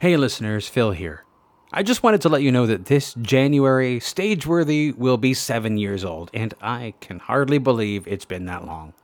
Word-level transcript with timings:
Hey, 0.00 0.16
listeners, 0.16 0.68
Phil 0.68 0.92
here. 0.92 1.24
I 1.72 1.82
just 1.82 2.02
wanted 2.02 2.20
to 2.22 2.28
let 2.28 2.42
you 2.42 2.52
know 2.52 2.66
that 2.66 2.86
this 2.86 3.14
January, 3.14 3.98
Stageworthy 4.00 4.96
will 4.96 5.16
be 5.16 5.32
seven 5.32 5.78
years 5.78 6.04
old, 6.04 6.30
and 6.34 6.52
I 6.60 6.94
can 7.00 7.18
hardly 7.18 7.58
believe 7.58 8.06
it's 8.06 8.24
been 8.24 8.44
that 8.46 8.66
long. 8.66 8.94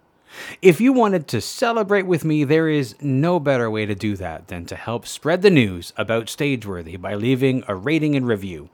If 0.61 0.81
you 0.81 0.93
wanted 0.93 1.29
to 1.29 1.41
celebrate 1.41 2.07
with 2.07 2.25
me, 2.25 2.45
there 2.45 2.69
is 2.69 2.95
no 3.01 3.41
better 3.41 3.71
way 3.71 3.87
to 3.87 3.95
do 3.95 4.17
that 4.17 4.49
than 4.49 4.67
to 4.67 4.77
help 4.77 5.07
spread 5.07 5.43
the 5.43 5.51
news 5.51 5.93
about 5.97 6.27
Stageworthy 6.27 7.01
by 7.01 7.15
leaving 7.15 7.65
a 7.67 7.75
rating 7.75 8.15
and 8.15 8.27
review. 8.27 8.69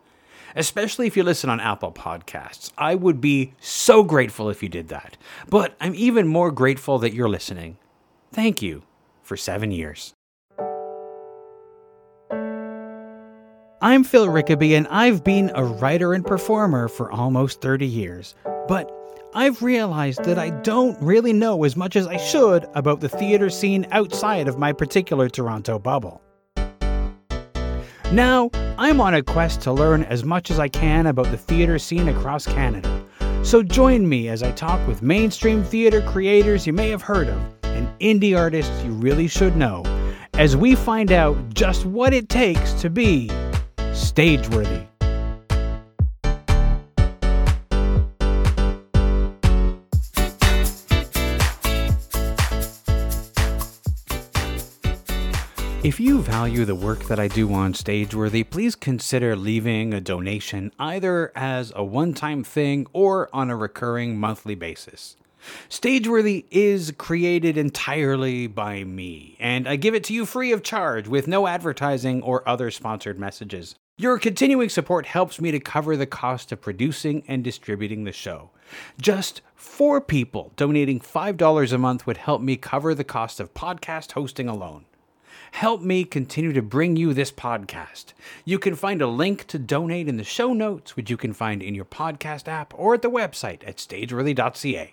Especially 0.57 1.07
if 1.07 1.17
you 1.17 1.23
listen 1.23 1.51
on 1.51 1.61
Apple 1.61 1.93
Podcasts. 1.93 2.71
I 2.79 2.95
would 2.95 3.21
be 3.21 3.55
so 3.61 4.03
grateful 4.03 4.51
if 4.51 4.63
you 4.63 4.69
did 4.69 4.89
that. 4.89 5.17
But 5.49 5.77
I'm 5.81 5.95
even 5.95 6.27
more 6.29 6.51
grateful 6.51 6.99
that 7.01 7.13
you're 7.13 7.29
listening. 7.29 7.77
Thank 8.33 8.63
you 8.63 8.83
for 9.23 9.37
seven 9.37 9.71
years. 9.73 10.15
I'm 13.85 14.03
Phil 14.03 14.29
Rickaby, 14.29 14.79
and 14.79 14.89
I've 14.89 15.23
been 15.23 15.53
a 15.55 15.63
writer 15.63 16.15
and 16.15 16.25
performer 16.25 16.89
for 16.89 17.13
almost 17.13 17.61
30 17.61 17.87
years. 17.87 18.35
But 18.67 18.91
I've 19.35 19.63
realized 19.63 20.25
that 20.25 20.39
I 20.39 20.49
don't 20.63 20.99
really 21.03 21.35
know 21.35 21.65
as 21.65 21.77
much 21.77 21.95
as 21.95 22.07
I 22.07 22.17
should 22.17 22.67
about 22.75 23.01
the 23.01 23.11
theater 23.11 23.51
scene 23.51 23.87
outside 23.91 24.49
of 24.49 24.59
my 24.59 24.73
particular 24.73 25.29
Toronto 25.29 25.79
bubble. 25.79 26.23
Now, 28.11 28.49
I'm 28.79 29.03
on 29.03 29.13
a 29.13 29.23
quest 29.23 29.61
to 29.61 29.73
learn 29.73 30.05
as 30.05 30.25
much 30.25 30.51
as 30.51 30.59
I 30.59 30.69
can 30.69 31.07
about 31.07 31.31
the 31.31 31.37
theater 31.37 31.79
scene 31.79 32.09
across 32.09 32.47
Canada. 32.47 33.05
So 33.43 33.63
join 33.63 34.09
me 34.09 34.31
as 34.31 34.43
I 34.43 34.53
talk 34.53 34.89
with 34.89 35.03
mainstream 35.03 35.63
theater 35.63 36.01
creators 36.01 36.67
you 36.67 36.73
may 36.73 36.89
have 36.89 37.03
heard 37.03 37.29
of 37.29 37.39
and 37.65 37.87
indie 37.99 38.35
artists 38.35 38.83
you 38.83 38.93
really 38.93 39.29
should 39.29 39.59
know 39.59 39.83
as 40.33 40.57
we 40.57 40.75
find 40.75 41.13
out 41.13 41.37
just 41.53 41.85
what 41.85 42.15
it 42.15 42.31
takes 42.31 42.73
to 42.73 42.89
be 42.89 43.29
Stageworthy. 43.95 44.89
If 55.85 56.01
you 56.01 56.23
value 56.23 56.65
the 56.65 56.75
work 56.75 57.05
that 57.05 57.21
I 57.21 57.29
do 57.29 57.53
on 57.53 57.73
Stageworthy, 57.73 58.49
please 58.51 58.75
consider 58.75 59.37
leaving 59.37 59.95
a 59.95 60.01
donation 60.01 60.73
either 60.79 61.31
as 61.37 61.73
a 61.77 61.85
one 61.85 62.15
time 62.15 62.43
thing 62.43 62.89
or 62.93 63.29
on 63.33 63.49
a 63.49 63.57
recurring 63.57 64.19
monthly 64.19 64.57
basis. 64.57 65.15
Stageworthy 65.69 66.47
is 66.51 66.93
created 66.99 67.57
entirely 67.57 68.49
by 68.49 68.83
me, 68.83 69.37
and 69.39 69.69
I 69.69 69.77
give 69.77 69.95
it 69.95 70.03
to 70.05 70.15
you 70.15 70.27
free 70.27 70.51
of 70.51 70.65
charge 70.65 71.07
with 71.07 71.29
no 71.29 71.47
advertising 71.47 72.23
or 72.23 72.49
other 72.49 72.73
sponsored 72.73 73.21
messages. 73.21 73.77
Your 73.97 74.19
continuing 74.19 74.71
support 74.71 75.07
helps 75.07 75.41
me 75.41 75.53
to 75.53 75.61
cover 75.61 75.97
the 75.97 76.05
cost 76.05 76.51
of 76.51 76.61
producing 76.61 77.23
and 77.29 77.45
distributing 77.45 78.03
the 78.03 78.11
show. 78.11 78.51
Just 79.01 79.41
four 79.55 80.01
people 80.01 80.53
donating 80.57 80.99
$5 80.99 81.73
a 81.73 81.79
month 81.79 82.05
would 82.05 82.17
help 82.17 82.43
me 82.43 82.57
cover 82.57 82.93
the 82.93 83.05
cost 83.05 83.39
of 83.39 83.55
podcast 83.55 84.11
hosting 84.13 84.49
alone. 84.49 84.87
Help 85.53 85.81
me 85.81 86.03
continue 86.03 86.53
to 86.53 86.61
bring 86.61 86.97
you 86.97 87.15
this 87.15 87.31
podcast. 87.31 88.15
You 88.45 88.59
can 88.59 88.75
find 88.75 89.01
a 89.01 89.07
link 89.07 89.47
to 89.47 89.61
donate 89.61 90.09
in 90.09 90.17
the 90.17 90.25
show 90.25 90.53
notes, 90.53 90.97
which 90.97 91.09
you 91.09 91.17
can 91.17 91.33
find 91.33 91.63
in 91.63 91.77
your 91.77 91.85
podcast 91.85 92.49
app 92.49 92.75
or 92.77 92.95
at 92.95 93.03
the 93.03 93.09
website 93.09 93.63
at 93.65 93.77
stageworthy.ca. 93.77 94.93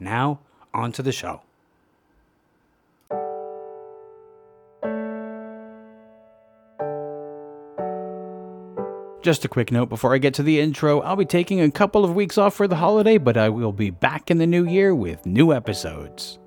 Now, 0.00 0.40
on 0.72 0.92
to 0.92 1.02
the 1.02 1.12
show. 1.12 1.42
Just 9.24 9.46
a 9.46 9.48
quick 9.48 9.72
note 9.72 9.88
before 9.88 10.14
I 10.14 10.18
get 10.18 10.34
to 10.34 10.42
the 10.42 10.60
intro 10.60 11.00
I'll 11.00 11.16
be 11.16 11.24
taking 11.24 11.58
a 11.58 11.70
couple 11.70 12.04
of 12.04 12.14
weeks 12.14 12.36
off 12.36 12.52
for 12.52 12.68
the 12.68 12.76
holiday, 12.76 13.16
but 13.16 13.38
I 13.38 13.48
will 13.48 13.72
be 13.72 13.88
back 13.88 14.30
in 14.30 14.36
the 14.36 14.46
new 14.46 14.66
year 14.66 14.94
with 14.94 15.24
new 15.24 15.50
episodes. 15.50 16.38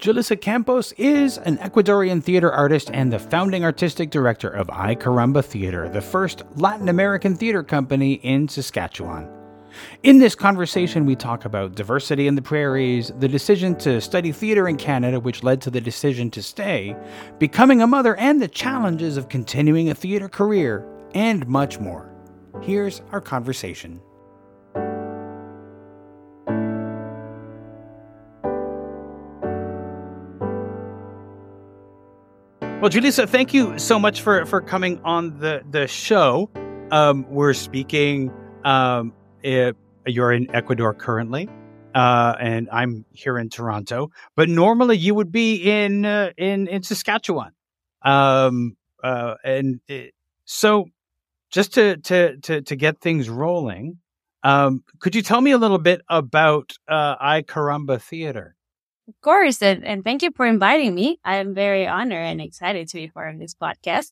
Julissa 0.00 0.40
Campos 0.40 0.90
is 0.98 1.38
an 1.38 1.58
Ecuadorian 1.58 2.24
theater 2.24 2.50
artist 2.50 2.90
and 2.92 3.12
the 3.12 3.20
founding 3.20 3.62
artistic 3.62 4.10
director 4.10 4.48
of 4.48 4.68
Ay 4.68 4.96
Caramba 4.96 5.44
Theater, 5.44 5.88
the 5.88 6.00
first 6.00 6.42
Latin 6.56 6.88
American 6.88 7.36
theater 7.36 7.62
company 7.62 8.14
in 8.14 8.48
Saskatchewan. 8.48 9.28
In 10.02 10.18
this 10.18 10.34
conversation, 10.34 11.06
we 11.06 11.14
talk 11.14 11.44
about 11.44 11.76
diversity 11.76 12.26
in 12.26 12.34
the 12.34 12.42
prairies, 12.42 13.12
the 13.20 13.28
decision 13.28 13.76
to 13.76 14.00
study 14.00 14.32
theater 14.32 14.66
in 14.66 14.76
Canada, 14.76 15.20
which 15.20 15.44
led 15.44 15.60
to 15.60 15.70
the 15.70 15.80
decision 15.80 16.32
to 16.32 16.42
stay, 16.42 16.96
becoming 17.38 17.80
a 17.80 17.86
mother, 17.86 18.16
and 18.16 18.42
the 18.42 18.48
challenges 18.48 19.16
of 19.16 19.28
continuing 19.28 19.88
a 19.88 19.94
theater 19.94 20.28
career 20.28 20.84
and 21.14 21.46
much 21.48 21.78
more. 21.78 22.10
Here's 22.62 23.00
our 23.12 23.20
conversation. 23.20 24.00
Well, 32.84 32.90
Julissa, 32.90 33.26
thank 33.26 33.54
you 33.54 33.78
so 33.78 33.98
much 33.98 34.20
for, 34.20 34.44
for 34.44 34.60
coming 34.60 35.00
on 35.04 35.38
the, 35.38 35.62
the 35.70 35.86
show. 35.86 36.50
Um, 36.90 37.24
we're 37.30 37.54
speaking, 37.54 38.30
um, 38.62 39.14
it, 39.42 39.74
you're 40.06 40.32
in 40.32 40.54
Ecuador 40.54 40.92
currently, 40.92 41.48
uh, 41.94 42.34
and 42.38 42.68
I'm 42.70 43.06
here 43.10 43.38
in 43.38 43.48
Toronto, 43.48 44.10
but 44.36 44.50
normally 44.50 44.98
you 44.98 45.14
would 45.14 45.32
be 45.32 45.54
in, 45.62 46.04
uh, 46.04 46.32
in, 46.36 46.66
in 46.68 46.82
Saskatchewan. 46.82 47.52
Um, 48.02 48.76
uh, 49.02 49.36
and 49.42 49.80
it, 49.88 50.12
so 50.44 50.84
just 51.54 51.72
to 51.74 51.96
to 51.98 52.36
to 52.38 52.62
to 52.62 52.76
get 52.76 53.00
things 53.00 53.30
rolling, 53.30 53.98
um, 54.42 54.82
could 54.98 55.14
you 55.14 55.22
tell 55.22 55.40
me 55.40 55.52
a 55.52 55.58
little 55.58 55.78
bit 55.78 56.02
about 56.08 56.72
uh, 56.88 57.42
Theater? 58.00 58.56
Of 59.06 59.20
course, 59.20 59.62
and, 59.62 59.84
and 59.84 60.02
thank 60.02 60.22
you 60.22 60.30
for 60.34 60.46
inviting 60.46 60.94
me. 60.94 61.20
I 61.24 61.36
am 61.36 61.54
very 61.54 61.86
honored 61.86 62.26
and 62.26 62.40
excited 62.40 62.88
to 62.88 62.96
be 62.96 63.08
part 63.08 63.34
of 63.34 63.38
this 63.38 63.54
podcast. 63.54 64.10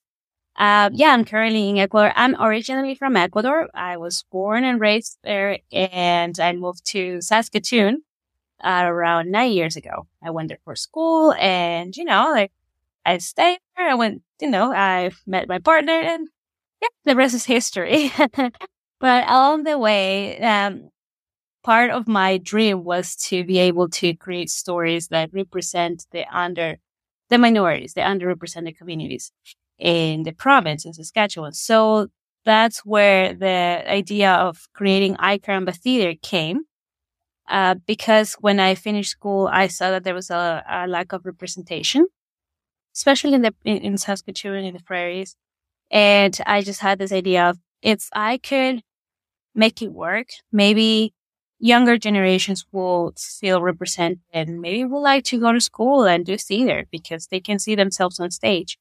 Uh, 0.54 0.91
yeah, 0.92 1.08
I'm 1.08 1.25
currently 1.25 1.70
in 1.70 1.78
Ecuador. 1.78 2.12
I'm 2.14 2.41
originally 2.41 2.94
from 2.94 3.16
Ecuador. 3.16 3.69
I 3.74 3.97
was 3.97 4.24
born 4.30 4.64
and 4.64 4.78
raised 4.78 5.19
there, 5.24 5.59
and 5.72 6.38
I 6.38 6.53
moved 6.53 6.84
to 6.92 7.20
Saskatoon 7.22 8.03
uh, 8.62 8.82
around 8.84 9.32
nine 9.32 9.53
years 9.53 9.76
ago. 9.76 10.06
I 10.22 10.30
went 10.30 10.48
there 10.48 10.60
for 10.64 10.76
school, 10.76 11.32
and 11.32 11.97
you 11.97 12.04
know, 12.04 12.30
like 12.30 12.53
I 13.04 13.19
stayed 13.19 13.59
there. 13.76 13.88
I 13.88 13.94
went, 13.94 14.22
you 14.41 14.50
know, 14.50 14.72
I 14.72 15.10
met 15.26 15.48
my 15.48 15.59
partner, 15.59 15.98
and 15.98 16.28
yeah, 16.82 16.88
the 17.04 17.16
rest 17.16 17.34
is 17.34 17.44
history. 17.44 18.12
but 19.00 19.28
along 19.28 19.65
the 19.65 19.78
way, 19.78 20.41
um, 20.41 20.91
part 21.62 21.91
of 21.91 22.09
my 22.09 22.38
dream 22.38 22.84
was 22.84 23.16
to 23.16 23.44
be 23.44 23.59
able 23.59 23.88
to 23.88 24.15
create 24.16 24.50
stories 24.50 25.09
that 25.09 25.31
represent 25.32 26.06
the 26.12 26.25
under, 26.37 26.78
the 27.31 27.38
minorities, 27.38 27.94
the 27.94 28.03
underrepresented 28.03 28.76
communities 28.76 29.32
in 29.78 30.25
the 30.25 30.32
province 30.32 30.84
in 30.84 30.92
Saskatchewan. 30.92 31.53
So 31.53 32.09
that's 32.44 32.81
where 32.84 33.34
the 33.34 33.84
idea 33.88 34.32
of 34.32 34.69
creating 34.75 35.16
Ay 35.19 35.38
Caramba 35.38 35.75
Theater 35.76 36.19
came. 36.22 36.62
Uh, 37.48 37.75
because 37.87 38.34
when 38.41 38.60
I 38.60 38.75
finished 38.75 39.10
school, 39.10 39.48
I 39.53 39.66
saw 39.66 39.91
that 39.91 40.04
there 40.04 40.15
was 40.15 40.31
a, 40.31 40.65
a 40.69 40.87
lack 40.87 41.12
of 41.12 41.26
representation, 41.26 42.06
especially 42.94 43.34
in 43.34 43.42
the 43.42 43.54
in, 43.65 43.78
in 43.78 43.98
Saskatchewan 43.98 44.65
in 44.65 44.75
the 44.75 44.82
prairies. 44.82 45.37
And 45.92 46.38
I 46.47 46.62
just 46.62 46.80
had 46.80 46.98
this 47.00 47.12
idea 47.12 47.50
of 47.50 47.58
if 47.82 48.08
I 48.14 48.38
could 48.38 48.82
make 49.54 49.82
it 49.82 49.92
work, 49.92 50.28
maybe 50.53 51.14
younger 51.60 51.98
generations 51.98 52.66
will 52.72 53.14
feel 53.19 53.62
represented 53.62 54.20
and 54.32 54.60
maybe 54.60 54.84
will 54.84 55.03
like 55.03 55.25
to 55.25 55.41
go 55.41 55.53
to 55.53 55.60
school 55.60 56.04
and 56.04 56.26
do 56.26 56.36
theater 56.38 56.86
because 56.91 57.28
they 57.28 57.41
can 57.41 57.58
see 57.58 57.75
themselves 57.75 58.20
on 58.20 58.30
stage. 58.30 58.78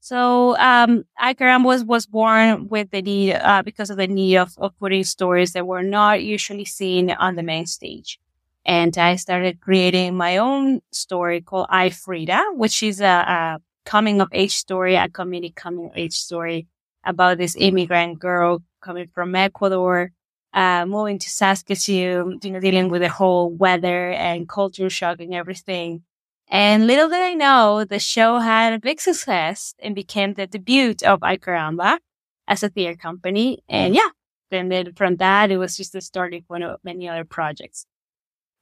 So, 0.00 0.56
um, 0.58 1.04
Ay 1.18 1.34
Caramba 1.34 1.66
was, 1.66 1.84
was 1.84 2.06
born 2.06 2.68
with 2.68 2.90
the 2.90 3.02
need, 3.02 3.34
uh, 3.34 3.62
because 3.62 3.90
of 3.90 3.96
the 3.96 4.06
need 4.06 4.36
of, 4.36 4.54
of 4.58 4.78
putting 4.78 5.04
stories 5.04 5.52
that 5.52 5.66
were 5.66 5.82
not 5.82 6.22
usually 6.22 6.64
seen 6.64 7.10
on 7.10 7.36
the 7.36 7.42
main 7.42 7.66
stage. 7.66 8.18
And 8.64 8.96
I 8.96 9.16
started 9.16 9.60
creating 9.60 10.16
my 10.16 10.36
own 10.38 10.80
story 10.92 11.40
called 11.40 11.66
Ay 11.70 11.90
Frida, 11.90 12.52
which 12.54 12.82
is 12.82 13.00
a, 13.00 13.04
a 13.06 13.58
coming 13.88 14.20
of 14.20 14.28
age 14.32 14.54
story, 14.54 14.96
a 14.96 15.08
community 15.08 15.50
coming 15.56 15.86
of 15.86 15.96
age 15.96 16.12
story 16.12 16.66
about 17.04 17.38
this 17.38 17.56
immigrant 17.58 18.18
girl 18.18 18.62
coming 18.82 19.08
from 19.14 19.34
Ecuador, 19.34 20.12
uh, 20.52 20.84
moving 20.84 21.18
to 21.18 21.30
Saskatoon, 21.30 22.38
you 22.42 22.50
know, 22.50 22.60
dealing 22.60 22.90
with 22.90 23.00
the 23.00 23.08
whole 23.08 23.48
weather 23.50 24.10
and 24.10 24.46
culture 24.46 24.90
shock 24.90 25.20
and 25.20 25.32
everything. 25.32 26.02
And 26.50 26.86
little 26.86 27.08
did 27.08 27.22
I 27.22 27.32
know, 27.32 27.84
the 27.84 27.98
show 27.98 28.38
had 28.38 28.74
a 28.74 28.78
big 28.78 29.00
success 29.00 29.74
and 29.78 29.94
became 29.94 30.34
the 30.34 30.46
debut 30.46 30.94
of 31.06 31.22
Ay 31.22 31.38
Caramba 31.38 31.98
as 32.46 32.62
a 32.62 32.68
theater 32.68 32.96
company. 32.96 33.62
And 33.70 33.94
yeah, 33.94 34.10
and 34.50 34.70
then 34.70 34.92
from 34.96 35.16
that, 35.16 35.50
it 35.50 35.56
was 35.56 35.78
just 35.78 35.94
the 35.94 36.02
starting 36.02 36.42
point 36.42 36.64
of 36.64 36.78
many 36.84 37.08
other 37.08 37.24
projects. 37.24 37.86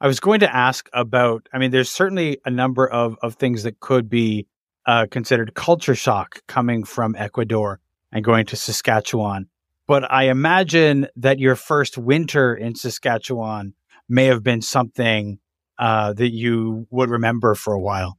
I 0.01 0.07
was 0.07 0.21
going 0.21 0.41
to 0.41 0.55
ask 0.55 0.89
about, 0.93 1.49
I 1.53 1.59
mean, 1.59 1.73
there's 1.73 1.91
certainly 1.91 2.39
a 2.45 2.51
number 2.51 2.87
of, 2.87 3.17
of 3.23 3.35
things 3.35 3.65
that 3.65 3.81
could 3.81 4.09
be 4.09 4.47
uh, 4.87 5.07
considered 5.11 5.55
culture 5.55 5.95
shock 5.95 6.43
coming 6.47 6.85
from 6.85 7.15
Ecuador 7.17 7.81
and 8.13 8.25
going 8.25 8.47
to 8.47 8.57
Saskatchewan. 8.57 9.49
But 9.87 10.11
I 10.11 10.25
imagine 10.25 11.09
that 11.17 11.39
your 11.39 11.57
first 11.57 11.97
winter 11.99 12.55
in 12.55 12.75
Saskatchewan 12.75 13.75
may 14.09 14.27
have 14.27 14.43
been 14.43 14.63
something 14.63 15.39
uh, 15.79 16.13
that 16.15 16.33
you 16.33 16.87
would 16.91 17.11
remember 17.11 17.55
for 17.55 17.75
a 17.75 17.81
while. 17.81 18.19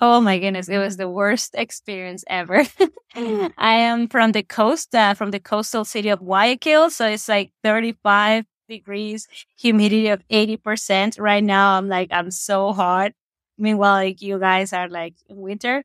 Oh 0.00 0.20
my 0.20 0.38
goodness, 0.38 0.68
it 0.68 0.78
was 0.78 0.96
the 0.96 1.08
worst 1.08 1.54
experience 1.54 2.22
ever. 2.28 2.64
I 3.14 3.50
am 3.58 4.06
from 4.06 4.30
the 4.30 4.44
coast, 4.44 4.94
uh, 4.94 5.14
from 5.14 5.32
the 5.32 5.40
coastal 5.40 5.84
city 5.84 6.08
of 6.10 6.20
Guayaquil. 6.20 6.90
So 6.90 7.06
it's 7.08 7.28
like 7.28 7.50
35 7.64 8.44
degrees, 8.68 9.26
humidity 9.58 10.08
of 10.08 10.22
80%. 10.28 11.18
Right 11.18 11.42
now, 11.42 11.76
I'm 11.76 11.88
like, 11.88 12.08
I'm 12.12 12.30
so 12.30 12.72
hot. 12.72 13.12
Meanwhile, 13.58 13.94
like 13.94 14.22
you 14.22 14.38
guys 14.38 14.72
are 14.72 14.88
like 14.88 15.14
in 15.28 15.36
winter. 15.38 15.84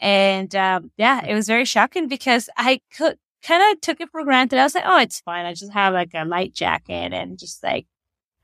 And 0.00 0.54
um, 0.56 0.90
yeah, 0.96 1.24
it 1.24 1.34
was 1.34 1.46
very 1.46 1.64
shocking 1.64 2.08
because 2.08 2.50
I 2.56 2.80
could 2.96 3.18
kind 3.44 3.72
of 3.72 3.80
took 3.80 4.00
it 4.00 4.10
for 4.10 4.24
granted. 4.24 4.58
I 4.58 4.64
was 4.64 4.74
like, 4.74 4.84
oh, 4.86 4.98
it's 4.98 5.20
fine. 5.20 5.46
I 5.46 5.54
just 5.54 5.72
have 5.72 5.94
like 5.94 6.10
a 6.14 6.24
light 6.24 6.54
jacket 6.54 7.12
and 7.12 7.38
just 7.38 7.62
like 7.62 7.86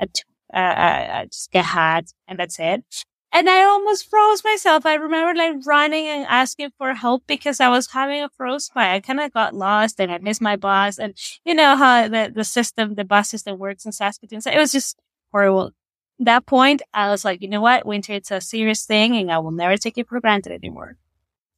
a, 0.00 0.06
t- 0.06 0.22
uh, 0.54 0.58
uh, 0.58 1.24
just 1.26 1.50
get 1.52 1.64
hot 1.66 2.04
and 2.28 2.38
that's 2.38 2.58
it 2.60 2.84
and 3.32 3.48
I 3.48 3.62
almost 3.64 4.08
froze 4.08 4.42
myself. 4.42 4.86
I 4.86 4.94
remember 4.94 5.38
like 5.38 5.56
running 5.66 6.06
and 6.06 6.26
asking 6.28 6.70
for 6.78 6.94
help 6.94 7.24
because 7.26 7.60
I 7.60 7.68
was 7.68 7.88
having 7.92 8.22
a 8.22 8.30
frostbite. 8.30 8.94
I 8.94 9.00
kind 9.00 9.20
of 9.20 9.32
got 9.32 9.54
lost 9.54 10.00
and 10.00 10.10
I 10.10 10.18
missed 10.18 10.40
my 10.40 10.56
bus. 10.56 10.98
And 10.98 11.14
you 11.44 11.54
know 11.54 11.76
how 11.76 12.08
the, 12.08 12.32
the 12.34 12.44
system, 12.44 12.94
the 12.94 13.04
bus 13.04 13.28
system 13.28 13.58
works 13.58 13.84
in 13.84 13.92
Saskatoon. 13.92 14.40
So 14.40 14.50
it 14.50 14.58
was 14.58 14.72
just 14.72 14.98
horrible. 15.30 15.72
At 16.20 16.24
that 16.26 16.46
point, 16.46 16.82
I 16.92 17.10
was 17.10 17.24
like, 17.24 17.42
you 17.42 17.48
know 17.48 17.60
what? 17.60 17.86
Winter, 17.86 18.14
it's 18.14 18.30
a 18.30 18.40
serious 18.40 18.84
thing 18.84 19.16
and 19.16 19.30
I 19.30 19.38
will 19.38 19.52
never 19.52 19.76
take 19.76 19.98
it 19.98 20.08
for 20.08 20.20
granted 20.20 20.52
anymore. 20.52 20.96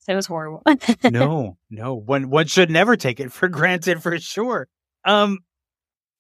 So 0.00 0.12
it 0.12 0.16
was 0.16 0.26
horrible. 0.26 0.62
no, 1.04 1.56
no, 1.70 1.94
one, 1.94 2.30
one 2.30 2.46
should 2.46 2.70
never 2.70 2.96
take 2.96 3.20
it 3.20 3.32
for 3.32 3.48
granted 3.48 4.02
for 4.02 4.18
sure. 4.18 4.68
Um, 5.04 5.38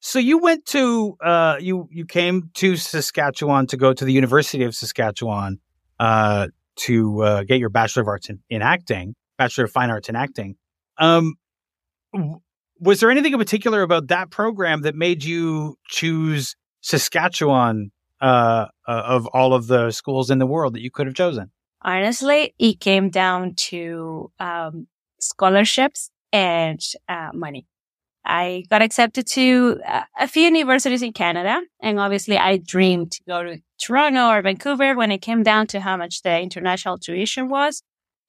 so 0.00 0.18
you 0.18 0.38
went 0.38 0.64
to 0.66 1.16
uh, 1.22 1.56
you 1.60 1.86
you 1.90 2.06
came 2.06 2.50
to 2.54 2.76
Saskatchewan 2.76 3.66
to 3.68 3.76
go 3.76 3.92
to 3.92 4.04
the 4.04 4.12
University 4.12 4.64
of 4.64 4.74
Saskatchewan 4.74 5.60
uh, 5.98 6.48
to 6.76 7.22
uh, 7.22 7.42
get 7.44 7.58
your 7.58 7.68
Bachelor 7.68 8.02
of 8.02 8.08
Arts 8.08 8.30
in, 8.30 8.40
in, 8.48 8.62
acting, 8.62 9.14
Bachelor 9.36 9.64
of 9.64 9.72
Fine 9.72 9.90
Arts 9.90 10.08
in 10.08 10.16
acting. 10.16 10.56
Um, 10.96 11.34
was 12.78 13.00
there 13.00 13.10
anything 13.10 13.34
in 13.34 13.38
particular 13.38 13.82
about 13.82 14.08
that 14.08 14.30
program 14.30 14.82
that 14.82 14.94
made 14.94 15.22
you 15.22 15.76
choose 15.86 16.56
Saskatchewan 16.80 17.92
uh, 18.20 18.66
uh, 18.86 19.02
of 19.06 19.26
all 19.28 19.54
of 19.54 19.66
the 19.66 19.90
schools 19.90 20.30
in 20.30 20.38
the 20.38 20.46
world 20.46 20.74
that 20.74 20.82
you 20.82 20.90
could 20.90 21.06
have 21.06 21.14
chosen? 21.14 21.50
Honestly, 21.82 22.54
it 22.58 22.80
came 22.80 23.08
down 23.08 23.54
to 23.54 24.30
um, 24.38 24.86
scholarships 25.18 26.10
and 26.32 26.80
uh, 27.08 27.30
money. 27.32 27.66
I 28.24 28.64
got 28.68 28.82
accepted 28.82 29.26
to 29.28 29.80
a 30.18 30.28
few 30.28 30.44
universities 30.44 31.02
in 31.02 31.12
Canada. 31.12 31.60
And 31.80 31.98
obviously 31.98 32.36
I 32.36 32.58
dreamed 32.58 33.12
to 33.12 33.22
go 33.26 33.42
to 33.42 33.62
Toronto 33.78 34.28
or 34.28 34.42
Vancouver 34.42 34.94
when 34.94 35.10
it 35.10 35.22
came 35.22 35.42
down 35.42 35.66
to 35.68 35.80
how 35.80 35.96
much 35.96 36.22
the 36.22 36.38
international 36.38 36.98
tuition 36.98 37.48
was 37.48 37.82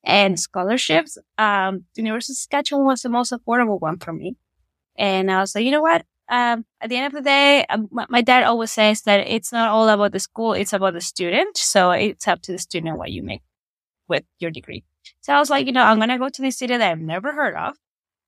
and 0.04 0.40
scholarships. 0.40 1.18
Um, 1.38 1.86
the 1.96 2.04
University 2.04 2.34
of 2.34 2.38
Saskatchewan 2.38 2.86
was 2.86 3.02
the 3.02 3.10
most 3.10 3.34
affordable 3.34 3.80
one 3.80 3.98
for 3.98 4.14
me. 4.14 4.38
And 4.98 5.30
I 5.32 5.40
was 5.40 5.54
like, 5.56 5.66
you 5.66 5.72
know 5.72 5.82
what? 5.82 6.06
Um, 6.31 6.66
at 6.80 6.89
the 6.89 6.95
end 6.95 7.07
of 7.07 7.12
the 7.12 7.22
day, 7.22 7.66
um, 7.66 7.89
my 7.92 8.22
dad 8.22 8.45
always 8.45 8.72
says 8.72 9.01
that 9.01 9.28
it's 9.28 9.51
not 9.51 9.68
all 9.68 9.89
about 9.89 10.13
the 10.13 10.19
school. 10.19 10.54
It's 10.54 10.72
about 10.72 10.94
the 10.94 11.01
student. 11.01 11.57
So 11.57 11.92
it's 11.92 12.25
up 12.25 12.42
to 12.44 12.54
the 12.54 12.57
student 12.57 12.98
what 12.98 13.12
you 13.12 13.22
make 13.22 13.42
with 14.07 14.24
your 14.39 14.50
degree. 14.50 14.86
So 15.19 15.33
I 15.33 15.39
was 15.39 15.50
like, 15.50 15.66
you 15.66 15.74
know, 15.74 15.83
I'm 15.83 16.00
to 16.00 16.18
go 16.18 16.30
to 16.30 16.42
this 16.42 16.57
city 16.57 16.78
that 16.78 16.89
I've 16.89 17.01
never 17.01 17.33
heard 17.33 17.56
of. 17.56 17.75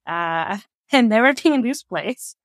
Uh, 0.06 0.58
and 0.92 1.08
never 1.08 1.34
been 1.34 1.54
in 1.54 1.62
this 1.62 1.82
place. 1.82 2.36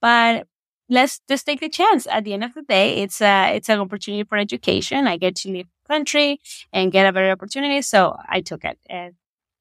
But 0.00 0.46
let's 0.88 1.20
just 1.28 1.44
take 1.44 1.58
the 1.58 1.68
chance. 1.68 2.06
At 2.06 2.22
the 2.22 2.32
end 2.32 2.44
of 2.44 2.54
the 2.54 2.62
day, 2.62 3.02
it's 3.02 3.20
a, 3.20 3.56
it's 3.56 3.68
an 3.68 3.80
opportunity 3.80 4.22
for 4.22 4.38
education. 4.38 5.08
I 5.08 5.16
get 5.16 5.34
to 5.36 5.50
leave 5.50 5.66
the 5.66 5.92
country 5.92 6.40
and 6.72 6.92
get 6.92 7.06
a 7.06 7.12
better 7.12 7.32
opportunity. 7.32 7.82
So 7.82 8.16
I 8.28 8.42
took 8.42 8.64
it 8.64 8.78
and 8.88 9.14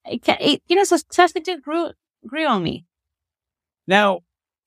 it, 0.05 0.21
it 0.27 0.61
you 0.67 0.75
know, 0.75 0.83
so 0.83 0.97
Saskatoon 1.11 1.61
grew, 1.61 1.89
grew 2.25 2.45
on 2.45 2.61
me. 2.63 2.85
Now, 3.87 4.21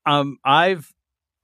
um, 0.07 0.39
I've, 0.45 0.93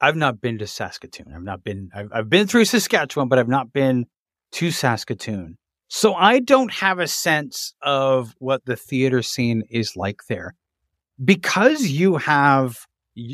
I've 0.00 0.16
not 0.16 0.40
been 0.40 0.58
to 0.58 0.66
Saskatoon. 0.66 1.32
I've 1.34 1.43
not 1.43 1.64
been, 1.64 1.90
I've, 1.94 2.08
I've 2.12 2.31
been 2.31 2.46
through 2.46 2.64
Saskatchewan, 2.66 3.28
but 3.28 3.38
I've 3.38 3.49
not 3.49 3.72
been 3.72 4.06
to 4.52 4.70
Saskatoon. 4.70 5.56
So 5.88 6.14
I 6.14 6.38
don't 6.40 6.72
have 6.72 6.99
a 6.99 7.08
sense 7.08 7.75
of 7.82 8.34
what 8.38 8.64
the 8.66 8.76
theater 8.76 9.22
scene 9.22 9.62
is 9.70 9.96
like 9.96 10.20
there 10.28 10.55
because 11.22 11.87
you 11.87 12.16
have 12.16 12.76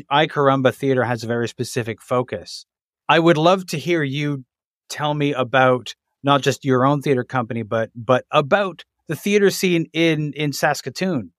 Ay 0.09 0.27
Caramba 0.27 0.73
Theater 0.73 1.03
has 1.03 1.23
a 1.23 1.27
very 1.27 1.47
specific 1.47 2.01
focus. 2.01 2.65
I 3.07 3.19
would 3.19 3.37
love 3.37 3.67
to 3.67 3.77
hear 3.77 4.01
you 4.03 4.45
tell 4.89 5.13
me 5.13 5.33
about 5.33 5.93
not 6.23 6.41
just 6.41 6.65
your 6.65 6.85
own 6.85 7.01
theater 7.01 7.23
company, 7.23 7.61
but 7.61 7.91
but 7.93 8.25
about 8.31 8.83
the 9.07 9.15
theater 9.15 9.49
scene 9.49 9.87
in 9.93 10.33
in 10.33 10.53
Saskatoon. 10.53 11.31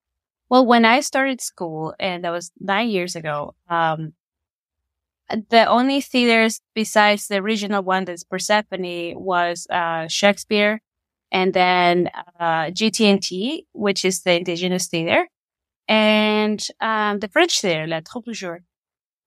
Well, 0.49 0.65
when 0.67 0.85
I 0.85 1.01
started 1.01 1.41
school, 1.41 1.95
and 1.99 2.25
that 2.25 2.31
was 2.31 2.53
nine 2.61 2.89
years 2.89 3.17
ago, 3.17 3.55
um, 3.69 4.15
the 5.51 5.67
only 5.67 6.01
theaters 6.01 6.61
besides 6.75 7.27
the 7.27 7.37
original 7.37 7.83
one 7.83 8.05
that's 8.05 8.23
Persephone 8.23 9.15
was 9.17 9.67
uh, 9.71 10.07
Shakespeare, 10.09 10.81
and 11.33 11.53
then 11.53 12.11
uh, 12.39 12.71
GTNT, 12.71 13.67
which 13.73 14.05
is 14.05 14.23
the 14.23 14.35
Indigenous 14.35 14.87
Theater, 14.87 15.27
and 15.89 16.67
um, 16.81 17.21
the 17.21 17.29
French 17.29 17.61
theater, 17.61 17.87
La 17.87 18.01
Troupe 18.01 18.33
Jour. 18.33 18.63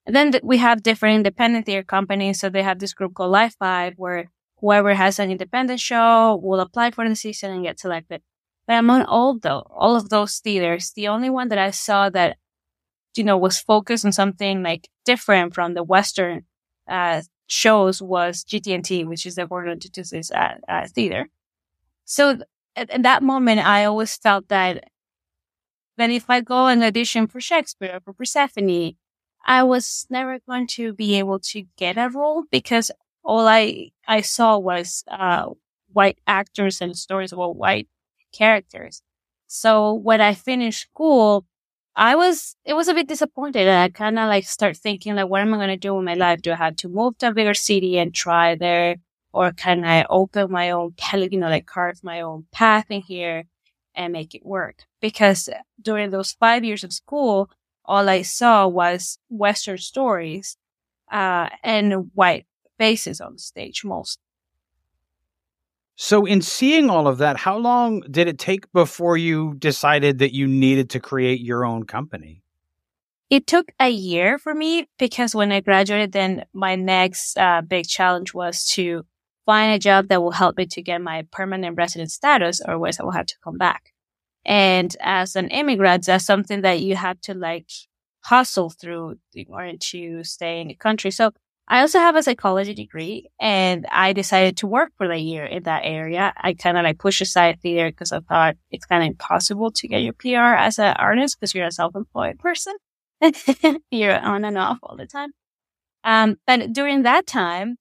And 0.05 0.15
then 0.15 0.31
th- 0.33 0.43
we 0.43 0.57
have 0.59 0.83
different 0.83 1.17
independent 1.17 1.67
theater 1.67 1.83
companies. 1.83 2.39
So 2.39 2.49
they 2.49 2.63
have 2.63 2.79
this 2.79 2.93
group 2.93 3.15
called 3.15 3.31
Live 3.31 3.55
Five, 3.59 3.95
where 3.97 4.31
whoever 4.59 4.95
has 4.95 5.19
an 5.19 5.31
independent 5.31 5.79
show 5.81 6.39
will 6.43 6.61
apply 6.61 6.91
for 6.91 7.07
the 7.07 7.15
season 7.15 7.51
and 7.51 7.63
get 7.63 7.79
selected. 7.79 8.21
But 8.69 8.77
among 8.77 9.01
all 9.05 9.39
though, 9.39 9.63
all 9.71 9.95
of 9.95 10.09
those 10.09 10.37
theaters, 10.37 10.91
the 10.95 11.07
only 11.07 11.31
one 11.31 11.49
that 11.49 11.57
I 11.57 11.71
saw 11.71 12.11
that, 12.11 12.37
you 13.15 13.23
know, 13.23 13.35
was 13.35 13.59
focused 13.59 14.05
on 14.05 14.11
something 14.11 14.61
like 14.61 14.89
different 15.05 15.55
from 15.55 15.73
the 15.73 15.83
Western, 15.83 16.45
uh, 16.87 17.23
shows 17.47 17.99
was 17.99 18.45
GTNT, 18.45 19.07
which 19.07 19.25
is 19.25 19.33
the 19.35 19.47
Gordon 19.47 19.79
Tootoosis, 19.79 20.31
uh, 20.31 20.59
uh, 20.71 20.87
theater. 20.87 21.29
So 22.05 22.41
at, 22.75 22.91
at 22.91 23.03
that 23.03 23.23
moment, 23.23 23.65
I 23.65 23.85
always 23.85 24.15
felt 24.17 24.49
that 24.49 24.83
that 25.97 26.11
if 26.11 26.29
I 26.29 26.41
go 26.41 26.67
and 26.67 26.83
audition 26.83 27.25
for 27.25 27.41
Shakespeare 27.41 27.95
or 27.95 28.01
for 28.01 28.13
Persephone, 28.13 28.93
I 29.45 29.63
was 29.63 30.05
never 30.11 30.39
going 30.47 30.67
to 30.77 30.93
be 30.93 31.17
able 31.17 31.39
to 31.39 31.63
get 31.75 31.97
a 31.97 32.09
role 32.09 32.43
because 32.51 32.91
all 33.23 33.47
I, 33.47 33.91
I 34.07 34.21
saw 34.21 34.59
was, 34.59 35.03
uh, 35.07 35.49
white 35.91 36.19
actors 36.27 36.81
and 36.81 36.95
stories 36.95 37.33
about 37.33 37.55
white 37.55 37.87
characters. 38.31 39.01
So 39.47 39.93
when 39.93 40.21
I 40.21 40.33
finished 40.33 40.81
school, 40.83 41.45
I 41.95 42.15
was, 42.15 42.55
it 42.65 42.73
was 42.73 42.87
a 42.87 42.93
bit 42.93 43.07
disappointed. 43.07 43.67
I 43.67 43.89
kind 43.89 44.19
of 44.19 44.27
like 44.29 44.45
start 44.45 44.77
thinking 44.77 45.15
like, 45.15 45.27
what 45.29 45.41
am 45.41 45.53
I 45.53 45.57
going 45.57 45.69
to 45.69 45.77
do 45.77 45.95
with 45.95 46.05
my 46.05 46.13
life? 46.13 46.41
Do 46.41 46.51
I 46.51 46.55
have 46.55 46.75
to 46.77 46.89
move 46.89 47.17
to 47.19 47.29
a 47.29 47.33
bigger 47.33 47.53
city 47.53 47.97
and 47.97 48.13
try 48.13 48.55
there? 48.55 48.97
Or 49.33 49.51
can 49.51 49.83
I 49.85 50.05
open 50.09 50.51
my 50.51 50.71
own, 50.71 50.93
you 51.13 51.39
know, 51.39 51.49
like 51.49 51.65
carve 51.65 52.03
my 52.03 52.21
own 52.21 52.45
path 52.51 52.85
in 52.89 53.01
here? 53.01 53.45
and 53.95 54.13
make 54.13 54.33
it 54.33 54.45
work. 54.45 54.83
Because 55.01 55.49
during 55.81 56.09
those 56.11 56.31
five 56.33 56.63
years 56.63 56.83
of 56.83 56.93
school, 56.93 57.49
all 57.85 58.07
I 58.07 58.21
saw 58.21 58.67
was 58.67 59.17
Western 59.29 59.77
stories, 59.77 60.57
uh, 61.11 61.49
and 61.63 62.11
white 62.13 62.45
faces 62.77 63.19
on 63.19 63.37
stage 63.37 63.83
most. 63.83 64.19
So, 66.01 66.25
in 66.25 66.41
seeing 66.41 66.89
all 66.89 67.09
of 67.09 67.17
that, 67.17 67.35
how 67.35 67.57
long 67.57 67.99
did 68.09 68.29
it 68.29 68.39
take 68.39 68.71
before 68.71 69.17
you 69.17 69.55
decided 69.55 70.19
that 70.19 70.33
you 70.33 70.47
needed 70.47 70.91
to 70.91 71.01
create 71.01 71.41
your 71.41 71.65
own 71.65 71.83
company? 71.83 72.41
It 73.29 73.47
took 73.47 73.73
a 73.81 73.89
year 73.89 74.37
for 74.37 74.55
me 74.55 74.87
because 74.97 75.35
when 75.35 75.51
I 75.51 75.59
graduated, 75.59 76.13
then 76.13 76.45
my 76.53 76.75
next 76.75 77.37
uh, 77.37 77.63
big 77.63 77.85
challenge 77.85 78.33
was 78.33 78.63
to 78.75 79.05
find 79.45 79.73
a 79.73 79.77
job 79.77 80.07
that 80.07 80.21
will 80.21 80.31
help 80.31 80.55
me 80.55 80.67
to 80.67 80.81
get 80.81 81.01
my 81.01 81.27
permanent 81.33 81.75
resident 81.77 82.11
status 82.11 82.61
or 82.65 82.75
else 82.87 82.97
I 82.97 83.03
will 83.03 83.11
have 83.11 83.25
to 83.25 83.35
come 83.43 83.57
back. 83.57 83.91
And 84.45 84.95
as 85.01 85.35
an 85.35 85.49
immigrant, 85.49 86.05
that's 86.05 86.25
something 86.25 86.61
that 86.61 86.79
you 86.79 86.95
have 86.95 87.19
to 87.23 87.33
like 87.33 87.67
hustle 88.21 88.69
through 88.69 89.17
in 89.33 89.47
order 89.49 89.75
to 89.77 90.23
stay 90.23 90.61
in 90.61 90.69
the 90.69 90.75
country. 90.75 91.11
So 91.11 91.33
I 91.69 91.81
also 91.81 91.99
have 91.99 92.15
a 92.15 92.23
psychology 92.23 92.73
degree 92.73 93.29
and 93.39 93.85
I 93.91 94.11
decided 94.13 94.57
to 94.57 94.67
work 94.67 94.91
for 94.97 95.09
a 95.11 95.17
year 95.17 95.45
in 95.45 95.63
that 95.63 95.83
area. 95.85 96.33
I 96.35 96.55
kind 96.55 96.77
of 96.77 96.83
like 96.83 96.97
pushed 96.97 97.21
aside 97.21 97.61
theater 97.61 97.91
because 97.91 98.11
I 98.11 98.21
thought 98.21 98.57
it's 98.71 98.87
kind 98.87 99.03
of 99.03 99.07
impossible 99.07 99.71
to 99.71 99.87
get 99.87 100.01
your 100.01 100.13
PR 100.13 100.55
as 100.57 100.79
an 100.79 100.95
artist 100.97 101.39
because 101.39 101.53
you're 101.53 101.67
a 101.67 101.71
self-employed 101.71 102.39
person. 102.39 102.75
you're 103.91 104.17
on 104.17 104.45
and 104.45 104.57
off 104.57 104.79
all 104.81 104.95
the 104.95 105.05
time. 105.05 105.31
Um, 106.03 106.37
but 106.47 106.73
during 106.73 107.03
that 107.03 107.27
time, 107.27 107.77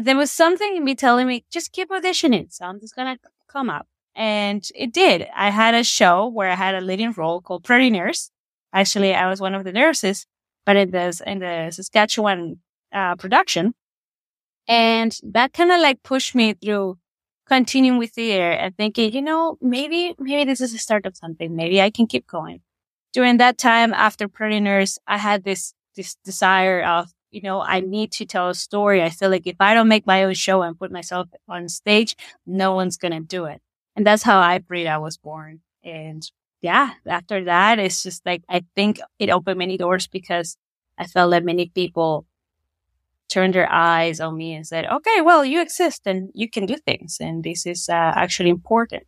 there 0.00 0.16
was 0.16 0.30
something 0.30 0.76
in 0.76 0.84
me 0.84 0.94
telling 0.94 1.26
me, 1.26 1.44
just 1.52 1.72
keep 1.72 1.90
auditioning. 1.90 2.50
Something's 2.50 2.92
going 2.92 3.16
to 3.16 3.20
come 3.50 3.68
up. 3.68 3.86
And 4.14 4.66
it 4.74 4.94
did. 4.94 5.28
I 5.36 5.50
had 5.50 5.74
a 5.74 5.84
show 5.84 6.26
where 6.26 6.50
I 6.50 6.54
had 6.54 6.74
a 6.74 6.80
leading 6.80 7.12
role 7.12 7.42
called 7.42 7.64
Prairie 7.64 7.90
Nurse. 7.90 8.30
Actually, 8.72 9.14
I 9.14 9.28
was 9.28 9.40
one 9.40 9.54
of 9.54 9.64
the 9.64 9.72
nurses, 9.72 10.26
but 10.64 10.76
in 10.76 10.90
the, 10.90 11.22
in 11.26 11.40
the 11.40 11.70
Saskatchewan 11.70 12.60
uh, 12.92 13.16
production. 13.16 13.74
And 14.68 15.16
that 15.22 15.52
kind 15.52 15.72
of 15.72 15.80
like 15.80 16.02
pushed 16.02 16.34
me 16.34 16.54
through 16.54 16.98
continuing 17.46 17.98
with 17.98 18.12
theater 18.12 18.50
and 18.50 18.76
thinking, 18.76 19.12
you 19.12 19.22
know, 19.22 19.58
maybe, 19.60 20.14
maybe 20.18 20.44
this 20.44 20.60
is 20.60 20.72
the 20.72 20.78
start 20.78 21.06
of 21.06 21.16
something. 21.16 21.56
Maybe 21.56 21.82
I 21.82 21.90
can 21.90 22.06
keep 22.06 22.26
going. 22.26 22.60
During 23.12 23.38
that 23.38 23.58
time 23.58 23.92
after 23.92 24.28
Prairie 24.28 24.60
Nurse, 24.60 24.98
I 25.08 25.18
had 25.18 25.42
this, 25.42 25.74
this 25.96 26.14
desire 26.24 26.82
of, 26.84 27.08
you 27.32 27.42
know, 27.42 27.60
I 27.60 27.80
need 27.80 28.12
to 28.12 28.24
tell 28.24 28.48
a 28.48 28.54
story. 28.54 29.02
I 29.02 29.10
feel 29.10 29.30
like 29.30 29.46
if 29.46 29.56
I 29.58 29.74
don't 29.74 29.88
make 29.88 30.06
my 30.06 30.22
own 30.22 30.34
show 30.34 30.62
and 30.62 30.78
put 30.78 30.92
myself 30.92 31.28
on 31.48 31.68
stage, 31.68 32.14
no 32.46 32.74
one's 32.74 32.96
going 32.96 33.12
to 33.12 33.20
do 33.20 33.46
it. 33.46 33.60
And 33.96 34.06
that's 34.06 34.22
how 34.22 34.38
I 34.38 34.60
Frida 34.60 35.00
was 35.00 35.16
born. 35.16 35.60
And 35.82 36.22
yeah, 36.62 36.90
after 37.06 37.44
that, 37.44 37.78
it's 37.78 38.02
just 38.02 38.24
like, 38.24 38.42
I 38.48 38.64
think 38.76 39.00
it 39.18 39.30
opened 39.30 39.58
many 39.58 39.76
doors 39.76 40.06
because 40.06 40.56
I 40.96 41.06
felt 41.06 41.32
that 41.32 41.44
many 41.44 41.70
people 41.74 42.26
turned 43.30 43.54
their 43.54 43.70
eyes 43.70 44.20
on 44.20 44.36
me 44.36 44.54
and 44.54 44.66
said, 44.66 44.86
okay, 44.86 45.20
well, 45.20 45.44
you 45.44 45.60
exist 45.62 46.02
and 46.06 46.30
you 46.34 46.50
can 46.50 46.66
do 46.66 46.76
things. 46.76 47.18
And 47.20 47.42
this 47.42 47.66
is 47.66 47.88
uh, 47.88 48.12
actually 48.14 48.50
important. 48.50 49.04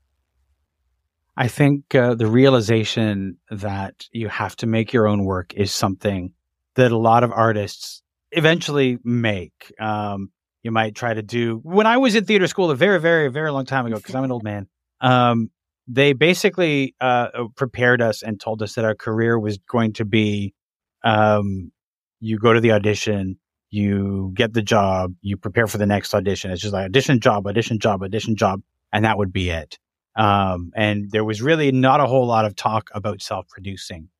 I 1.37 1.49
think 1.49 1.95
uh, 1.95 2.15
the 2.15 2.27
realization 2.27 3.39
that 3.51 4.07
you 4.13 4.29
have 4.29 4.55
to 4.57 4.67
make 4.67 4.93
your 4.93 5.07
own 5.07 5.25
work 5.25 5.55
is 5.55 5.73
something 5.73 6.35
that 6.75 6.93
a 6.93 6.99
lot 6.99 7.25
of 7.25 7.33
artists 7.33 8.03
eventually 8.33 8.99
make. 9.03 9.73
Um, 9.81 10.31
you 10.63 10.71
might 10.71 10.95
try 10.95 11.15
to 11.15 11.23
do. 11.23 11.61
When 11.63 11.87
I 11.87 11.97
was 11.97 12.15
in 12.15 12.25
theater 12.25 12.47
school 12.47 12.71
a 12.71 12.77
very, 12.77 13.01
very, 13.01 13.29
very 13.29 13.51
long 13.51 13.65
time 13.65 13.87
ago, 13.87 13.97
because 13.97 14.15
I'm 14.15 14.25
an 14.25 14.33
old 14.33 14.45
man, 14.45 14.69
um, 15.01 15.51
they 15.89 16.13
basically 16.13 16.95
uh, 17.01 17.29
prepared 17.57 18.01
us 18.01 18.23
and 18.23 18.41
told 18.41 18.63
us 18.63 18.75
that 18.75 18.85
our 18.85 18.95
career 18.95 19.39
was 19.39 19.59
going 19.59 19.95
to 19.95 20.05
be 20.05 20.55
um, 21.03 21.73
you 22.21 22.39
go 22.39 22.53
to 22.53 22.61
the 22.61 22.73
audition, 22.73 23.39
you 23.73 24.33
get 24.35 24.53
the 24.53 24.63
job, 24.63 25.15
you 25.23 25.37
prepare 25.37 25.67
for 25.67 25.79
the 25.79 25.87
next 25.87 26.15
audition. 26.15 26.51
It's 26.51 26.61
just 26.61 26.75
like 26.75 26.85
audition 26.85 27.21
job, 27.21 27.47
audition 27.47 27.79
job, 27.79 28.03
audition 28.03 28.37
job, 28.37 28.61
and 28.93 29.05
that 29.05 29.17
would 29.17 29.33
be 29.33 29.51
it. 29.51 29.79
Um, 30.15 30.73
and 30.77 31.11
there 31.11 31.25
was 31.25 31.41
really 31.41 31.73
not 31.73 32.01
a 32.01 32.07
whole 32.07 32.27
lot 32.27 32.45
of 32.45 32.55
talk 32.55 32.91
about 32.93 33.23
self 33.23 33.49
producing. 33.49 34.11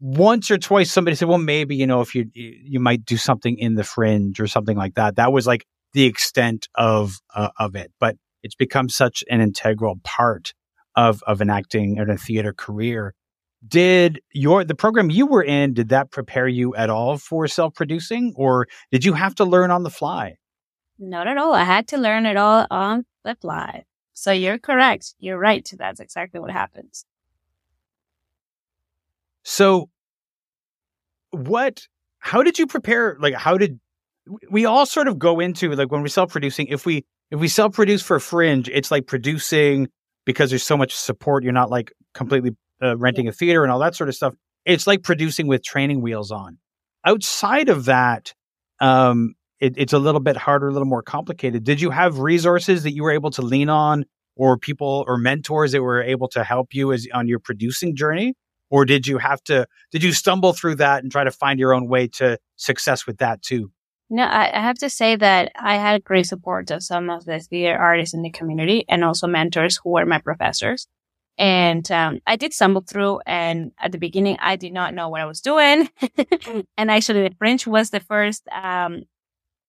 Once 0.00 0.50
or 0.50 0.58
twice, 0.58 0.92
somebody 0.92 1.16
said, 1.16 1.28
"Well, 1.28 1.38
maybe 1.38 1.74
you 1.74 1.86
know, 1.86 2.02
if 2.02 2.14
you 2.14 2.30
you 2.34 2.78
might 2.78 3.06
do 3.06 3.16
something 3.16 3.58
in 3.58 3.76
the 3.76 3.84
fringe 3.84 4.40
or 4.40 4.46
something 4.46 4.76
like 4.76 4.94
that." 4.96 5.16
That 5.16 5.32
was 5.32 5.46
like 5.46 5.66
the 5.94 6.04
extent 6.04 6.68
of 6.74 7.18
uh, 7.34 7.48
of 7.58 7.76
it, 7.76 7.92
but 7.98 8.16
it's 8.42 8.54
become 8.54 8.90
such 8.90 9.24
an 9.30 9.40
integral 9.40 10.00
part 10.04 10.52
of 10.96 11.22
of 11.26 11.40
an 11.40 11.48
acting 11.48 11.98
and 11.98 12.10
a 12.10 12.18
theater 12.18 12.52
career 12.52 13.14
did 13.66 14.20
your 14.32 14.64
the 14.64 14.74
program 14.74 15.10
you 15.10 15.26
were 15.26 15.42
in 15.42 15.74
did 15.74 15.88
that 15.88 16.10
prepare 16.10 16.48
you 16.48 16.74
at 16.74 16.90
all 16.90 17.18
for 17.18 17.48
self-producing 17.48 18.32
or 18.36 18.66
did 18.90 19.04
you 19.04 19.12
have 19.12 19.34
to 19.34 19.44
learn 19.44 19.70
on 19.70 19.82
the 19.82 19.90
fly? 19.90 20.36
Not 20.98 21.26
at 21.26 21.36
all. 21.36 21.52
I 21.52 21.64
had 21.64 21.88
to 21.88 21.98
learn 21.98 22.26
it 22.26 22.36
all 22.36 22.66
on 22.70 23.04
the 23.24 23.34
fly. 23.34 23.84
So 24.12 24.32
you're 24.32 24.58
correct. 24.58 25.14
You're 25.18 25.38
right. 25.38 25.68
That's 25.78 26.00
exactly 26.00 26.40
what 26.40 26.50
happens. 26.50 27.04
So 29.42 29.90
what 31.30 31.86
how 32.18 32.42
did 32.42 32.58
you 32.58 32.66
prepare 32.66 33.16
like 33.20 33.34
how 33.34 33.58
did 33.58 33.78
we 34.50 34.64
all 34.64 34.86
sort 34.86 35.06
of 35.06 35.18
go 35.18 35.38
into 35.38 35.70
like 35.72 35.92
when 35.92 36.02
we're 36.02 36.08
self-producing 36.08 36.66
if 36.68 36.86
we 36.86 37.04
if 37.30 37.38
we 37.38 37.46
self-produce 37.46 38.02
for 38.02 38.18
fringe 38.18 38.68
it's 38.68 38.90
like 38.90 39.06
producing 39.06 39.88
because 40.24 40.50
there's 40.50 40.62
so 40.62 40.76
much 40.76 40.94
support 40.94 41.44
you're 41.44 41.52
not 41.52 41.70
like 41.70 41.92
completely 42.14 42.56
uh, 42.82 42.96
renting 42.96 43.28
a 43.28 43.32
theater 43.32 43.62
and 43.62 43.72
all 43.72 43.78
that 43.80 43.94
sort 43.94 44.08
of 44.08 44.14
stuff. 44.14 44.34
It's 44.64 44.86
like 44.86 45.02
producing 45.02 45.46
with 45.46 45.62
training 45.62 46.00
wheels 46.02 46.30
on. 46.30 46.58
Outside 47.04 47.68
of 47.68 47.84
that, 47.84 48.34
um, 48.80 49.34
it, 49.60 49.74
it's 49.76 49.92
a 49.92 49.98
little 49.98 50.20
bit 50.20 50.36
harder, 50.36 50.68
a 50.68 50.72
little 50.72 50.88
more 50.88 51.02
complicated. 51.02 51.64
Did 51.64 51.80
you 51.80 51.90
have 51.90 52.18
resources 52.18 52.82
that 52.82 52.92
you 52.92 53.02
were 53.02 53.12
able 53.12 53.30
to 53.32 53.42
lean 53.42 53.68
on, 53.68 54.04
or 54.36 54.58
people 54.58 55.04
or 55.06 55.16
mentors 55.16 55.72
that 55.72 55.82
were 55.82 56.02
able 56.02 56.28
to 56.28 56.44
help 56.44 56.74
you 56.74 56.92
as 56.92 57.06
on 57.14 57.26
your 57.26 57.38
producing 57.38 57.96
journey? 57.96 58.34
Or 58.68 58.84
did 58.84 59.06
you 59.06 59.18
have 59.18 59.42
to? 59.44 59.66
Did 59.92 60.02
you 60.02 60.12
stumble 60.12 60.52
through 60.52 60.76
that 60.76 61.02
and 61.02 61.10
try 61.10 61.24
to 61.24 61.30
find 61.30 61.58
your 61.58 61.72
own 61.72 61.88
way 61.88 62.08
to 62.14 62.38
success 62.56 63.06
with 63.06 63.18
that 63.18 63.40
too? 63.40 63.70
No, 64.10 64.24
I, 64.24 64.56
I 64.56 64.60
have 64.60 64.78
to 64.78 64.90
say 64.90 65.16
that 65.16 65.52
I 65.56 65.76
had 65.76 66.04
great 66.04 66.26
support 66.26 66.70
of 66.70 66.82
some 66.82 67.10
of 67.10 67.24
the 67.24 67.40
theater 67.40 67.76
artists 67.76 68.14
in 68.14 68.22
the 68.22 68.30
community 68.30 68.84
and 68.88 69.02
also 69.02 69.26
mentors 69.26 69.80
who 69.82 69.90
were 69.90 70.06
my 70.06 70.18
professors. 70.18 70.86
And 71.38 71.90
um, 71.92 72.20
I 72.26 72.36
did 72.36 72.54
stumble 72.54 72.80
through, 72.80 73.20
and 73.26 73.72
at 73.78 73.92
the 73.92 73.98
beginning, 73.98 74.38
I 74.40 74.56
did 74.56 74.72
not 74.72 74.94
know 74.94 75.08
what 75.10 75.20
I 75.20 75.26
was 75.26 75.42
doing. 75.42 75.90
and 76.78 76.90
actually, 76.90 77.28
the 77.28 77.34
Fringe 77.36 77.66
was 77.66 77.90
the 77.90 78.00
first, 78.00 78.48
um, 78.48 79.02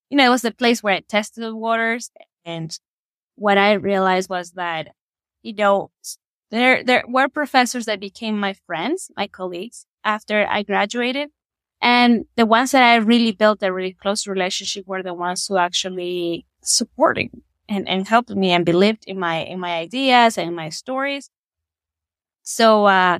you 0.09 0.17
know, 0.17 0.25
it 0.25 0.29
was 0.29 0.43
the 0.43 0.51
place 0.51 0.83
where 0.83 0.95
I 0.95 1.01
tested 1.01 1.43
the 1.43 1.55
waters. 1.55 2.11
And 2.45 2.77
what 3.35 3.57
I 3.57 3.73
realized 3.73 4.29
was 4.29 4.51
that, 4.53 4.89
you 5.43 5.53
know, 5.53 5.91
there 6.51 6.83
there 6.83 7.03
were 7.07 7.29
professors 7.29 7.85
that 7.85 7.99
became 7.99 8.39
my 8.39 8.53
friends, 8.65 9.11
my 9.17 9.27
colleagues 9.27 9.85
after 10.03 10.47
I 10.49 10.63
graduated. 10.63 11.29
And 11.81 12.25
the 12.35 12.45
ones 12.45 12.71
that 12.71 12.83
I 12.83 12.95
really 12.97 13.31
built 13.33 13.61
a 13.63 13.71
really 13.71 13.93
close 13.93 14.25
relationship 14.27 14.87
were 14.87 15.03
the 15.03 15.13
ones 15.13 15.45
who 15.47 15.57
actually 15.57 16.45
supported 16.63 17.29
and, 17.69 17.87
and 17.87 18.07
helped 18.07 18.29
me 18.31 18.51
and 18.51 18.65
believed 18.65 19.03
in 19.05 19.19
my 19.19 19.37
in 19.37 19.59
my 19.59 19.77
ideas 19.77 20.37
and 20.37 20.55
my 20.55 20.69
stories. 20.69 21.29
So, 22.49 22.85
uh, 22.85 23.19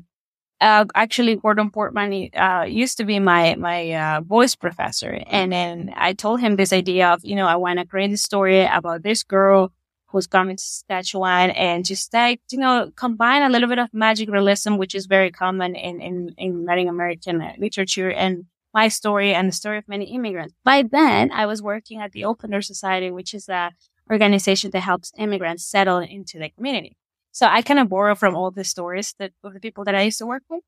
uh, 0.62 0.86
actually, 0.96 1.36
Gordon 1.36 1.70
Portman 1.70 2.30
uh, 2.34 2.66
used 2.66 2.98
to 2.98 3.04
be 3.04 3.20
my 3.20 3.56
my 3.56 3.92
uh, 3.92 4.22
voice 4.22 4.56
professor, 4.56 5.22
and 5.28 5.52
then 5.52 5.94
I 5.98 6.14
told 6.14 6.40
him 6.40 6.56
this 6.56 6.72
idea 6.72 7.10
of 7.10 7.26
you 7.26 7.36
know 7.36 7.46
I 7.46 7.58
want 7.58 7.80
to 7.80 7.86
create 7.86 8.14
a 8.14 8.18
story 8.18 8.62
about 8.66 9.04
this 9.04 9.24
girl 9.24 9.74
who's 10.08 10.28
coming 10.28 10.56
to 10.56 10.64
Saskatchewan, 10.64 11.50
and 11.52 11.84
just 11.84 12.14
like 12.14 12.40
you 12.52 12.58
know 12.58 12.90
combine 12.96 13.42
a 13.44 13.50
little 13.50 13.68
bit 13.68 13.80
of 13.80 13.94
magic 13.94 14.30
realism, 14.30 14.78
which 14.78 14.96
is 14.96 15.08
very 15.08 15.30
common 15.30 15.76
in 15.76 16.00
in, 16.00 16.34
in 16.38 16.66
Latin 16.66 16.88
American 16.88 17.44
literature, 17.60 18.10
and 18.10 18.46
my 18.74 18.88
story 18.88 19.34
and 19.34 19.50
the 19.50 19.58
story 19.62 19.78
of 19.78 19.90
many 19.90 20.06
immigrants. 20.06 20.54
By 20.64 20.84
then, 20.84 21.34
I 21.34 21.48
was 21.48 21.62
working 21.62 22.00
at 22.00 22.14
the 22.14 22.24
Open 22.24 22.52
Door 22.52 22.62
Society, 22.62 23.12
which 23.12 23.34
is 23.34 23.50
a 23.50 23.74
organization 24.10 24.72
that 24.72 24.84
helps 24.92 25.12
immigrants 25.18 25.66
settle 25.66 25.98
into 25.98 26.40
the 26.40 26.50
community. 26.50 26.96
So 27.32 27.48
I 27.48 27.62
kind 27.62 27.80
of 27.80 27.90
borrow 27.90 28.16
from 28.16 28.36
all 28.36 28.52
the 28.52 28.64
stories 28.64 29.14
that 29.20 29.32
of 29.44 29.54
the 29.54 29.60
people 29.60 29.84
that 29.86 29.96
I 29.96 30.04
used 30.04 30.18
to 30.20 30.26
work 30.26 30.44
with. 30.50 30.64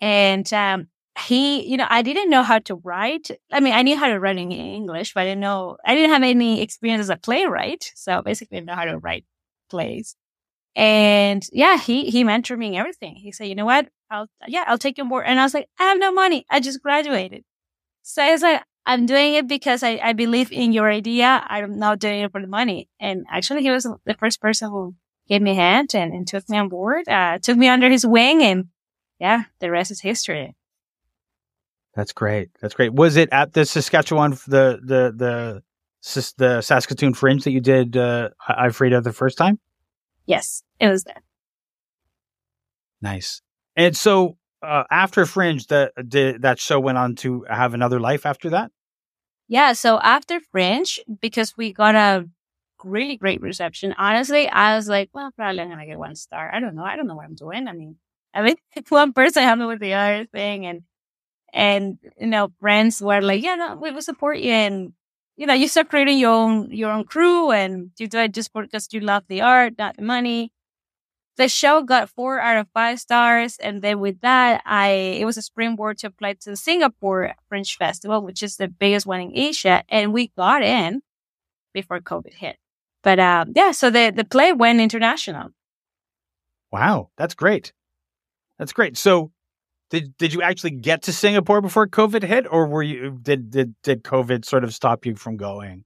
And 0.00 0.50
um, 0.52 0.88
he, 1.18 1.66
you 1.66 1.76
know, 1.76 1.86
I 1.88 2.02
didn't 2.02 2.30
know 2.30 2.42
how 2.42 2.58
to 2.60 2.76
write. 2.76 3.30
I 3.50 3.60
mean, 3.60 3.72
I 3.72 3.82
knew 3.82 3.96
how 3.96 4.08
to 4.08 4.20
write 4.20 4.36
in 4.36 4.52
English, 4.52 5.14
but 5.14 5.22
I 5.22 5.24
didn't 5.24 5.40
know, 5.40 5.78
I 5.84 5.94
didn't 5.94 6.10
have 6.10 6.22
any 6.22 6.60
experience 6.60 7.00
as 7.00 7.10
a 7.10 7.16
playwright. 7.16 7.90
So 7.94 8.22
basically, 8.22 8.58
I 8.58 8.60
didn't 8.60 8.68
know 8.68 8.74
how 8.74 8.84
to 8.84 8.98
write 8.98 9.24
plays. 9.70 10.16
And 10.74 11.42
yeah, 11.52 11.78
he, 11.78 12.10
he 12.10 12.22
mentored 12.22 12.58
me 12.58 12.68
in 12.68 12.74
everything. 12.74 13.16
He 13.16 13.32
said, 13.32 13.48
you 13.48 13.54
know 13.54 13.64
what? 13.64 13.88
I'll, 14.10 14.28
yeah, 14.46 14.64
I'll 14.66 14.78
take 14.78 14.98
you 14.98 15.04
on 15.04 15.08
board. 15.08 15.24
And 15.26 15.40
I 15.40 15.42
was 15.42 15.54
like, 15.54 15.68
I 15.78 15.84
have 15.84 15.98
no 15.98 16.12
money. 16.12 16.44
I 16.50 16.60
just 16.60 16.82
graduated. 16.82 17.44
So 18.02 18.22
I 18.22 18.32
was 18.32 18.42
like, 18.42 18.62
I'm 18.84 19.06
doing 19.06 19.34
it 19.34 19.48
because 19.48 19.82
I, 19.82 19.98
I 20.02 20.12
believe 20.12 20.52
in 20.52 20.72
your 20.72 20.88
idea. 20.90 21.44
I'm 21.48 21.78
not 21.78 21.98
doing 21.98 22.20
it 22.20 22.30
for 22.30 22.40
the 22.40 22.46
money. 22.46 22.88
And 23.00 23.26
actually, 23.28 23.62
he 23.62 23.70
was 23.70 23.82
the 23.82 24.14
first 24.14 24.40
person 24.40 24.70
who 24.70 24.94
gave 25.28 25.42
me 25.42 25.52
a 25.52 25.54
hand 25.54 25.94
and, 25.94 26.12
and 26.12 26.26
took 26.26 26.48
me 26.48 26.58
on 26.58 26.68
board, 26.68 27.08
uh, 27.08 27.38
took 27.38 27.56
me 27.56 27.68
under 27.68 27.88
his 27.88 28.06
wing 28.06 28.42
and 28.42 28.66
yeah, 29.18 29.44
the 29.60 29.70
rest 29.70 29.90
is 29.90 30.00
history. 30.00 30.54
That's 31.94 32.12
great. 32.12 32.50
That's 32.60 32.74
great. 32.74 32.92
Was 32.92 33.16
it 33.16 33.30
at 33.32 33.54
the 33.54 33.64
Saskatchewan, 33.64 34.32
the, 34.46 34.78
the, 34.82 35.12
the, 35.16 35.62
the 36.36 36.60
Saskatoon 36.60 37.14
Fringe 37.14 37.42
that 37.44 37.52
you 37.52 37.60
did, 37.60 37.96
uh, 37.96 38.28
I 38.46 38.68
Frida 38.68 39.00
the 39.00 39.14
first 39.14 39.38
time? 39.38 39.58
Yes, 40.26 40.62
it 40.78 40.88
was 40.88 41.04
there. 41.04 41.22
Nice. 43.00 43.40
And 43.76 43.96
so, 43.96 44.36
uh, 44.62 44.84
after 44.90 45.26
Fringe, 45.26 45.66
that 45.68 45.92
that 45.96 46.58
show 46.58 46.80
went 46.80 46.98
on 46.98 47.14
to 47.16 47.44
have 47.48 47.74
another 47.74 48.00
life 48.00 48.26
after 48.26 48.50
that? 48.50 48.70
Yeah. 49.48 49.74
So 49.74 50.00
after 50.00 50.40
Fringe, 50.40 50.98
because 51.20 51.56
we 51.56 51.72
got 51.72 51.94
a 51.94 52.28
really 52.84 53.16
great 53.16 53.40
reception. 53.40 53.94
Honestly, 53.98 54.48
I 54.48 54.76
was 54.76 54.88
like, 54.88 55.10
well, 55.12 55.30
probably 55.36 55.60
I'm 55.62 55.70
gonna 55.70 55.86
get 55.86 55.98
one 55.98 56.14
star. 56.16 56.52
I 56.52 56.60
don't 56.60 56.74
know. 56.74 56.84
I 56.84 56.96
don't 56.96 57.06
know 57.06 57.16
what 57.16 57.26
I'm 57.26 57.34
doing. 57.34 57.68
I 57.68 57.72
mean, 57.72 57.96
I 58.34 58.42
mean, 58.42 58.56
one 58.88 59.12
person 59.12 59.42
helped 59.42 59.60
me 59.60 59.66
with 59.66 59.80
the 59.80 59.94
other 59.94 60.26
thing, 60.26 60.66
and 60.66 60.82
and 61.52 61.98
you 62.20 62.26
know, 62.26 62.50
friends 62.60 63.00
were 63.00 63.22
like, 63.22 63.42
yeah, 63.42 63.56
no, 63.56 63.76
we 63.76 63.90
will 63.92 64.02
support 64.02 64.38
you, 64.38 64.52
and 64.52 64.92
you 65.36 65.46
know, 65.46 65.54
you 65.54 65.68
start 65.68 65.90
creating 65.90 66.18
your 66.18 66.32
own 66.32 66.70
your 66.72 66.90
own 66.90 67.04
crew, 67.04 67.50
and 67.52 67.90
you 67.98 68.08
do 68.08 68.18
it 68.18 68.34
just 68.34 68.52
because 68.52 68.88
you 68.92 69.00
love 69.00 69.24
the 69.28 69.42
art, 69.42 69.74
not 69.78 69.96
the 69.96 70.02
money. 70.02 70.52
The 71.36 71.48
show 71.48 71.82
got 71.82 72.08
four 72.08 72.40
out 72.40 72.56
of 72.58 72.68
five 72.72 72.98
stars, 72.98 73.58
and 73.58 73.82
then 73.82 74.00
with 74.00 74.20
that, 74.22 74.62
I 74.64 74.88
it 75.20 75.26
was 75.26 75.36
a 75.36 75.42
springboard 75.42 75.98
to 75.98 76.08
apply 76.08 76.34
to 76.34 76.50
the 76.50 76.56
Singapore 76.56 77.34
Fringe 77.48 77.76
Festival, 77.76 78.22
which 78.22 78.42
is 78.42 78.56
the 78.56 78.68
biggest 78.68 79.06
one 79.06 79.20
in 79.20 79.36
Asia, 79.36 79.84
and 79.88 80.12
we 80.14 80.28
got 80.36 80.62
in 80.62 81.02
before 81.74 82.00
COVID 82.00 82.34
hit. 82.34 82.56
But 83.06 83.20
uh, 83.20 83.44
yeah, 83.54 83.70
so 83.70 83.88
the 83.88 84.10
the 84.10 84.24
play 84.24 84.52
went 84.52 84.80
international, 84.80 85.50
Wow, 86.72 87.10
that's 87.16 87.34
great. 87.34 87.72
That's 88.58 88.72
great. 88.72 88.96
So, 88.96 89.30
did 89.90 90.16
did 90.18 90.34
you 90.34 90.42
actually 90.42 90.72
get 90.72 91.02
to 91.02 91.12
Singapore 91.12 91.60
before 91.60 91.86
COVID 91.86 92.24
hit, 92.24 92.46
or 92.50 92.66
were 92.66 92.82
you 92.82 93.18
did 93.22 93.50
did 93.50 93.74
did 93.84 94.02
COVID 94.02 94.44
sort 94.44 94.64
of 94.64 94.74
stop 94.74 95.06
you 95.06 95.14
from 95.14 95.36
going? 95.36 95.84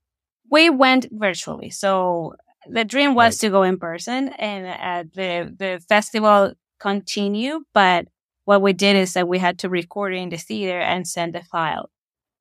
We 0.51 0.71
went 0.71 1.07
virtually. 1.13 1.69
So 1.69 2.37
the 2.67 2.85
dream 2.85 3.15
was 3.15 3.35
right. 3.35 3.41
to 3.41 3.51
go 3.51 3.65
in 3.65 3.79
person, 3.79 4.29
and 4.31 4.67
uh, 4.67 5.11
the 5.15 5.55
the 5.59 5.85
festival 5.91 6.55
continued. 6.79 7.65
But 7.75 8.09
what 8.47 8.63
we 8.63 8.73
did 8.73 8.97
is 8.97 9.13
that 9.13 9.29
we 9.29 9.39
had 9.39 9.59
to 9.59 9.69
record 9.69 10.15
it 10.15 10.19
in 10.19 10.31
the 10.31 10.39
theater 10.39 10.81
and 10.81 11.07
send 11.07 11.35
the 11.35 11.43
file 11.43 11.91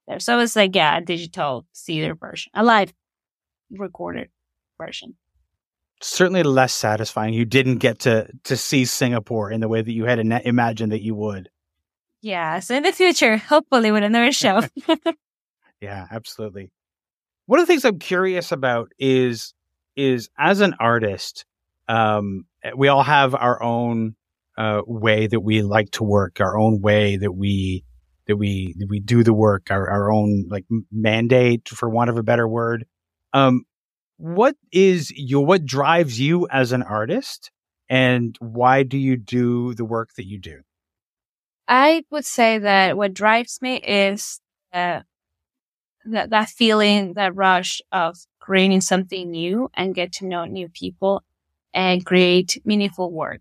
there. 0.08 0.22
So 0.22 0.40
it's 0.40 0.56
like 0.56 0.74
yeah, 0.74 0.98
a 0.98 1.02
digital 1.02 1.66
theater 1.76 2.16
version, 2.16 2.52
a 2.56 2.64
live 2.64 2.94
recorded 3.70 4.30
version 4.80 5.16
certainly 6.02 6.44
less 6.44 6.74
satisfying. 6.74 7.34
You 7.34 7.46
didn't 7.46 7.78
get 7.78 8.00
to 8.00 8.28
to 8.46 8.58
see 8.58 8.86
Singapore 8.86 9.52
in 9.52 9.62
the 9.62 9.68
way 9.68 9.82
that 9.82 9.92
you 9.92 10.06
had 10.06 10.20
imagined 10.20 10.92
that 10.92 11.04
you 11.04 11.16
would. 11.16 11.50
Yeah, 12.22 12.60
so 12.60 12.76
in 12.76 12.84
the 12.84 12.92
future, 12.92 13.38
hopefully 13.38 13.92
with 13.92 14.04
another 14.04 14.32
show. 14.32 14.64
yeah, 15.82 16.06
absolutely. 16.12 16.72
One 17.46 17.60
of 17.60 17.68
the 17.68 17.72
things 17.72 17.86
I'm 17.86 18.00
curious 18.00 18.52
about 18.52 18.92
is 19.00 19.54
is 19.96 20.30
as 20.38 20.62
an 20.62 20.76
artist, 20.80 21.46
um, 21.88 22.46
we 22.76 22.88
all 22.88 23.04
have 23.04 23.36
our 23.36 23.62
own 23.62 24.16
uh, 24.58 24.82
way 24.86 25.28
that 25.28 25.40
we 25.40 25.62
like 25.62 25.92
to 25.92 26.04
work, 26.04 26.42
our 26.42 26.58
own 26.58 26.82
way 26.82 27.18
that 27.18 27.32
we 27.32 27.84
that 28.28 28.38
we 28.38 28.76
that 28.78 28.88
we 28.90 29.00
do 29.00 29.24
the 29.24 29.34
work, 29.34 29.72
our, 29.72 29.90
our 29.90 30.12
own 30.12 30.46
like 30.50 30.66
mandate, 30.92 31.70
for 31.70 31.90
want 31.90 32.10
of 32.10 32.18
a 32.18 32.24
better 32.24 32.48
word. 32.48 32.86
Um, 33.34 33.64
what 34.20 34.58
is 34.74 35.12
your 35.16 35.46
what 35.46 35.66
drives 35.66 36.20
you 36.20 36.46
as 36.52 36.74
an 36.74 36.84
artist 36.84 37.52
and 37.90 38.38
why 38.42 38.84
do 38.84 38.98
you 38.98 39.16
do 39.16 39.74
the 39.74 39.86
work 39.86 40.10
that 40.18 40.26
you 40.26 40.38
do? 40.38 40.60
I 41.70 42.04
would 42.12 42.26
say 42.26 42.60
that 42.60 42.98
what 42.98 43.14
drives 43.14 43.62
me 43.62 43.78
is 43.78 44.42
uh, 44.74 45.02
that 46.06 46.32
that 46.32 46.50
feeling 46.50 47.14
that 47.14 47.34
rush 47.34 47.82
of 47.94 48.18
creating 48.42 48.82
something 48.82 49.32
new 49.32 49.72
and 49.74 49.96
get 49.96 50.12
to 50.14 50.26
know 50.26 50.44
new 50.44 50.68
people 50.68 51.24
and 51.74 52.06
create 52.06 52.62
meaningful 52.66 53.12
work. 53.12 53.40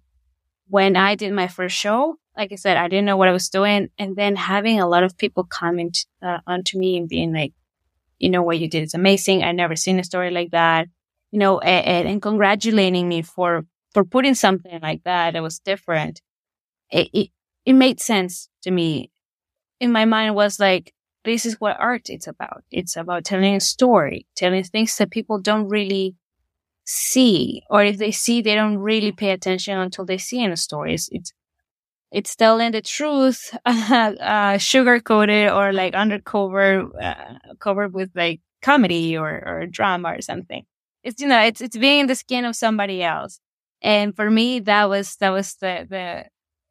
When 0.69 0.95
i 0.97 1.17
did 1.17 1.33
my 1.33 1.49
first 1.49 1.75
show 1.75 2.19
like 2.37 2.53
i 2.53 2.57
said 2.57 2.77
i 2.77 2.89
didn't 2.89 3.07
know 3.07 3.17
what 3.17 3.29
i 3.29 3.33
was 3.33 3.49
doing 3.49 3.89
and 3.99 4.15
then 4.17 4.37
having 4.37 4.79
a 4.79 4.87
lot 4.87 5.03
of 5.03 5.17
people 5.17 5.45
comment 5.45 6.05
uh, 6.23 6.39
onto 6.47 6.79
me 6.79 6.99
and 6.99 7.09
being 7.09 7.33
like 7.33 7.55
you 8.19 8.31
know, 8.31 8.43
what 8.43 8.59
you 8.59 8.69
did 8.69 8.83
is 8.83 8.95
amazing. 8.95 9.43
I 9.43 9.53
never 9.53 9.77
seen 9.77 9.99
a 9.99 10.05
story 10.05 10.31
like 10.31 10.51
that, 10.51 10.89
you 11.31 11.39
know, 11.39 11.59
and, 11.61 12.09
and 12.09 12.23
congratulating 12.23 13.09
me 13.09 13.23
for, 13.23 13.65
for 13.95 14.05
putting 14.05 14.35
something 14.35 14.81
like 14.83 15.03
that 15.05 15.33
that 15.33 15.43
was 15.43 15.59
different. 15.61 16.21
It, 16.91 17.09
it, 17.13 17.31
it 17.65 17.73
made 17.75 18.01
sense 18.01 18.49
to 18.63 18.71
me. 18.71 19.11
In 19.81 19.93
my 19.93 20.05
mind 20.05 20.35
was 20.35 20.59
like, 20.59 20.93
this 21.25 21.47
is 21.47 21.61
what 21.61 21.79
art 21.79 22.09
is 22.09 22.27
about. 22.27 22.65
It's 22.71 22.97
about 22.97 23.25
telling 23.25 23.55
a 23.55 23.61
story, 23.61 24.27
telling 24.37 24.65
things 24.65 24.97
that 24.97 25.11
people 25.11 25.41
don't 25.41 25.69
really 25.69 26.17
see, 26.87 27.63
or 27.71 27.85
if 27.85 27.99
they 27.99 28.11
see, 28.11 28.41
they 28.41 28.55
don't 28.55 28.79
really 28.79 29.13
pay 29.13 29.31
attention 29.31 29.79
until 29.79 30.05
they 30.07 30.19
see 30.19 30.43
in 30.43 30.53
a 30.53 30.57
story. 30.57 30.95
It's, 30.95 31.09
it's 31.13 31.33
telling 32.37 32.73
the 32.73 32.83
truth, 32.83 33.55
uh, 33.67 34.59
sugar 34.59 35.01
coated 35.01 35.51
or 35.51 35.73
like 35.73 35.95
undercover, 35.95 36.89
uh, 37.01 37.35
covered 37.59 37.93
with 37.95 38.11
like 38.15 38.41
comedy 38.63 39.17
or, 39.17 39.43
or 39.47 39.67
drama 39.67 40.15
or 40.15 40.21
something. 40.23 40.65
It's, 41.03 41.21
you 41.21 41.29
know, 41.29 41.41
it's, 41.41 41.61
it's 41.61 41.77
being 41.77 42.01
in 42.01 42.07
the 42.07 42.15
skin 42.15 42.45
of 42.45 42.57
somebody 42.57 43.03
else. 43.03 43.41
And 43.83 44.17
for 44.17 44.31
me, 44.31 44.61
that 44.61 44.89
was, 44.89 45.17
that 45.17 45.31
was 45.31 45.55
the, 45.57 45.87
the, 45.89 46.25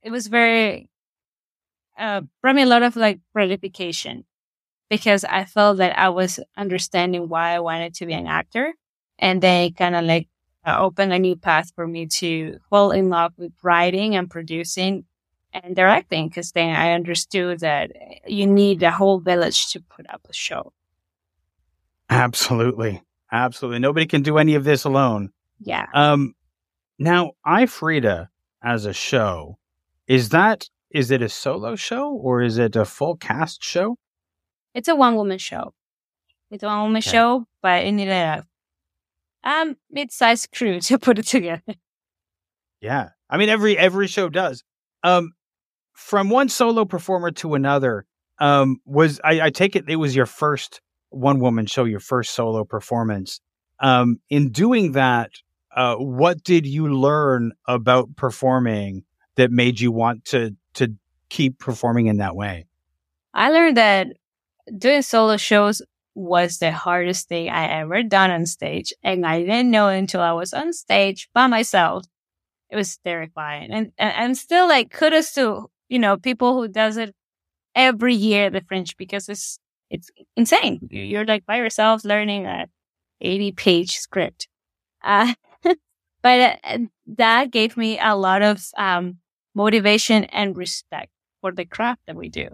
it 0.03 0.11
was 0.11 0.27
very, 0.27 0.89
uh, 1.97 2.21
brought 2.41 2.55
me 2.55 2.61
a 2.63 2.67
lot 2.67 2.83
of 2.83 2.95
like 2.95 3.19
gratification 3.33 4.25
because 4.89 5.23
I 5.25 5.45
felt 5.45 5.77
that 5.77 5.97
I 5.97 6.09
was 6.09 6.39
understanding 6.57 7.29
why 7.29 7.51
I 7.55 7.59
wanted 7.59 7.93
to 7.95 8.05
be 8.05 8.13
an 8.13 8.27
actor. 8.27 8.73
And 9.19 9.41
they 9.41 9.73
kind 9.77 9.95
of 9.95 10.05
like 10.05 10.27
uh, 10.65 10.77
opened 10.79 11.13
a 11.13 11.19
new 11.19 11.35
path 11.35 11.71
for 11.75 11.87
me 11.87 12.07
to 12.07 12.57
fall 12.69 12.91
in 12.91 13.09
love 13.09 13.33
with 13.37 13.53
writing 13.63 14.15
and 14.15 14.29
producing 14.29 15.05
and 15.63 15.75
directing 15.75 16.27
because 16.27 16.51
then 16.51 16.75
I 16.75 16.93
understood 16.93 17.59
that 17.61 17.91
you 18.27 18.45
need 18.47 18.83
a 18.83 18.91
whole 18.91 19.19
village 19.19 19.71
to 19.71 19.79
put 19.81 20.09
up 20.09 20.21
a 20.29 20.33
show. 20.33 20.73
Absolutely. 22.09 23.01
Absolutely. 23.31 23.79
Nobody 23.79 24.05
can 24.05 24.21
do 24.21 24.37
any 24.37 24.55
of 24.55 24.63
this 24.63 24.83
alone. 24.83 25.31
Yeah. 25.59 25.85
Um 25.93 26.33
now 26.99 27.31
I 27.45 27.65
Frida 27.65 28.29
as 28.63 28.85
a 28.85 28.93
show, 28.93 29.57
is 30.07 30.29
that 30.29 30.69
is 30.89 31.11
it 31.11 31.21
a 31.21 31.29
solo 31.29 31.75
show 31.75 32.11
or 32.11 32.41
is 32.41 32.57
it 32.57 32.75
a 32.75 32.85
full 32.85 33.17
cast 33.17 33.63
show? 33.63 33.97
It's 34.73 34.87
a 34.87 34.95
one 34.95 35.15
woman 35.15 35.37
show. 35.37 35.73
It's 36.49 36.63
a 36.63 36.67
one 36.67 36.83
woman 36.83 36.99
okay. 36.99 37.09
show, 37.09 37.45
but 37.61 37.85
needed 37.85 38.11
a 38.11 38.45
um 39.43 39.75
mid 39.91 40.11
sized 40.11 40.51
crew 40.51 40.79
to 40.81 40.97
put 40.97 41.19
it 41.19 41.27
together. 41.27 41.75
Yeah. 42.81 43.09
I 43.29 43.37
mean 43.37 43.49
every 43.49 43.77
every 43.77 44.07
show 44.07 44.29
does. 44.29 44.63
Um 45.03 45.33
from 45.97 46.29
one 46.29 46.47
solo 46.47 46.85
performer 46.85 47.31
to 47.31 47.55
another, 47.55 48.05
um, 48.39 48.77
was 48.85 49.19
I, 49.23 49.41
I, 49.41 49.49
take 49.49 49.75
it 49.75 49.85
it 49.89 49.95
was 49.95 50.15
your 50.15 50.27
first 50.27 50.79
one 51.09 51.39
woman 51.39 51.65
show, 51.65 51.85
your 51.85 51.99
first 51.99 52.35
solo 52.35 52.63
performance. 52.63 53.41
Um, 53.79 54.19
in 54.29 54.51
doing 54.51 54.91
that, 54.91 55.31
uh, 55.75 55.95
what 55.95 56.43
did 56.43 56.67
you 56.67 56.93
learn 56.93 57.51
about 57.67 58.15
performing 58.15 59.05
that 59.37 59.49
made 59.49 59.79
you 59.79 59.91
want 59.91 60.23
to 60.25 60.55
to 60.75 60.93
keep 61.29 61.57
performing 61.57 62.05
in 62.05 62.17
that 62.17 62.35
way? 62.35 62.67
I 63.33 63.49
learned 63.49 63.77
that 63.77 64.07
doing 64.77 65.01
solo 65.01 65.35
shows 65.35 65.81
was 66.13 66.59
the 66.59 66.71
hardest 66.71 67.27
thing 67.27 67.49
I 67.49 67.79
ever 67.79 68.03
done 68.03 68.29
on 68.29 68.45
stage, 68.45 68.93
and 69.01 69.25
I 69.25 69.39
didn't 69.39 69.71
know 69.71 69.87
until 69.87 70.21
I 70.21 70.33
was 70.33 70.53
on 70.53 70.73
stage 70.73 71.27
by 71.33 71.47
myself. 71.47 72.05
It 72.69 72.75
was 72.75 72.97
terrifying, 72.97 73.71
and 73.71 73.91
and, 73.97 74.13
and 74.15 74.37
still 74.37 74.67
like 74.67 74.91
kudos 74.91 75.33
to 75.33 75.71
you 75.89 75.99
know, 75.99 76.17
people 76.17 76.55
who 76.55 76.67
does 76.67 76.97
it 76.97 77.15
every 77.75 78.13
year, 78.15 78.49
the 78.49 78.61
Fringe, 78.61 78.95
because 78.97 79.29
it's, 79.29 79.59
it's 79.89 80.09
insane. 80.35 80.87
You're 80.91 81.25
like 81.25 81.45
by 81.45 81.57
yourself 81.57 82.05
learning 82.05 82.45
a 82.45 82.67
80 83.21 83.51
page 83.51 83.97
script. 83.97 84.47
Uh, 85.03 85.33
but 86.23 86.59
uh, 86.63 86.79
that 87.07 87.51
gave 87.51 87.77
me 87.77 87.99
a 88.01 88.15
lot 88.15 88.41
of, 88.43 88.63
um, 88.77 89.17
motivation 89.55 90.25
and 90.25 90.57
respect 90.57 91.11
for 91.41 91.51
the 91.51 91.65
craft 91.65 92.01
that 92.07 92.15
we 92.15 92.29
do. 92.29 92.49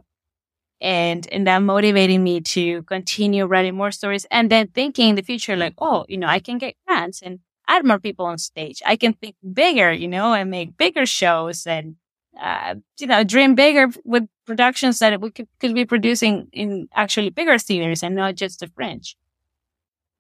And, 0.82 1.28
and 1.32 1.48
that 1.48 1.60
motivated 1.60 2.20
me 2.20 2.42
to 2.42 2.84
continue 2.84 3.46
writing 3.46 3.76
more 3.76 3.92
stories 3.92 4.26
and 4.30 4.50
then 4.52 4.68
thinking 4.68 5.10
in 5.10 5.16
the 5.16 5.22
future, 5.24 5.56
like, 5.56 5.76
oh, 5.78 6.06
you 6.10 6.18
know, 6.18 6.28
I 6.28 6.40
can 6.40 6.58
get 6.58 6.76
grants 6.86 7.22
and 7.22 7.40
add 7.70 7.86
more 7.86 8.00
people 8.00 8.26
on 8.26 8.38
stage. 8.38 8.82
I 8.86 8.98
can 8.98 9.14
think 9.14 9.36
bigger, 9.54 9.94
you 9.94 10.10
know, 10.10 10.34
and 10.34 10.52
make 10.52 10.76
bigger 10.76 11.06
shows 11.06 11.66
and 11.66 11.96
uh, 12.42 12.76
you 13.00 13.08
know, 13.08 13.24
dream 13.24 13.56
bigger 13.56 13.90
with 14.04 14.28
productions 14.46 15.00
that 15.00 15.20
we 15.22 15.32
could, 15.32 15.48
could 15.60 15.74
be 15.74 15.86
producing 15.86 16.48
in 16.52 16.88
actually 16.94 17.30
bigger 17.30 17.58
theaters 17.58 18.04
and 18.04 18.16
not 18.16 18.36
just 18.36 18.60
the 18.60 18.68
Fringe. 18.68 19.16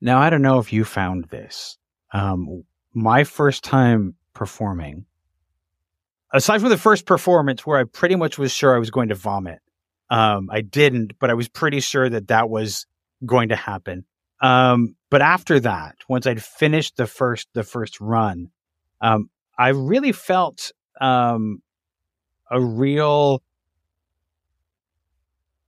Now, 0.02 0.19
I 0.19 0.30
don't 0.30 0.41
know 0.41 0.60
if 0.60 0.73
you 0.73 0.84
found 0.84 1.26
this. 1.26 1.78
Um, 2.12 2.63
my 2.93 3.23
first 3.23 3.63
time 3.63 4.15
performing, 4.34 5.06
aside 6.34 6.60
from 6.60 6.69
the 6.69 6.78
first 6.78 7.06
performance 7.06 7.65
where 7.65 7.80
I 7.80 7.86
pretty 7.86 8.15
much 8.15 8.38
was 8.38 8.52
sure 8.52 8.76
I 8.76 8.80
was 8.80 8.91
going 8.91 9.10
to 9.10 9.15
vomit, 9.15 9.60
um, 10.10 10.49
I 10.52 10.62
didn't, 10.62 11.13
but 11.19 11.30
I 11.30 11.34
was 11.34 11.47
pretty 11.47 11.80
sure 11.80 12.10
that 12.10 12.28
that 12.28 12.49
was 12.49 12.86
going 13.26 13.49
to 13.49 13.56
happen. 13.56 14.06
Um, 14.41 14.95
but 15.10 15.21
after 15.21 15.60
that, 15.62 15.95
once 16.10 16.28
I'd 16.28 16.43
finished 16.43 16.97
the 16.97 17.08
first 17.08 17.47
the 17.54 17.63
first 17.63 18.02
run, 18.02 18.49
um, 18.99 19.30
I 19.58 19.69
really 19.69 20.12
felt 20.12 20.71
um, 20.99 21.62
a 22.54 22.62
real 22.62 23.42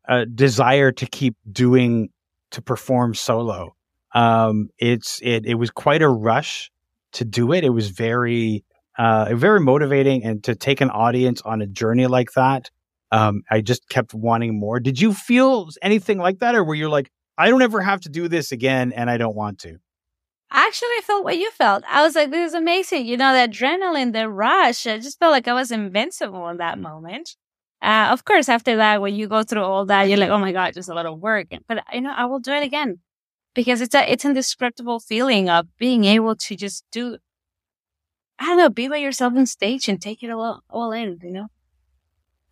uh, 0.08 0.26
desire 0.34 0.92
to 0.92 1.06
keep 1.08 1.36
doing 1.52 2.10
to 2.52 2.62
perform 2.62 3.14
solo. 3.16 3.76
Um, 4.14 4.70
it's 4.78 5.20
it 5.22 5.46
it 5.46 5.56
was 5.56 5.72
quite 5.72 6.02
a 6.02 6.10
rush 6.10 6.72
to 7.14 7.26
do 7.26 7.52
it. 7.52 7.64
It 7.64 7.70
was 7.70 7.90
very 7.90 8.64
uh, 8.98 9.34
very 9.34 9.60
motivating, 9.60 10.24
and 10.24 10.44
to 10.44 10.56
take 10.56 10.80
an 10.80 10.90
audience 10.90 11.42
on 11.42 11.62
a 11.62 11.68
journey 11.68 12.08
like 12.08 12.32
that. 12.34 12.70
Um, 13.12 13.44
I 13.50 13.62
just 13.62 13.88
kept 13.90 14.14
wanting 14.14 14.60
more. 14.60 14.80
Did 14.80 15.00
you 15.00 15.14
feel 15.14 15.70
anything 15.82 16.18
like 16.18 16.40
that, 16.40 16.56
or 16.56 16.64
were 16.64 16.76
you 16.76 16.90
like, 16.90 17.12
I 17.38 17.50
don't 17.50 17.62
ever 17.62 17.82
have 17.82 18.02
to 18.02 18.10
do 18.10 18.28
this 18.28 18.52
again, 18.52 18.94
and 18.94 19.10
I 19.10 19.18
don't 19.18 19.36
want 19.36 19.60
to? 19.60 19.78
Actually 20.52 20.90
I 20.98 21.02
felt 21.04 21.24
what 21.24 21.38
you 21.38 21.52
felt. 21.52 21.84
I 21.90 22.04
was 22.04 22.16
like, 22.16 22.32
this 22.32 22.50
is 22.50 22.54
amazing. 22.54 23.06
You 23.06 23.18
know, 23.18 23.34
the 23.34 23.52
adrenaline, 23.52 24.14
the 24.14 24.30
rush. 24.30 24.88
I 24.88 24.98
just 25.00 25.20
felt 25.20 25.32
like 25.32 25.48
I 25.48 25.54
was 25.54 25.72
invincible 25.72 26.48
in 26.50 26.58
that 26.58 26.80
moment. 26.80 27.36
Uh, 27.82 28.10
of 28.12 28.26
course, 28.26 28.50
after 28.50 28.78
that, 28.78 29.02
when 29.02 29.16
you 29.16 29.28
go 29.28 29.44
through 29.44 29.62
all 29.62 29.86
that, 29.86 30.04
you're 30.04 30.18
like, 30.18 30.30
oh 30.30 30.40
my 30.40 30.52
God, 30.52 30.74
just 30.74 30.90
a 30.90 30.94
lot 30.94 31.06
of 31.06 31.20
work. 31.20 31.48
But 31.68 31.84
you 31.94 32.02
know, 32.02 32.14
I 32.16 32.26
will 32.26 32.40
do 32.40 32.52
it 32.52 32.64
again 32.64 33.00
because 33.54 33.82
it's 33.82 33.94
a, 33.96 34.12
it's 34.12 34.26
an 34.26 34.32
indescribable 34.32 35.00
feeling 35.00 35.50
of 35.50 35.68
being 35.78 36.06
able 36.06 36.36
to 36.36 36.56
just 36.56 36.84
do 36.92 37.18
I 38.38 38.46
don't 38.48 38.58
know, 38.58 38.70
be 38.70 38.88
by 38.88 38.98
yourself 38.98 39.34
on 39.36 39.46
stage 39.46 39.88
and 39.88 40.02
take 40.02 40.22
it 40.22 40.30
all, 40.30 40.62
all 40.70 40.92
in, 40.92 41.20
you 41.24 41.32
know? 41.32 41.48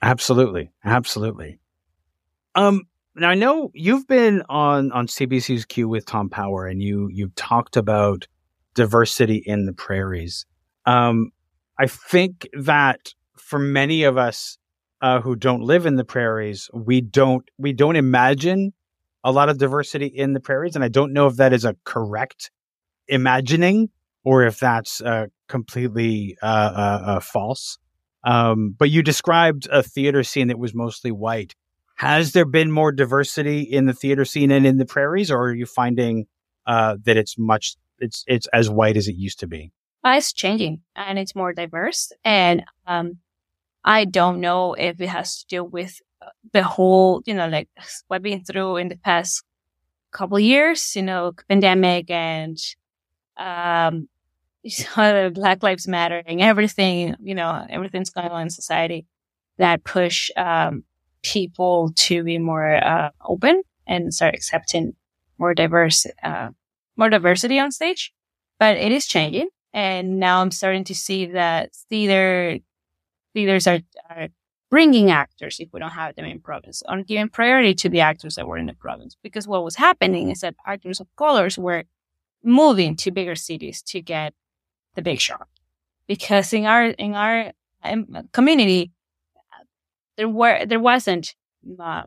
Absolutely. 0.02 0.72
Absolutely. 0.84 1.60
Um, 2.56 2.84
now 3.16 3.30
I 3.30 3.36
know 3.36 3.72
you've 3.74 4.08
been 4.08 4.44
on, 4.50 4.92
on 4.92 5.08
CBC's 5.08 5.66
Q 5.66 5.88
with 5.88 6.06
Tom 6.06 6.30
Power 6.30 6.68
and 6.68 6.82
you, 6.82 7.10
you've 7.12 7.36
talked 7.36 7.78
about 7.78 8.28
diversity 8.74 9.38
in 9.38 9.66
the 9.66 9.74
prairies. 9.74 10.46
Um, 10.86 11.32
I 11.80 11.88
think 11.88 12.48
that 12.54 13.14
for 13.38 13.60
many 13.60 14.04
of 14.04 14.18
us 14.18 14.58
uh, 15.02 15.22
who 15.22 15.36
don't 15.36 15.62
live 15.62 15.86
in 15.86 15.96
the 15.96 16.06
prairies, 16.06 16.70
we 16.74 17.02
don't 17.02 17.50
we 17.58 17.74
don't 17.74 17.96
imagine 17.96 18.74
a 19.24 19.32
lot 19.32 19.50
of 19.50 19.58
diversity 19.58 20.08
in 20.08 20.34
the 20.34 20.40
prairies, 20.40 20.76
and 20.76 20.84
I 20.84 20.88
don't 20.88 21.14
know 21.14 21.28
if 21.28 21.38
that 21.38 21.54
is 21.54 21.66
a 21.66 21.76
correct 21.84 22.52
imagining 23.08 23.90
or 24.24 24.46
if 24.46 24.60
that's 24.60 25.02
uh, 25.02 25.28
completely 25.48 26.38
uh, 26.42 26.46
uh, 26.46 27.02
uh 27.06 27.20
false. 27.20 27.78
Um, 28.24 28.76
but 28.78 28.90
you 28.90 29.04
described 29.04 29.68
a 29.70 29.84
theater 29.84 30.24
scene 30.24 30.48
that 30.48 30.58
was 30.58 30.74
mostly 30.74 31.12
white. 31.12 31.56
Has 32.04 32.34
there 32.34 32.44
been 32.44 32.70
more 32.70 32.92
diversity 32.92 33.62
in 33.62 33.86
the 33.86 33.94
theater 33.94 34.26
scene 34.26 34.52
and 34.52 34.68
in 34.68 34.78
the 34.78 34.86
prairies, 34.86 35.32
or 35.32 35.44
are 35.44 35.54
you 35.54 35.66
finding 35.66 36.28
uh, 36.68 36.98
that 37.04 37.16
it's 37.16 37.38
much 37.38 37.78
it's 37.98 38.26
it's 38.28 38.46
as 38.48 38.70
white 38.70 38.98
as 38.98 39.08
it 39.08 39.16
used 39.16 39.40
to 39.40 39.48
be? 39.48 39.72
Uh, 40.04 40.16
it's 40.18 40.34
changing 40.34 40.82
and 40.98 41.18
it's 41.18 41.34
more 41.34 41.54
diverse. 41.54 42.12
And 42.26 42.66
um, 42.86 43.20
I 43.86 44.04
don't 44.04 44.42
know 44.42 44.74
if 44.74 45.00
it 45.00 45.08
has 45.08 45.40
to 45.40 45.46
do 45.48 45.64
with 45.64 46.02
uh, 46.22 46.28
the 46.52 46.62
whole, 46.64 47.22
you 47.26 47.34
know, 47.34 47.48
like 47.48 47.70
what 48.10 48.22
we've 48.22 48.34
been 48.34 48.44
through 48.44 48.78
in 48.78 48.90
the 48.90 48.98
past 48.98 49.42
couple 50.12 50.38
years, 50.42 50.98
you 50.98 51.04
know, 51.04 51.32
pandemic 51.48 52.12
and 52.12 52.58
um, 53.38 54.10
Black 54.96 55.64
Lives 55.64 55.88
Matter 55.88 56.22
and 56.26 56.42
everything, 56.42 57.16
you 57.24 57.34
know, 57.34 57.66
everything's 57.70 58.10
going 58.10 58.28
on 58.28 58.42
in 58.42 58.50
society 58.50 59.06
that 59.58 59.86
push 59.86 60.30
um, 60.36 60.84
people 61.24 61.92
to 61.96 62.24
be 62.24 62.38
more 62.38 62.76
uh, 62.76 63.10
open 63.26 63.64
and 63.88 64.14
start 64.14 64.36
accepting 64.36 64.94
more 65.38 65.54
diverse, 65.54 66.06
uh, 66.22 66.50
more 66.96 67.10
diversity 67.10 67.60
on 67.60 67.72
stage. 67.72 68.14
But 68.60 68.78
it 68.78 68.92
is 68.92 69.08
changing. 69.08 69.50
And 69.74 70.20
now 70.20 70.42
I'm 70.42 70.52
starting 70.52 70.84
to 70.86 70.96
see 70.96 71.26
that 71.28 71.74
theater 71.90 72.60
theaters 73.34 73.66
are, 73.66 73.80
are 74.10 74.28
bringing 74.70 75.12
actors 75.12 75.60
if 75.60 75.70
we 75.74 75.80
don't 75.80 75.92
have 75.92 76.16
them 76.16 76.26
in 76.26 76.40
province 76.40 76.82
or 76.88 77.02
giving 77.04 77.30
priority 77.30 77.74
to 77.74 77.90
the 77.90 78.00
actors 78.00 78.36
that 78.36 78.48
were 78.48 78.58
in 78.58 78.68
the 78.68 78.74
province. 78.74 79.18
Because 79.22 79.48
what 79.48 79.64
was 79.64 79.76
happening 79.76 80.30
is 80.30 80.42
that 80.42 80.56
actors 80.66 81.00
of 81.00 81.08
colors 81.16 81.58
were 81.58 81.84
moving 82.44 82.96
to 82.96 83.12
bigger 83.12 83.36
cities 83.36 83.82
to 83.82 84.02
get 84.02 84.34
the 84.96 85.02
big 85.02 85.20
shot. 85.20 85.48
Because 86.08 86.54
in 86.54 86.66
our 86.66 86.86
in 86.86 87.14
our 87.16 87.52
um, 87.84 88.30
community, 88.32 88.92
there 90.18 90.30
were 90.30 90.66
there 90.66 90.80
wasn't 90.80 91.36
uh, 91.80 92.04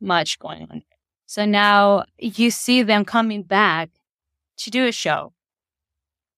much 0.00 0.38
going 0.38 0.66
on. 0.70 0.82
So 1.26 1.44
now 1.44 2.04
you 2.18 2.50
see 2.50 2.82
them 2.82 3.04
coming 3.04 3.42
back 3.42 3.90
to 4.58 4.70
do 4.70 4.86
a 4.86 4.92
show 4.92 5.32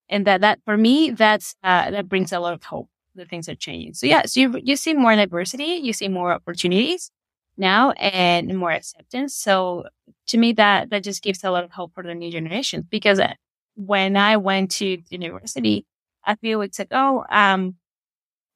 and 0.08 0.26
that 0.26 0.40
that 0.40 0.60
for 0.64 0.76
me 0.76 1.10
that's 1.10 1.54
uh, 1.62 1.90
that 1.90 2.08
brings 2.08 2.32
a 2.32 2.40
lot 2.40 2.54
of 2.54 2.62
hope 2.64 2.88
that 3.14 3.28
things 3.28 3.48
are 3.48 3.54
changing. 3.54 3.94
So 3.94 4.06
yeah, 4.06 4.22
so 4.26 4.40
you 4.40 4.60
you 4.62 4.76
see 4.76 4.94
more 4.94 5.14
diversity, 5.14 5.80
you 5.82 5.92
see 5.92 6.08
more 6.08 6.32
opportunities 6.32 7.10
now, 7.56 7.90
and 7.92 8.56
more 8.56 8.70
acceptance. 8.72 9.34
So 9.34 9.84
to 10.28 10.38
me, 10.38 10.52
that 10.52 10.90
that 10.90 11.04
just 11.04 11.22
gives 11.22 11.44
a 11.44 11.50
lot 11.50 11.64
of 11.64 11.72
hope 11.72 11.92
for 11.94 12.02
the 12.02 12.14
new 12.14 12.30
generation 12.30 12.86
because 12.88 13.20
uh, 13.20 13.34
when 13.74 14.16
I 14.16 14.36
went 14.36 14.70
to 14.72 14.98
university 15.10 15.86
a 16.26 16.36
few 16.36 16.58
weeks 16.58 16.78
ago, 16.78 17.24
um, 17.30 17.76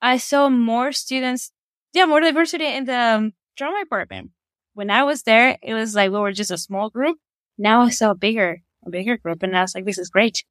I 0.00 0.16
saw 0.18 0.48
more 0.48 0.92
students, 0.92 1.52
yeah, 1.92 2.06
more 2.06 2.20
diversity 2.20 2.66
in 2.66 2.84
the 2.84 2.96
um, 2.96 3.32
drama 3.56 3.80
department. 3.80 4.30
When 4.74 4.90
I 4.90 5.04
was 5.04 5.22
there, 5.22 5.58
it 5.62 5.74
was 5.74 5.94
like 5.94 6.10
we 6.10 6.18
were 6.18 6.32
just 6.32 6.50
a 6.50 6.58
small 6.58 6.88
group. 6.88 7.18
Now 7.58 7.82
I 7.82 7.90
saw 7.90 8.12
a 8.12 8.14
bigger, 8.14 8.62
a 8.86 8.90
bigger 8.90 9.16
group, 9.18 9.42
and 9.42 9.56
I 9.56 9.62
was 9.62 9.74
like, 9.74 9.84
this 9.84 9.98
is 9.98 10.08
great 10.08 10.44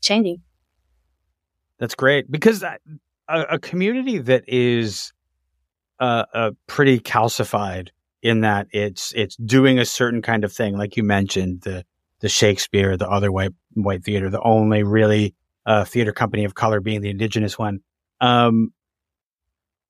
changing. 0.00 0.42
That's 1.78 1.94
great 1.94 2.30
because 2.30 2.62
a, 2.62 2.78
a 3.28 3.58
community 3.58 4.18
that 4.18 4.44
is 4.46 5.12
uh, 5.98 6.24
uh, 6.32 6.50
pretty 6.66 6.98
calcified 6.98 7.88
in 8.22 8.42
that 8.42 8.66
it's 8.72 9.12
it's 9.14 9.36
doing 9.36 9.78
a 9.78 9.84
certain 9.84 10.22
kind 10.22 10.44
of 10.44 10.52
thing, 10.52 10.76
like 10.76 10.96
you 10.96 11.02
mentioned 11.02 11.62
the 11.62 11.84
the 12.20 12.28
Shakespeare, 12.28 12.96
the 12.96 13.08
other 13.08 13.32
white 13.32 13.52
white 13.74 14.04
theater, 14.04 14.28
the 14.30 14.42
only 14.42 14.82
really 14.82 15.34
uh, 15.66 15.84
theater 15.84 16.12
company 16.12 16.44
of 16.44 16.54
color 16.54 16.80
being 16.80 17.00
the 17.00 17.10
indigenous 17.10 17.58
one. 17.58 17.80
Um, 18.20 18.72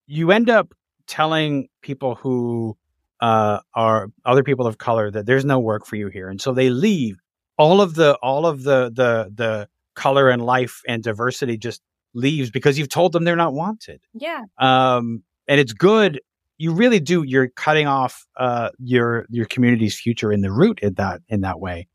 you 0.06 0.30
end 0.30 0.50
up 0.50 0.74
telling 1.10 1.68
people 1.82 2.14
who 2.14 2.76
uh, 3.20 3.58
are 3.74 4.08
other 4.24 4.42
people 4.42 4.66
of 4.66 4.78
color 4.78 5.10
that 5.10 5.26
there's 5.26 5.44
no 5.44 5.58
work 5.58 5.84
for 5.84 5.96
you 5.96 6.08
here, 6.08 6.28
and 6.30 6.40
so 6.40 6.52
they 6.54 6.70
leave. 6.70 7.16
All 7.58 7.82
of 7.82 7.94
the 7.94 8.14
all 8.22 8.46
of 8.46 8.62
the 8.62 8.90
the 8.94 9.30
the 9.34 9.68
color 9.94 10.30
and 10.30 10.40
life 10.40 10.80
and 10.88 11.02
diversity 11.02 11.58
just 11.58 11.82
leaves 12.14 12.50
because 12.50 12.78
you've 12.78 12.88
told 12.88 13.12
them 13.12 13.24
they're 13.24 13.36
not 13.36 13.52
wanted. 13.52 14.00
Yeah. 14.14 14.44
Um, 14.58 15.22
and 15.46 15.60
it's 15.60 15.74
good. 15.74 16.20
You 16.56 16.72
really 16.72 17.00
do. 17.00 17.22
You're 17.22 17.48
cutting 17.48 17.86
off 17.86 18.24
uh, 18.36 18.70
your 18.78 19.26
your 19.28 19.46
community's 19.46 20.00
future 20.00 20.32
in 20.32 20.40
the 20.40 20.52
root 20.52 20.78
in 20.80 20.94
that 20.94 21.20
in 21.28 21.42
that 21.42 21.60
way. 21.60 21.88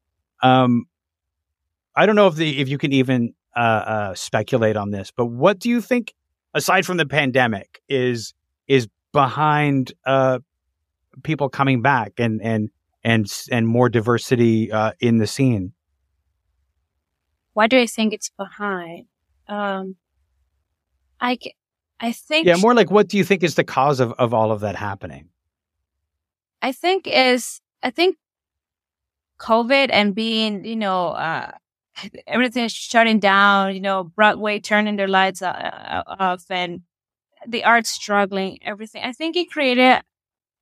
Um, 0.43 0.85
I 1.95 2.05
don't 2.05 2.15
know 2.15 2.27
if 2.27 2.35
the 2.35 2.59
if 2.59 2.67
you 2.67 2.77
can 2.77 2.91
even 2.91 3.33
uh, 3.55 3.59
uh, 3.59 4.13
speculate 4.13 4.75
on 4.75 4.91
this, 4.91 5.11
but 5.15 5.27
what 5.27 5.59
do 5.59 5.69
you 5.69 5.81
think, 5.81 6.13
aside 6.53 6.85
from 6.85 6.97
the 6.97 7.05
pandemic, 7.05 7.81
is 7.87 8.33
is 8.67 8.87
behind 9.15 9.93
uh, 10.05 10.39
people 11.23 11.47
coming 11.47 11.81
back 11.81 12.11
and 12.17 12.41
and 12.43 12.69
and 13.01 13.25
and 13.49 13.65
more 13.65 13.87
diversity 13.87 14.71
uh, 14.71 14.91
in 14.99 15.17
the 15.17 15.25
scene? 15.25 15.71
Why 17.53 17.67
do 17.67 17.79
I 17.79 17.85
think 17.85 18.13
it's 18.13 18.29
behind? 18.29 19.05
Um, 19.47 19.95
I, 21.21 21.37
I 22.01 22.11
think. 22.11 22.45
Yeah, 22.45 22.57
more 22.57 22.73
like 22.73 22.91
what 22.91 23.07
do 23.07 23.17
you 23.17 23.23
think 23.23 23.43
is 23.43 23.55
the 23.55 23.63
cause 23.63 24.01
of, 24.01 24.11
of 24.13 24.33
all 24.33 24.51
of 24.51 24.59
that 24.59 24.75
happening? 24.75 25.29
I 26.61 26.73
think 26.73 27.07
is, 27.07 27.61
I 27.81 27.91
think 27.91 28.17
COVID 29.39 29.89
and 29.91 30.13
being, 30.13 30.65
you 30.65 30.75
know, 30.75 31.09
uh, 31.09 31.51
everything 32.27 32.67
shutting 32.67 33.19
down, 33.19 33.73
you 33.73 33.79
know, 33.79 34.03
Broadway 34.03 34.59
turning 34.59 34.97
their 34.97 35.07
lights 35.07 35.41
uh, 35.41 35.47
uh, 35.47 36.03
off 36.19 36.43
and 36.49 36.81
the 37.47 37.63
art 37.63 37.85
struggling, 37.85 38.59
everything. 38.61 39.03
I 39.03 39.11
think 39.11 39.35
it 39.35 39.51
created 39.51 40.01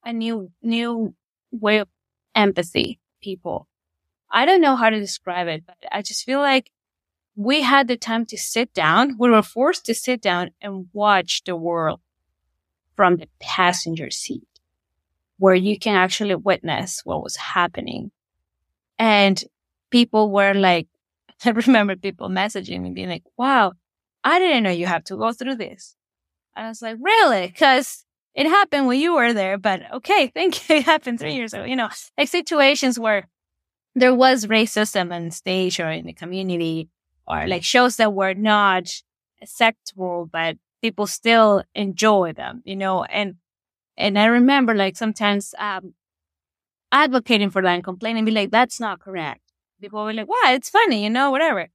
a 0.04 0.14
new, 0.14 0.52
new 0.62 1.14
way 1.52 1.80
of 1.80 1.88
empathy, 2.36 3.00
people. 3.22 3.68
I 4.30 4.46
don't 4.46 4.62
know 4.62 4.76
how 4.76 4.90
to 4.90 5.00
describe 5.00 5.48
it, 5.48 5.64
but 5.66 5.78
I 5.92 6.02
just 6.02 6.26
feel 6.26 6.40
like 6.40 6.72
we 7.36 7.62
had 7.62 7.88
the 7.88 7.98
time 7.98 8.26
to 8.28 8.38
sit 8.38 8.74
down. 8.74 9.18
We 9.18 9.30
were 9.30 9.42
forced 9.42 9.86
to 9.86 9.96
sit 9.96 10.22
down 10.22 10.52
and 10.62 10.88
watch 10.94 11.44
the 11.46 11.56
world 11.56 12.00
from 12.96 13.18
the 13.18 13.28
passenger 13.40 14.10
seat 14.12 14.48
where 15.38 15.56
you 15.56 15.78
can 15.78 15.96
actually 15.96 16.36
witness 16.36 17.02
what 17.04 17.24
was 17.24 17.36
happening. 17.36 18.12
And 18.98 19.44
people 19.90 20.32
were 20.32 20.54
like, 20.54 20.88
I 21.46 21.50
remember 21.50 21.96
people 21.96 22.30
messaging 22.30 22.82
me 22.82 22.92
being 22.92 23.10
like, 23.10 23.24
wow, 23.38 23.74
I 24.24 24.40
didn't 24.40 24.64
know 24.64 24.70
you 24.70 24.86
have 24.86 25.04
to 25.06 25.18
go 25.18 25.32
through 25.34 25.56
this. 25.56 25.96
I 26.56 26.68
was 26.68 26.82
like, 26.82 26.98
really? 27.02 27.50
Cause 27.50 28.06
it 28.36 28.48
happened 28.48 28.88
when 28.88 29.00
you 29.00 29.16
were 29.16 29.34
there, 29.34 29.58
but 29.58 29.82
okay, 29.94 30.28
thank 30.34 30.70
you. 30.70 30.78
It 30.78 30.86
happened 30.86 31.20
three 31.20 31.36
years 31.36 31.54
ago. 31.54 31.64
You 31.64 31.76
know, 31.76 31.90
like 32.18 32.28
situations 32.28 33.00
where 33.00 33.28
there 33.96 34.14
was 34.14 34.46
racism 34.46 35.14
on 35.14 35.32
stage 35.32 35.80
or 35.80 35.90
in 35.90 36.06
the 36.06 36.14
community 36.14 36.90
or 37.28 37.48
like 37.48 37.64
shows 37.64 37.98
that 37.98 38.14
were 38.14 38.34
not 38.34 38.92
acceptable, 39.42 40.28
but 40.32 40.58
people 40.82 41.08
still 41.08 41.64
enjoy 41.76 42.34
them, 42.34 42.62
you 42.66 42.76
know, 42.76 43.04
and, 43.04 43.36
and 43.96 44.18
I 44.18 44.26
remember 44.26 44.74
like 44.74 44.98
sometimes, 44.98 45.54
um, 45.58 45.94
advocating 46.92 47.50
for 47.50 47.62
that 47.62 47.74
and 47.74 47.84
complaining, 47.84 48.26
be 48.26 48.32
like, 48.32 48.52
that's 48.52 48.80
not 48.80 49.00
correct. 49.00 49.42
People 49.82 50.04
were 50.04 50.14
like, 50.14 50.28
wow, 50.28 50.54
it's 50.54 50.70
funny, 50.70 51.04
you 51.04 51.10
know, 51.10 51.32
whatever. 51.32 51.68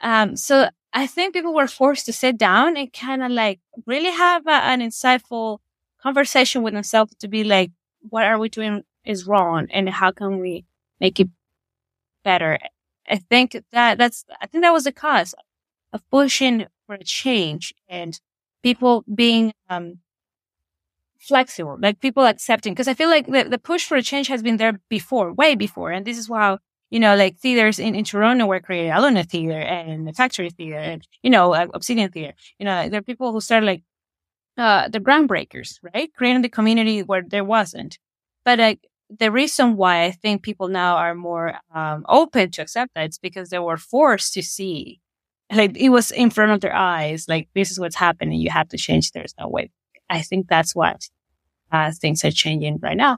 Um, 0.00 0.36
so 0.36 0.68
I 0.92 1.06
think 1.06 1.34
people 1.34 1.54
were 1.54 1.66
forced 1.68 2.06
to 2.06 2.12
sit 2.12 2.36
down 2.36 2.76
and 2.76 2.92
kind 2.92 3.22
of 3.22 3.30
like 3.30 3.60
really 3.86 4.10
have 4.10 4.46
a, 4.46 4.50
an 4.50 4.80
insightful 4.80 5.58
conversation 6.00 6.62
with 6.62 6.74
themselves 6.74 7.14
to 7.20 7.28
be 7.28 7.44
like, 7.44 7.70
what 8.10 8.24
are 8.24 8.38
we 8.38 8.48
doing 8.48 8.82
is 9.04 9.26
wrong 9.26 9.68
and 9.70 9.88
how 9.88 10.10
can 10.10 10.38
we 10.38 10.64
make 11.00 11.18
it 11.18 11.28
better? 12.24 12.58
I 13.08 13.16
think 13.16 13.56
that 13.72 13.98
that's, 13.98 14.24
I 14.40 14.46
think 14.46 14.64
that 14.64 14.72
was 14.72 14.84
the 14.84 14.92
cause 14.92 15.34
of 15.92 16.08
pushing 16.10 16.66
for 16.86 16.96
a 16.96 17.04
change 17.04 17.74
and 17.88 18.20
people 18.62 19.04
being, 19.12 19.52
um, 19.70 19.98
flexible, 21.18 21.78
like 21.80 22.00
people 22.00 22.26
accepting. 22.26 22.74
Cause 22.74 22.88
I 22.88 22.94
feel 22.94 23.08
like 23.08 23.26
the, 23.26 23.44
the 23.44 23.58
push 23.58 23.86
for 23.86 23.96
a 23.96 24.02
change 24.02 24.26
has 24.28 24.42
been 24.42 24.56
there 24.56 24.80
before, 24.88 25.32
way 25.32 25.54
before. 25.54 25.90
And 25.90 26.04
this 26.04 26.18
is 26.18 26.28
how 26.28 26.58
you 26.92 27.00
know, 27.00 27.16
like 27.16 27.38
theaters 27.38 27.78
in, 27.78 27.94
in 27.94 28.04
Toronto 28.04 28.44
were 28.44 28.60
created, 28.60 28.92
Aluna 28.92 29.26
Theater 29.26 29.58
and 29.58 30.06
the 30.06 30.12
Factory 30.12 30.50
Theater 30.50 30.76
and, 30.76 31.08
you 31.22 31.30
know, 31.30 31.54
uh, 31.54 31.66
Obsidian 31.72 32.12
Theater. 32.12 32.34
You 32.58 32.66
know, 32.66 32.86
there 32.90 33.00
are 33.00 33.02
people 33.02 33.32
who 33.32 33.40
started 33.40 33.64
like, 33.64 33.82
uh, 34.58 34.88
the 34.88 35.00
groundbreakers, 35.00 35.78
right? 35.94 36.12
Creating 36.14 36.42
the 36.42 36.50
community 36.50 37.02
where 37.02 37.22
there 37.26 37.44
wasn't. 37.44 37.98
But 38.44 38.58
like, 38.58 38.86
the 39.08 39.30
reason 39.30 39.76
why 39.76 40.04
I 40.04 40.10
think 40.10 40.42
people 40.42 40.68
now 40.68 40.96
are 40.96 41.14
more 41.14 41.54
um, 41.74 42.04
open 42.10 42.50
to 42.50 42.62
accept 42.62 42.92
that 42.94 43.08
is 43.08 43.18
because 43.18 43.48
they 43.48 43.58
were 43.58 43.78
forced 43.78 44.34
to 44.34 44.42
see, 44.42 45.00
like 45.50 45.74
it 45.74 45.88
was 45.88 46.10
in 46.10 46.28
front 46.28 46.52
of 46.52 46.60
their 46.60 46.76
eyes, 46.76 47.26
like 47.26 47.48
this 47.54 47.70
is 47.70 47.80
what's 47.80 47.96
happening. 47.96 48.38
You 48.38 48.50
have 48.50 48.68
to 48.68 48.76
change. 48.76 49.12
There's 49.12 49.34
no 49.38 49.48
way. 49.48 49.70
I 50.10 50.20
think 50.20 50.46
that's 50.46 50.74
what 50.74 51.08
uh, 51.70 51.90
things 51.92 52.22
are 52.22 52.30
changing 52.30 52.80
right 52.82 52.98
now. 52.98 53.16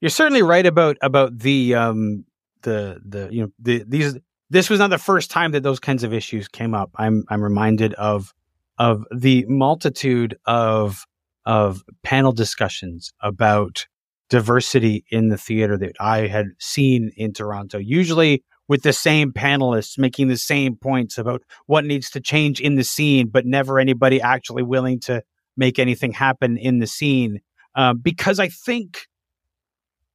You're 0.00 0.08
certainly 0.08 0.42
right 0.42 0.64
about 0.66 0.96
about 1.02 1.38
the 1.38 1.74
um, 1.74 2.24
the 2.62 3.00
the 3.04 3.28
you 3.30 3.42
know 3.42 3.52
the 3.58 3.84
these 3.86 4.18
this 4.50 4.68
was 4.68 4.78
not 4.78 4.90
the 4.90 4.98
first 4.98 5.30
time 5.30 5.52
that 5.52 5.62
those 5.62 5.80
kinds 5.80 6.04
of 6.04 6.12
issues 6.12 6.48
came 6.48 6.74
up. 6.74 6.90
I'm 6.96 7.24
I'm 7.28 7.42
reminded 7.42 7.94
of 7.94 8.34
of 8.78 9.04
the 9.14 9.44
multitude 9.48 10.36
of 10.46 11.06
of 11.44 11.82
panel 12.02 12.32
discussions 12.32 13.12
about 13.20 13.86
diversity 14.28 15.04
in 15.10 15.28
the 15.28 15.36
theater 15.36 15.76
that 15.76 15.96
I 16.00 16.26
had 16.26 16.46
seen 16.58 17.12
in 17.16 17.32
Toronto. 17.32 17.78
Usually 17.78 18.44
with 18.68 18.82
the 18.82 18.92
same 18.92 19.32
panelists 19.32 19.98
making 19.98 20.28
the 20.28 20.36
same 20.36 20.76
points 20.76 21.18
about 21.18 21.42
what 21.66 21.84
needs 21.84 22.10
to 22.10 22.20
change 22.20 22.60
in 22.60 22.76
the 22.76 22.84
scene, 22.84 23.28
but 23.28 23.44
never 23.44 23.78
anybody 23.78 24.20
actually 24.20 24.62
willing 24.62 25.00
to 25.00 25.22
make 25.56 25.78
anything 25.78 26.12
happen 26.12 26.56
in 26.56 26.78
the 26.78 26.86
scene. 26.86 27.40
Uh, 27.74 27.94
because 27.94 28.38
I 28.38 28.48
think 28.48 29.06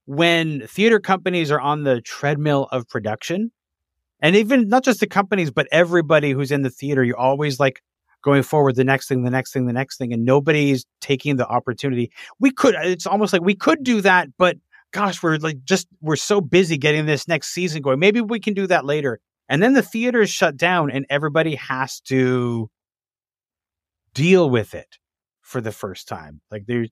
when 0.07 0.65
theater 0.67 0.99
companies 0.99 1.51
are 1.51 1.59
on 1.59 1.83
the 1.83 2.01
treadmill 2.01 2.69
of 2.71 2.87
production, 2.87 3.51
and 4.21 4.35
even 4.35 4.69
not 4.69 4.83
just 4.83 5.01
the 5.01 5.05
companies, 5.07 5.51
but 5.51 5.67
everybody 5.71 6.31
who's 6.31 6.51
in 6.51 6.63
the 6.63 6.69
theater, 6.69 7.03
you're 7.03 7.19
always 7.19 7.59
like 7.59 7.81
going 8.23 8.41
forward, 8.41 8.75
the 8.75 8.85
next 8.85 9.07
thing, 9.07 9.23
the 9.23 9.29
next 9.29 9.51
thing, 9.51 9.67
the 9.67 9.73
next 9.73 9.97
thing, 9.97 10.13
and 10.13 10.25
nobody's 10.25 10.85
taking 11.01 11.35
the 11.35 11.45
opportunity. 11.45 12.09
We 12.39 12.51
could, 12.51 12.73
uh, 12.73 12.83
it's 12.83 13.05
almost 13.05 13.33
like 13.33 13.41
we 13.41 13.53
could 13.53 13.83
do 13.83 13.99
that, 14.01 14.29
but 14.37 14.57
gosh, 14.91 15.21
we're 15.21 15.37
like 15.37 15.63
just, 15.65 15.87
we're 16.01 16.15
so 16.15 16.39
busy 16.39 16.77
getting 16.77 17.05
this 17.05 17.27
next 17.27 17.49
season 17.49 17.81
going. 17.81 17.99
Maybe 17.99 18.21
we 18.21 18.39
can 18.39 18.53
do 18.53 18.65
that 18.67 18.85
later. 18.85 19.19
And 19.49 19.61
then 19.61 19.73
the 19.73 19.81
theater 19.81 20.21
is 20.21 20.29
shut 20.29 20.55
down 20.55 20.89
and 20.89 21.05
everybody 21.09 21.55
has 21.55 21.99
to 22.01 22.69
deal 24.13 24.49
with 24.49 24.73
it 24.73 24.97
for 25.41 25.59
the 25.59 25.73
first 25.73 26.07
time. 26.07 26.39
Like 26.49 26.63
there's, 26.65 26.89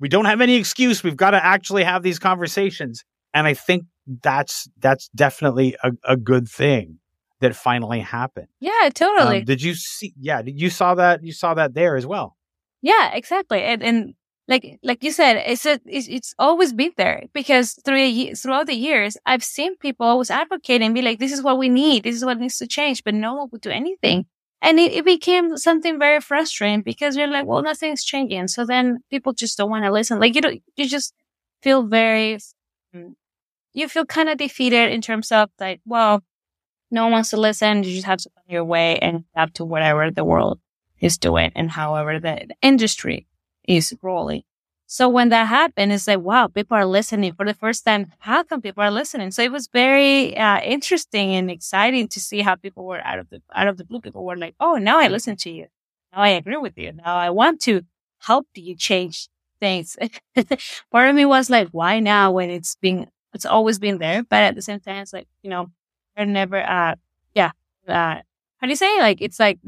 we 0.00 0.08
don't 0.08 0.26
have 0.26 0.40
any 0.40 0.56
excuse. 0.56 1.02
We've 1.02 1.16
got 1.16 1.30
to 1.30 1.44
actually 1.44 1.84
have 1.84 2.02
these 2.02 2.18
conversations. 2.18 3.04
And 3.34 3.46
I 3.46 3.54
think 3.54 3.84
that's 4.22 4.68
that's 4.78 5.08
definitely 5.14 5.76
a, 5.82 5.92
a 6.04 6.16
good 6.16 6.48
thing 6.48 6.98
that 7.40 7.54
finally 7.54 8.00
happened. 8.00 8.48
Yeah, 8.60 8.88
totally. 8.94 9.38
Um, 9.38 9.44
did 9.44 9.62
you 9.62 9.74
see? 9.74 10.14
Yeah, 10.18 10.42
you 10.44 10.70
saw 10.70 10.94
that. 10.94 11.22
You 11.22 11.32
saw 11.32 11.54
that 11.54 11.74
there 11.74 11.96
as 11.96 12.06
well. 12.06 12.36
Yeah, 12.82 13.12
exactly. 13.12 13.62
And, 13.62 13.82
and 13.82 14.14
like 14.48 14.78
like 14.82 15.02
you 15.02 15.10
said, 15.12 15.42
it's 15.46 15.66
a, 15.66 15.80
it's, 15.86 16.08
it's 16.08 16.34
always 16.38 16.72
been 16.72 16.92
there 16.96 17.24
because 17.34 17.74
through 17.84 18.34
throughout 18.36 18.66
the 18.68 18.74
years, 18.74 19.16
I've 19.26 19.44
seen 19.44 19.76
people 19.76 20.06
always 20.06 20.30
advocate 20.30 20.82
and 20.82 20.94
be 20.94 21.02
like, 21.02 21.18
"This 21.18 21.32
is 21.32 21.42
what 21.42 21.58
we 21.58 21.68
need. 21.68 22.04
This 22.04 22.16
is 22.16 22.24
what 22.24 22.38
needs 22.38 22.58
to 22.58 22.66
change," 22.66 23.02
but 23.04 23.14
no 23.14 23.34
one 23.34 23.48
would 23.50 23.60
do 23.60 23.70
anything 23.70 24.26
and 24.62 24.78
it, 24.78 24.92
it, 24.92 25.04
became 25.04 25.56
something 25.56 25.98
very 25.98 26.20
frustrating 26.20 26.82
because 26.82 27.16
you're 27.16 27.28
like, 27.28 27.46
well, 27.46 27.62
nothing's 27.62 28.04
changing. 28.04 28.48
So 28.48 28.64
then 28.64 28.98
people 29.10 29.32
just 29.32 29.58
don't 29.58 29.70
want 29.70 29.84
to 29.84 29.92
listen. 29.92 30.18
Like 30.18 30.34
you 30.34 30.40
don't, 30.40 30.62
you 30.76 30.88
just 30.88 31.14
feel 31.62 31.82
very, 31.82 32.38
mm, 32.94 33.14
you 33.74 33.88
feel 33.88 34.06
kind 34.06 34.28
of 34.28 34.38
defeated 34.38 34.92
in 34.92 35.02
terms 35.02 35.30
of 35.30 35.50
like, 35.60 35.80
well, 35.84 36.22
no 36.90 37.04
one 37.04 37.12
wants 37.12 37.30
to 37.30 37.36
listen. 37.36 37.84
You 37.84 37.94
just 37.94 38.06
have 38.06 38.18
to 38.20 38.30
find 38.30 38.46
your 38.48 38.64
way 38.64 38.98
and 38.98 39.24
adapt 39.34 39.56
to 39.56 39.64
whatever 39.64 40.10
the 40.10 40.24
world 40.24 40.60
is 41.00 41.18
doing 41.18 41.52
and 41.54 41.70
however 41.70 42.18
the, 42.18 42.46
the 42.48 42.54
industry 42.62 43.26
is 43.68 43.94
rolling. 44.02 44.42
So 44.88 45.08
when 45.08 45.30
that 45.30 45.48
happened, 45.48 45.92
it's 45.92 46.06
like, 46.06 46.20
wow, 46.20 46.46
people 46.46 46.76
are 46.76 46.86
listening 46.86 47.32
for 47.34 47.44
the 47.44 47.54
first 47.54 47.84
time. 47.84 48.12
How 48.20 48.44
come 48.44 48.62
people 48.62 48.84
are 48.84 48.90
listening? 48.90 49.32
So 49.32 49.42
it 49.42 49.50
was 49.50 49.66
very 49.66 50.36
uh, 50.36 50.60
interesting 50.60 51.34
and 51.34 51.50
exciting 51.50 52.06
to 52.08 52.20
see 52.20 52.40
how 52.40 52.54
people 52.54 52.84
were 52.86 53.00
out 53.04 53.18
of 53.18 53.28
the 53.30 53.42
out 53.52 53.66
of 53.66 53.78
the 53.78 53.84
blue. 53.84 54.00
People 54.00 54.24
were 54.24 54.36
like, 54.36 54.54
oh, 54.60 54.76
now 54.76 54.98
I 55.00 55.08
listen 55.08 55.36
to 55.38 55.50
you. 55.50 55.66
Now 56.12 56.20
I 56.22 56.28
agree 56.28 56.56
with 56.56 56.78
you. 56.78 56.92
Now 56.92 57.16
I 57.16 57.30
want 57.30 57.60
to 57.62 57.82
help 58.20 58.46
you 58.54 58.76
change 58.76 59.28
things. 59.60 59.96
Part 60.92 61.08
of 61.08 61.16
me 61.16 61.24
was 61.24 61.50
like, 61.50 61.68
why 61.72 61.98
now 61.98 62.30
when 62.30 62.50
it's 62.50 62.76
been 62.76 63.08
it's 63.34 63.44
always 63.46 63.78
been 63.80 63.98
there, 63.98 64.22
but 64.22 64.40
at 64.42 64.54
the 64.54 64.62
same 64.62 64.80
time, 64.80 65.02
it's 65.02 65.12
like 65.12 65.26
you 65.42 65.50
know, 65.50 65.70
they're 66.16 66.26
never. 66.26 66.62
Uh, 66.62 66.94
yeah. 67.34 67.50
Uh, 67.88 68.20
how 68.58 68.66
do 68.66 68.68
you 68.68 68.76
say? 68.76 69.00
Like 69.00 69.20
it's 69.20 69.40
like 69.40 69.58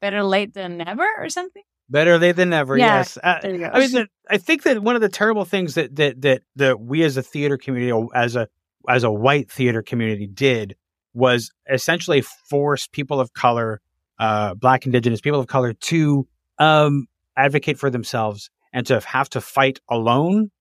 better 0.00 0.22
late 0.22 0.54
than 0.54 0.78
never 0.78 1.06
or 1.18 1.28
something. 1.28 1.62
Better 1.90 2.18
late 2.18 2.36
than 2.36 2.50
never. 2.50 2.76
Yeah, 2.76 2.98
yes. 2.98 3.18
Uh, 3.18 3.40
I 3.42 3.48
mean, 3.80 4.06
I 4.28 4.38
think 4.38 4.62
that 4.62 4.80
one 4.80 4.94
of 4.94 5.02
the 5.02 5.08
terrible 5.08 5.44
things 5.44 5.74
that 5.74 5.96
that 5.96 6.22
that 6.22 6.42
that 6.54 6.80
we 6.80 7.02
as 7.02 7.16
a 7.16 7.22
theater 7.22 7.58
community, 7.58 8.08
as 8.14 8.36
a 8.36 8.48
as 8.88 9.02
a 9.02 9.10
white 9.10 9.50
theater 9.50 9.82
community, 9.82 10.28
did 10.28 10.76
was 11.14 11.50
essentially 11.68 12.22
force 12.48 12.86
people 12.86 13.18
of 13.20 13.32
color, 13.32 13.80
uh, 14.20 14.54
Black, 14.54 14.86
Indigenous 14.86 15.20
people 15.20 15.40
of 15.40 15.48
color, 15.48 15.72
to 15.72 16.28
um, 16.58 17.08
advocate 17.36 17.76
for 17.76 17.90
themselves 17.90 18.50
and 18.72 18.86
to 18.86 19.00
have 19.00 19.28
to 19.30 19.40
fight 19.40 19.80
alone. 19.88 20.52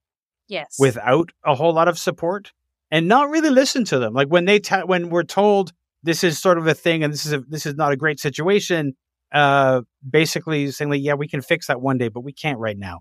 Yes. 0.48 0.78
Without 0.80 1.30
a 1.46 1.54
whole 1.54 1.74
lot 1.74 1.88
of 1.88 2.00
support, 2.00 2.54
and 2.90 3.08
not 3.08 3.30
really 3.30 3.52
listen 3.52 3.86
to 3.86 4.00
them. 4.00 4.16
Like 4.16 4.30
when 4.30 4.46
they 4.46 4.58
ta- 4.58 4.86
when 4.86 5.10
we're 5.10 5.22
told 5.22 5.74
this 6.02 6.24
is 6.24 6.40
sort 6.40 6.58
of 6.58 6.66
a 6.66 6.74
thing 6.74 7.04
and 7.04 7.14
this 7.14 7.28
is 7.28 7.34
a, 7.34 7.40
this 7.48 7.68
is 7.68 7.76
not 7.76 7.92
a 7.92 7.96
great 7.96 8.20
situation 8.20 8.96
uh, 9.32 9.82
basically 10.08 10.72
saying 10.72 10.92
like, 10.92 11.02
yeah, 11.02 11.14
we 11.14 11.28
can 11.28 11.42
fix 11.42 11.68
that 11.68 11.82
one 11.82 11.98
day, 11.98 12.08
but 12.08 12.22
we 12.22 12.34
can't 12.34 12.60
right 12.60 12.78
now. 12.78 13.00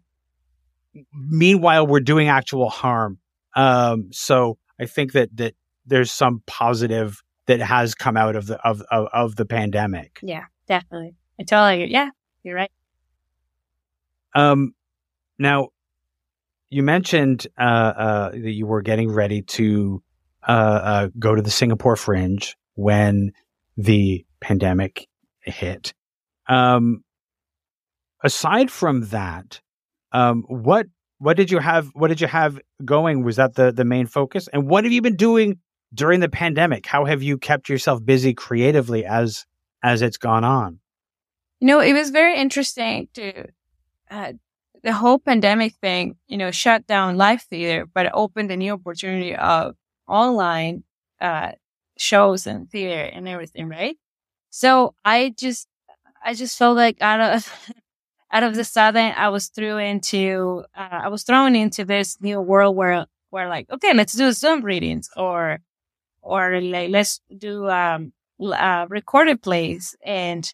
Meanwhile, 1.12 1.86
we're 1.86 2.00
doing 2.00 2.28
actual 2.28 2.68
harm. 2.68 3.18
Um, 3.54 4.08
so 4.12 4.58
I 4.80 4.86
think 4.86 5.12
that 5.12 5.36
that 5.36 5.54
there's 5.86 6.10
some 6.10 6.42
positive 6.46 7.22
that 7.46 7.60
has 7.60 7.94
come 7.94 8.16
out 8.16 8.36
of 8.36 8.46
the 8.46 8.60
of 8.66 8.82
of, 8.90 9.08
of 9.12 9.36
the 9.36 9.44
pandemic. 9.44 10.18
Yeah, 10.22 10.44
definitely. 10.66 11.14
I 11.40 11.44
totally 11.44 11.82
agree. 11.82 11.92
Yeah, 11.92 12.10
you're 12.42 12.56
right. 12.56 12.70
Um, 14.34 14.74
now 15.38 15.68
you 16.70 16.82
mentioned 16.82 17.46
uh, 17.58 17.62
uh, 17.62 18.30
that 18.30 18.52
you 18.52 18.66
were 18.66 18.82
getting 18.82 19.10
ready 19.10 19.42
to 19.42 20.02
uh, 20.46 20.52
uh, 20.52 21.08
go 21.18 21.34
to 21.34 21.42
the 21.42 21.50
Singapore 21.50 21.96
Fringe 21.96 22.56
when 22.74 23.32
the 23.76 24.24
pandemic 24.40 25.08
hit. 25.40 25.94
Um, 26.48 27.04
aside 28.22 28.70
from 28.70 29.06
that, 29.08 29.61
um, 30.12 30.44
what 30.48 30.87
what 31.18 31.37
did 31.37 31.50
you 31.50 31.58
have? 31.58 31.88
What 31.94 32.08
did 32.08 32.20
you 32.20 32.26
have 32.26 32.58
going? 32.84 33.24
Was 33.24 33.37
that 33.37 33.54
the 33.54 33.72
the 33.72 33.84
main 33.84 34.06
focus? 34.06 34.48
And 34.52 34.68
what 34.68 34.84
have 34.84 34.92
you 34.92 35.02
been 35.02 35.16
doing 35.16 35.58
during 35.92 36.20
the 36.20 36.28
pandemic? 36.28 36.87
How 36.87 37.04
have 37.04 37.22
you 37.22 37.38
kept 37.38 37.68
yourself 37.68 38.04
busy 38.04 38.34
creatively 38.34 39.04
as 39.04 39.44
as 39.82 40.02
it's 40.02 40.16
gone 40.16 40.44
on? 40.44 40.80
You 41.61 41.66
know, 41.66 41.80
it 41.80 41.92
was 41.92 42.11
very 42.11 42.38
interesting 42.38 43.08
to 43.14 43.46
uh, 44.11 44.32
the 44.82 44.92
whole 44.92 45.18
pandemic 45.18 45.74
thing. 45.74 46.16
You 46.28 46.37
know, 46.37 46.50
shut 46.50 46.87
down 46.87 47.16
live 47.16 47.42
theater, 47.42 47.87
but 47.92 48.11
opened 48.14 48.50
a 48.50 48.56
new 48.56 48.72
opportunity 48.72 49.34
of 49.34 49.74
online 50.06 50.84
uh, 51.20 51.52
shows 51.98 52.46
and 52.46 52.70
theater 52.70 53.02
and 53.02 53.28
everything, 53.28 53.68
right? 53.68 53.96
So 54.50 54.94
I 55.04 55.34
just 55.37 55.67
I 56.24 56.35
just 56.35 56.59
felt 56.59 56.76
like 56.76 56.96
out 57.00 57.20
of 57.20 57.72
out 58.33 58.42
of 58.42 58.54
the 58.54 58.64
sudden 58.64 59.12
I 59.16 59.28
was 59.31 59.48
thrown 59.48 59.81
into 59.81 60.64
uh, 60.76 61.00
I 61.04 61.09
was 61.09 61.22
thrown 61.24 61.57
into 61.57 61.85
this 61.85 62.20
new 62.20 62.40
world 62.40 62.76
where 62.76 63.07
where 63.31 63.48
like 63.48 63.70
okay 63.70 63.94
let's 63.94 64.14
do 64.14 64.33
Zoom 64.33 64.62
readings 64.62 65.11
or 65.16 65.61
or 66.22 66.61
like 66.61 66.90
let's 66.90 67.20
do 67.37 67.68
um 67.70 68.12
uh, 68.40 68.87
recorded 68.90 69.42
plays. 69.42 69.96
And 70.04 70.52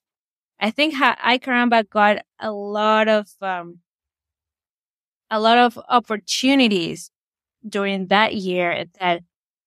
I 0.61 0.71
think 0.71 0.95
Ay 1.01 1.39
Caramba 1.39 1.89
got 1.89 2.19
a 2.41 2.53
lot 2.53 3.09
of 3.09 3.29
um 3.43 3.81
a 5.31 5.41
lot 5.41 5.59
of 5.59 5.79
opportunities 5.89 7.11
during 7.69 8.09
that 8.09 8.35
year 8.35 8.87
that 9.01 9.23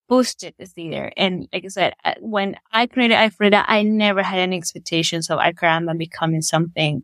boosted 0.08 0.54
the 0.58 0.65
theater. 0.65 1.12
And 1.17 1.48
like 1.54 1.65
I 1.65 1.67
said, 1.67 1.93
uh, 2.04 2.15
when 2.20 2.56
I 2.72 2.88
created 2.88 3.15
iFrida, 3.15 3.63
I 3.67 3.84
never 3.84 4.24
had 4.24 4.39
any 4.39 4.58
expectations 4.58 5.30
of 5.30 5.39
Ay 5.39 5.54
Caramba 5.54 5.98
becoming 5.98 6.41
something 6.41 7.04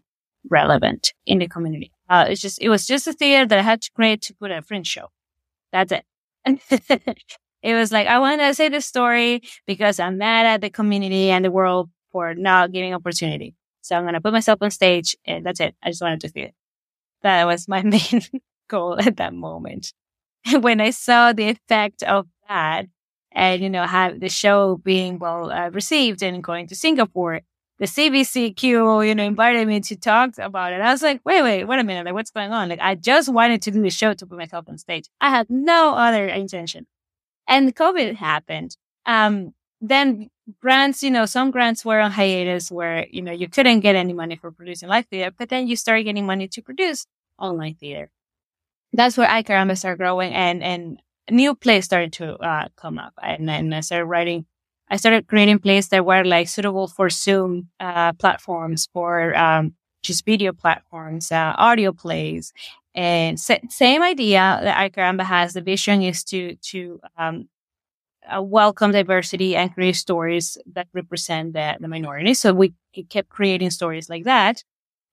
relevant 0.50 1.14
in 1.26 1.40
the 1.40 1.48
community. 1.48 1.92
Uh, 2.10 2.26
it's 2.30 2.42
just, 2.42 2.62
it 2.62 2.70
was 2.70 2.86
just 2.86 3.08
a 3.08 3.14
theater 3.14 3.48
that 3.48 3.60
I 3.60 3.62
had 3.62 3.82
to 3.82 3.92
create 3.92 4.22
to 4.24 4.34
put 4.36 4.52
a 4.52 4.62
fringe 4.62 4.88
show. 4.88 5.08
That's 5.72 5.92
it. 5.92 6.06
it 6.46 7.74
was 7.74 7.92
like, 7.92 8.08
I 8.08 8.20
want 8.20 8.42
to 8.42 8.54
say 8.54 8.70
this 8.70 8.86
story 8.86 9.42
because 9.66 10.00
I'm 10.00 10.18
mad 10.18 10.46
at 10.46 10.62
the 10.62 10.70
community 10.70 11.30
and 11.30 11.46
the 11.46 11.52
world 11.52 11.90
for 12.12 12.36
not 12.36 12.72
giving 12.72 12.94
opportunity. 12.94 13.56
So 13.82 13.96
I'm 13.96 14.04
going 14.04 14.14
to 14.14 14.22
put 14.22 14.34
myself 14.34 14.60
on 14.62 14.72
stage 14.72 15.16
and 15.26 15.46
that's 15.46 15.60
it. 15.60 15.76
I 15.84 15.90
just 15.90 16.02
wanted 16.02 16.22
to 16.22 16.30
see 16.30 16.42
it. 16.42 16.54
That 17.22 17.46
was 17.46 17.68
my 17.68 17.82
main 17.84 18.22
goal 18.68 19.00
at 19.00 19.18
that 19.18 19.34
moment. 19.34 19.94
when 20.60 20.82
I 20.82 20.90
saw 20.90 21.34
the 21.34 21.50
effect 21.50 22.04
of 22.04 22.28
that, 22.48 22.88
and 23.34 23.62
you 23.62 23.70
know 23.70 23.86
have 23.86 24.20
the 24.20 24.30
show 24.30 24.78
being 24.78 25.20
well 25.20 25.52
uh, 25.52 25.70
received 25.70 26.24
and 26.24 26.44
going 26.44 26.68
to 26.68 26.76
Singapore. 26.76 27.42
The 27.80 27.86
CBCQ, 27.86 29.08
you 29.08 29.16
know, 29.16 29.24
invited 29.24 29.68
me 29.68 29.82
to 29.82 29.96
talk 29.96 30.38
about 30.38 30.74
it. 30.74 30.80
I 30.80 30.92
was 30.92 31.02
like, 31.02 31.22
wait, 31.26 31.42
wait, 31.42 31.64
wait 31.66 31.80
a 31.80 31.84
minute, 31.84 32.06
like 32.06 32.14
what's 32.14 32.32
going 32.32 32.52
on? 32.52 32.70
Like 32.70 32.80
I 32.80 32.96
just 32.96 33.30
wanted 33.30 33.62
to 33.64 33.72
do 33.72 33.82
the 33.82 33.90
show 33.90 34.14
to 34.14 34.26
put 34.26 34.38
myself 34.38 34.66
on 34.70 34.78
stage. 34.78 35.10
I 35.20 35.30
had 35.30 35.50
no 35.50 35.96
other 35.96 36.28
intention, 36.28 36.88
and 37.48 37.76
COVID 37.76 38.16
happened. 38.16 38.78
Um, 39.06 39.54
then 39.82 40.30
grants, 40.62 41.04
you 41.04 41.12
know, 41.12 41.26
some 41.26 41.52
grants 41.52 41.84
were 41.86 42.00
on 42.00 42.12
hiatus 42.12 42.72
where, 42.72 43.06
you 43.12 43.22
know, 43.22 43.32
you 43.32 43.50
couldn't 43.50 43.82
get 43.82 43.96
any 43.96 44.14
money 44.14 44.36
for 44.36 44.52
producing 44.52 44.90
live 44.90 45.06
theater, 45.08 45.34
but 45.38 45.50
then 45.50 45.68
you 45.68 45.76
started 45.76 46.04
getting 46.04 46.26
money 46.26 46.48
to 46.48 46.62
produce 46.62 47.06
online 47.38 47.76
theater. 47.76 48.10
That's 48.94 49.18
where 49.18 49.30
Ay 49.30 49.44
Caramba 49.44 49.78
started 49.78 49.98
growing 49.98 50.34
and, 50.34 50.64
and 50.64 51.02
new 51.30 51.56
plays 51.56 51.86
started 51.86 52.14
to 52.14 52.36
uh, 52.38 52.68
come 52.76 52.98
up. 53.00 53.14
And 53.22 53.74
I 53.74 53.80
started 53.82 54.06
writing, 54.06 54.46
I 54.90 54.98
started 54.98 55.28
creating 55.28 55.60
plays 55.60 55.90
that 55.90 56.06
were 56.06 56.24
like 56.24 56.48
suitable 56.48 56.88
for 56.88 57.10
Zoom 57.10 57.70
uh, 57.80 58.14
platforms, 58.14 58.88
for 58.94 59.36
um, 59.38 59.74
just 60.02 60.26
video 60.26 60.52
platforms, 60.54 61.32
uh, 61.32 61.54
audio 61.58 61.92
plays. 61.92 62.54
And 62.96 63.40
same 63.40 64.04
idea 64.04 64.60
that 64.62 64.78
Ay 64.78 64.90
Caramba 64.90 65.24
has. 65.24 65.54
The 65.54 65.62
vision 65.62 66.02
is 66.04 66.24
to, 66.26 66.56
to 66.58 67.00
um, 67.18 67.50
uh, 68.30 68.42
welcome 68.42 68.92
diversity 68.92 69.56
and 69.56 69.74
create 69.74 69.96
stories 69.96 70.58
that 70.74 70.88
represent 70.94 71.54
the, 71.54 71.76
the 71.80 71.88
minority. 71.88 72.34
So 72.34 72.54
we 72.54 72.74
kept 73.10 73.30
creating 73.30 73.72
stories 73.72 74.10
like 74.10 74.26
that, 74.26 74.64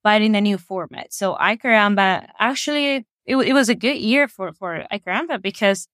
but 0.05 0.23
in 0.23 0.35
a 0.35 0.41
new 0.41 0.59
format. 0.59 1.13
So 1.13 1.37
Ay 1.41 1.57
Caramba, 1.57 2.29
actually, 2.39 3.07
it, 3.27 3.37
it 3.37 3.53
was 3.53 3.69
a 3.69 3.75
good 3.75 3.97
year 3.97 4.29
for, 4.29 4.53
for 4.53 4.85
Ay 4.91 4.99
Caramba 4.99 5.41
because 5.41 5.89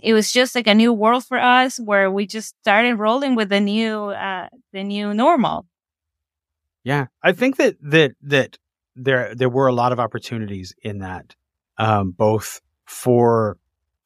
it 0.00 0.14
was 0.14 0.32
just 0.32 0.54
like 0.54 0.66
a 0.66 0.74
new 0.74 0.92
world 0.92 1.24
for 1.24 1.38
us 1.38 1.78
where 1.78 2.10
we 2.10 2.26
just 2.26 2.56
started 2.60 2.96
rolling 2.96 3.34
with 3.34 3.48
the 3.48 3.60
new, 3.60 4.10
uh, 4.10 4.48
the 4.72 4.84
new 4.84 5.12
normal. 5.14 5.66
Yeah. 6.84 7.06
I 7.22 7.32
think 7.32 7.56
that, 7.56 7.76
that, 7.82 8.12
that 8.22 8.58
there, 8.96 9.34
there 9.34 9.50
were 9.50 9.66
a 9.66 9.72
lot 9.72 9.92
of 9.92 10.00
opportunities 10.00 10.74
in 10.82 10.98
that, 10.98 11.34
um, 11.78 12.10
both 12.12 12.60
for, 12.86 13.58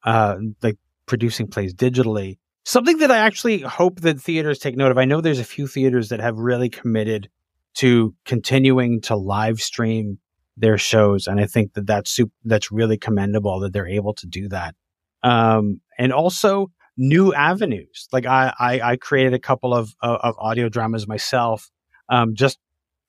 uh, 0.05 0.37
like 0.63 0.77
producing 1.07 1.49
plays 1.49 1.75
digitally 1.75 2.39
Something 2.67 2.99
that 2.99 3.13
I 3.13 3.19
actually 3.19 3.61
hope 3.61 4.01
that 4.01 4.21
theaters 4.21 4.59
take 4.59 4.77
note 4.77 4.91
of. 4.91 4.99
I 4.99 5.05
know 5.05 5.21
there's 5.21 5.39
a 5.39 5.45
few 5.45 5.69
theaters 5.69 6.09
that 6.09 6.19
have 6.19 6.37
really 6.37 6.69
committed 6.69 7.31
to 7.75 8.13
continuing 8.25 9.01
to 9.03 9.15
live 9.15 9.61
stream 9.61 10.19
their 10.57 10.77
shows, 10.77 11.29
and 11.29 11.39
I 11.39 11.47
think 11.47 11.75
that 11.75 11.87
that's 11.87 12.11
super, 12.11 12.33
that's 12.45 12.73
really 12.73 12.99
commendable 12.99 13.61
that 13.61 13.73
they're 13.73 13.87
able 13.87 14.15
to 14.15 14.27
do 14.27 14.49
that. 14.49 14.75
Um, 15.27 15.81
and 15.99 16.13
also 16.13 16.71
new 16.97 17.35
avenues. 17.35 18.07
Like 18.13 18.27
I, 18.27 18.55
I, 18.59 18.81
I 18.93 18.97
created 18.97 19.35
a 19.35 19.39
couple 19.39 19.75
of, 19.75 19.95
of, 20.01 20.21
of 20.23 20.35
audio 20.39 20.69
dramas 20.69 21.09
myself, 21.09 21.69
um, 22.09 22.35
just 22.35 22.59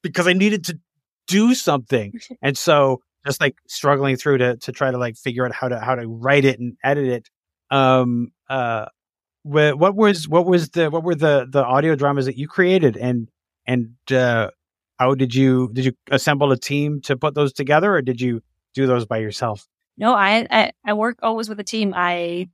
because 0.02 0.28
I 0.28 0.34
needed 0.34 0.66
to 0.66 0.80
do 1.28 1.54
something, 1.54 2.14
and 2.42 2.58
so 2.58 3.02
just 3.26 3.42
like 3.42 3.56
struggling 3.68 4.16
through 4.16 4.40
to 4.40 4.58
to 4.58 4.72
try 4.72 4.90
to 4.90 4.98
like 4.98 5.16
figure 5.16 5.46
out 5.46 5.54
how 5.54 5.68
to 5.68 5.80
how 5.80 5.96
to 5.96 6.08
write 6.08 6.46
it 6.46 6.60
and 6.60 6.76
edit 6.84 7.08
it. 7.08 7.30
Um, 7.70 8.32
uh, 8.50 8.86
what 9.44 9.96
was 9.96 10.28
what 10.28 10.46
was 10.46 10.70
the 10.70 10.90
what 10.90 11.04
were 11.04 11.16
the 11.16 11.48
the 11.50 11.64
audio 11.64 11.96
dramas 11.96 12.26
that 12.26 12.38
you 12.38 12.48
created 12.48 12.98
and 12.98 13.30
and 13.66 13.90
uh, 14.12 14.50
how 14.98 15.14
did 15.14 15.36
you 15.36 15.70
did 15.74 15.86
you 15.86 15.94
assemble 16.10 16.52
a 16.52 16.58
team 16.58 17.02
to 17.02 17.16
put 17.16 17.36
those 17.36 17.54
together 17.54 17.94
or 17.94 18.02
did 18.02 18.20
you 18.20 18.42
do 18.74 18.88
those 18.88 19.06
by 19.06 19.18
yourself? 19.18 19.68
No, 19.98 20.14
I 20.14 20.48
I, 20.50 20.72
I 20.86 20.94
work 20.94 21.20
always 21.22 21.50
with 21.50 21.60
a 21.60 21.64
team. 21.64 21.94
I 21.96 22.50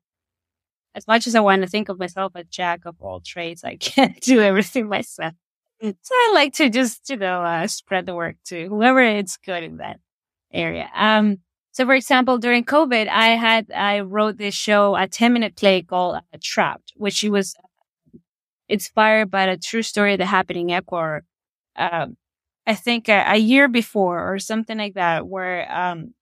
as 0.96 1.08
much 1.08 1.28
as 1.28 1.36
I 1.36 1.40
want 1.40 1.64
to 1.64 1.68
think 1.68 1.90
of 1.90 2.00
myself 2.00 2.34
a 2.36 2.44
jack 2.44 2.82
of 2.86 2.96
all 3.00 3.20
trades, 3.20 3.64
I 3.64 3.76
can't 3.80 4.20
do 4.22 4.42
everything 4.42 4.88
myself. 4.88 5.34
So 5.82 6.14
I 6.14 6.32
like 6.34 6.54
to 6.54 6.70
just 6.70 7.10
you 7.10 7.18
know 7.18 7.44
uh, 7.44 7.68
spread 7.68 8.06
the 8.06 8.16
work 8.16 8.38
to 8.46 8.68
whoever 8.68 9.02
is 9.02 9.38
good 9.38 9.64
in 9.64 9.78
that 9.78 10.00
area. 10.54 10.90
Um, 10.96 11.40
so, 11.74 11.86
for 11.86 11.96
example, 11.96 12.38
during 12.38 12.64
COVID, 12.66 13.08
I 13.08 13.30
had, 13.30 13.72
I 13.72 14.02
wrote 14.02 14.38
this 14.38 14.54
show, 14.54 14.96
a 14.96 15.08
10 15.08 15.34
minute 15.34 15.56
play 15.56 15.82
called 15.82 16.18
uh, 16.18 16.38
Trapped, 16.40 16.94
which 16.96 17.24
was 17.24 17.56
inspired 18.70 19.32
by 19.32 19.46
a 19.46 19.58
true 19.58 19.82
story 19.82 20.16
that 20.16 20.26
happened 20.26 20.60
in 20.60 20.70
Ecuador. 20.70 21.24
Um, 21.76 22.16
I 22.68 22.76
think 22.76 23.10
a, 23.10 23.24
a, 23.28 23.38
year 23.38 23.68
before 23.68 24.32
or 24.32 24.38
something 24.38 24.78
like 24.78 24.94
that, 24.94 25.26
where, 25.26 25.70
um, 25.76 26.14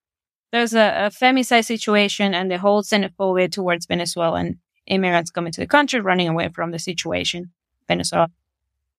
there's 0.51 0.73
a, 0.73 1.05
a 1.05 1.09
femicide 1.09 1.65
situation 1.65 2.33
and 2.33 2.51
the 2.51 2.57
whole 2.57 2.83
xenophobia 2.83 3.51
towards 3.51 3.85
Venezuelan 3.85 4.59
immigrants 4.87 5.31
coming 5.31 5.51
to 5.53 5.61
the 5.61 5.67
country, 5.67 5.99
running 5.99 6.27
away 6.27 6.49
from 6.49 6.71
the 6.71 6.79
situation, 6.79 7.51
Venezuela. 7.87 8.29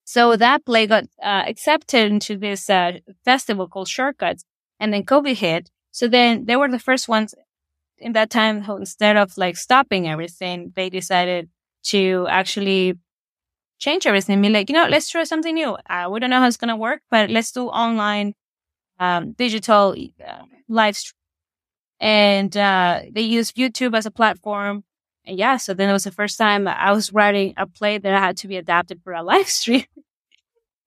So 0.05 0.37
that 0.37 0.65
play 0.65 0.87
got 0.87 1.05
uh, 1.23 1.45
accepted 1.47 2.11
into 2.11 2.37
this 2.37 2.69
uh, 2.69 2.99
festival 3.25 3.69
called 3.69 3.89
Shortcuts, 3.89 4.45
and 4.81 4.93
then 4.93 5.05
COVID 5.05 5.37
hit, 5.37 5.71
so 5.91 6.09
then 6.09 6.47
they 6.47 6.57
were 6.57 6.69
the 6.69 6.79
first 6.79 7.09
ones 7.09 7.35
in 7.99 8.13
that 8.13 8.31
time 8.31 8.65
instead 8.69 9.17
of 9.17 9.37
like 9.39 9.57
stopping 9.57 10.09
everything, 10.09 10.73
they 10.75 10.91
decided 10.91 11.49
to 11.85 12.27
actually 12.29 12.95
change 13.79 14.07
everything. 14.07 14.43
Be 14.43 14.49
like, 14.49 14.69
you 14.69 14.75
know, 14.75 14.87
let's 14.89 15.09
try 15.11 15.25
something 15.25 15.55
new. 15.55 15.77
Uh, 15.89 16.09
we 16.11 16.21
don't 16.21 16.31
know 16.31 16.41
how 16.41 16.49
it's 16.49 16.57
gonna 16.57 16.77
work, 16.77 17.03
but 17.11 17.31
let's 17.31 17.53
do 17.53 17.69
online, 17.69 18.35
um, 18.99 19.33
digital 19.33 19.95
uh, 20.27 20.43
live 20.69 20.97
stream. 20.97 21.22
And 22.03 22.57
uh, 22.57 23.03
they 23.11 23.23
used 23.23 23.57
YouTube 23.57 23.97
as 23.97 24.07
a 24.07 24.13
platform. 24.13 24.85
And 25.25 25.39
yeah, 25.39 25.57
so 25.59 25.75
then 25.75 25.89
it 25.89 25.95
was 25.95 26.05
the 26.05 26.13
first 26.13 26.39
time 26.39 26.69
I 26.69 26.93
was 26.93 27.15
writing 27.15 27.55
a 27.57 27.67
play 27.67 27.99
that 27.99 28.21
had 28.21 28.37
to 28.39 28.49
be 28.49 28.59
adapted 28.59 29.01
for 29.05 29.15
a 29.15 29.23
live 29.25 29.49
stream 29.49 29.87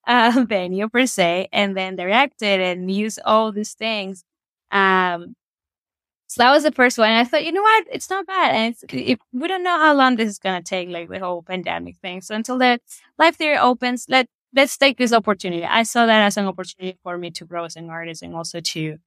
uh, 0.08 0.46
venue 0.48 0.90
per 0.90 1.08
se, 1.08 1.50
and 1.54 1.76
then 1.78 1.96
directed 1.96 2.62
and 2.62 2.92
use 2.92 3.20
all 3.26 3.52
these 3.52 3.74
things 3.74 4.24
um, 4.72 5.36
so 6.28 6.44
that 6.44 6.52
was 6.52 6.64
the 6.64 6.72
first 6.72 6.98
one. 6.98 7.10
And 7.10 7.20
I 7.20 7.24
thought, 7.24 7.46
you 7.46 7.52
know 7.52 7.62
what? 7.62 7.86
It's 7.92 8.10
not 8.10 8.28
bad. 8.28 8.56
And 8.56 8.76
if, 8.92 9.20
we 9.32 9.48
don't 9.48 9.64
know 9.64 9.80
how 9.80 9.94
long 9.94 10.16
this 10.16 10.30
is 10.30 10.40
going 10.40 10.62
to 10.62 10.68
take, 10.68 10.90
like 10.90 11.10
the 11.10 11.20
whole 11.20 11.44
pandemic 11.44 11.98
thing. 11.98 12.22
So 12.22 12.36
until 12.36 12.58
the 12.58 12.80
live 13.18 13.36
theater 13.36 13.60
opens, 13.62 14.08
let, 14.10 14.28
let's 14.54 14.78
take 14.78 14.98
this 14.98 15.14
opportunity. 15.14 15.64
I 15.64 15.84
saw 15.84 16.06
that 16.06 16.22
as 16.26 16.38
an 16.38 16.46
opportunity 16.48 16.98
for 17.04 17.18
me 17.18 17.32
to 17.32 17.46
grow 17.46 17.66
as 17.66 17.76
an 17.76 17.90
artist 17.90 18.24
and 18.24 18.36
also 18.36 18.60
to, 18.60 18.98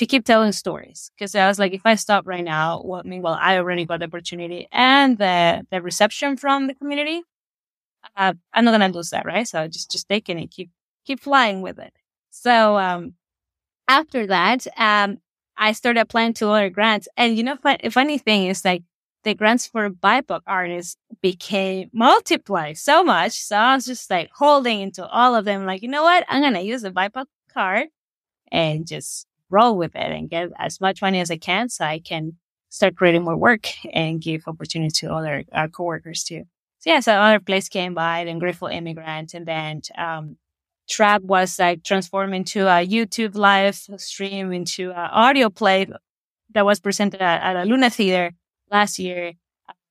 to 0.00 0.06
keep 0.06 0.24
telling 0.24 0.50
stories. 0.52 1.10
Cause 1.18 1.34
I 1.34 1.46
was 1.46 1.58
like, 1.58 1.74
if 1.74 1.82
I 1.84 1.94
stop 1.94 2.26
right 2.26 2.42
now, 2.42 2.80
well, 2.82 3.02
I 3.04 3.06
mean, 3.06 3.20
well, 3.20 3.36
I 3.38 3.58
already 3.58 3.84
got 3.84 3.98
the 3.98 4.06
opportunity 4.06 4.66
and 4.72 5.18
the, 5.18 5.66
the 5.70 5.82
reception 5.82 6.38
from 6.38 6.68
the 6.68 6.74
community. 6.74 7.20
Uh, 8.16 8.32
I'm 8.54 8.64
not 8.64 8.78
going 8.78 8.90
to 8.90 8.96
lose 8.96 9.10
that, 9.10 9.26
right? 9.26 9.46
So 9.46 9.68
just, 9.68 9.90
just 9.90 10.08
taking 10.08 10.38
it, 10.38 10.50
keep, 10.50 10.70
keep 11.04 11.20
flying 11.20 11.60
with 11.60 11.78
it. 11.78 11.92
So, 12.30 12.78
um, 12.78 13.12
after 13.88 14.26
that, 14.26 14.66
um, 14.78 15.18
I 15.58 15.72
started 15.72 16.00
applying 16.00 16.32
to 16.34 16.48
other 16.48 16.70
grants. 16.70 17.06
And 17.18 17.36
you 17.36 17.42
know, 17.42 17.56
fun- 17.56 17.90
funny 17.90 18.16
thing 18.16 18.46
is 18.46 18.64
like 18.64 18.82
the 19.24 19.34
grants 19.34 19.66
for 19.66 19.90
BIPOC 19.90 20.40
artists 20.46 20.96
became 21.20 21.90
multiplied 21.92 22.78
so 22.78 23.04
much. 23.04 23.32
So 23.32 23.54
I 23.54 23.74
was 23.74 23.84
just 23.84 24.08
like 24.08 24.30
holding 24.32 24.80
into 24.80 25.06
all 25.06 25.34
of 25.34 25.44
them. 25.44 25.66
Like, 25.66 25.82
you 25.82 25.88
know 25.88 26.04
what? 26.04 26.24
I'm 26.26 26.40
going 26.40 26.54
to 26.54 26.62
use 26.62 26.80
the 26.80 26.90
BIPOC 26.90 27.26
card 27.52 27.88
and 28.50 28.86
just 28.86 29.26
roll 29.50 29.76
with 29.76 29.94
it 29.94 30.12
and 30.12 30.30
get 30.30 30.48
as 30.58 30.80
much 30.80 31.02
money 31.02 31.20
as 31.20 31.30
I 31.30 31.36
can 31.36 31.68
so 31.68 31.84
I 31.84 31.98
can 31.98 32.36
start 32.68 32.96
creating 32.96 33.24
more 33.24 33.36
work 33.36 33.68
and 33.92 34.20
give 34.20 34.44
opportunity 34.46 34.90
to 35.00 35.12
other 35.12 35.44
uh, 35.52 35.68
coworkers 35.68 36.24
too. 36.24 36.44
So 36.78 36.90
yeah, 36.90 37.00
so 37.00 37.12
other 37.12 37.40
place 37.40 37.68
came 37.68 37.92
by, 37.92 38.24
then 38.24 38.38
Grateful 38.38 38.68
Immigrant, 38.68 39.34
and 39.34 39.44
then 39.44 39.82
um, 39.98 40.36
Trap 40.88 41.22
was 41.22 41.58
like 41.58 41.84
transformed 41.84 42.34
into 42.34 42.66
a 42.66 42.86
YouTube 42.86 43.34
live 43.34 43.76
stream 43.96 44.52
into 44.52 44.90
an 44.90 45.10
audio 45.10 45.50
play 45.50 45.86
that 46.54 46.64
was 46.64 46.80
presented 46.80 47.20
at, 47.20 47.42
at 47.42 47.56
a 47.56 47.68
Luna 47.68 47.90
Theater 47.90 48.32
last 48.70 48.98
year. 48.98 49.34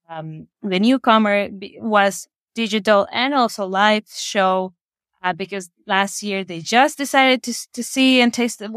Um, 0.09 0.47
the 0.63 0.79
newcomer 0.79 1.49
was 1.77 2.27
digital 2.55 3.07
and 3.11 3.33
also 3.33 3.67
live 3.67 4.05
show 4.11 4.73
uh, 5.21 5.33
because 5.33 5.69
last 5.85 6.23
year 6.23 6.43
they 6.43 6.59
just 6.59 6.97
decided 6.97 7.43
to 7.43 7.53
to 7.73 7.83
see 7.83 8.19
and 8.19 8.33
taste 8.33 8.59
the 8.59 8.69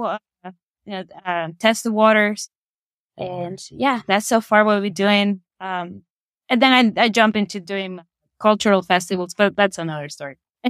you 0.84 0.92
know, 0.92 1.04
uh, 1.24 1.48
test 1.58 1.84
the 1.84 1.92
waters, 1.92 2.50
and 3.16 3.62
yeah, 3.70 4.00
that's 4.06 4.26
so 4.26 4.40
far 4.40 4.64
what 4.64 4.80
we're 4.80 4.90
doing. 4.90 5.40
Um, 5.60 6.02
and 6.48 6.60
then 6.60 6.94
I, 6.98 7.04
I 7.04 7.08
jump 7.08 7.36
into 7.36 7.60
doing 7.60 8.00
cultural 8.40 8.82
festivals, 8.82 9.34
but 9.34 9.56
that's 9.56 9.78
another 9.78 10.08
story. 10.08 10.38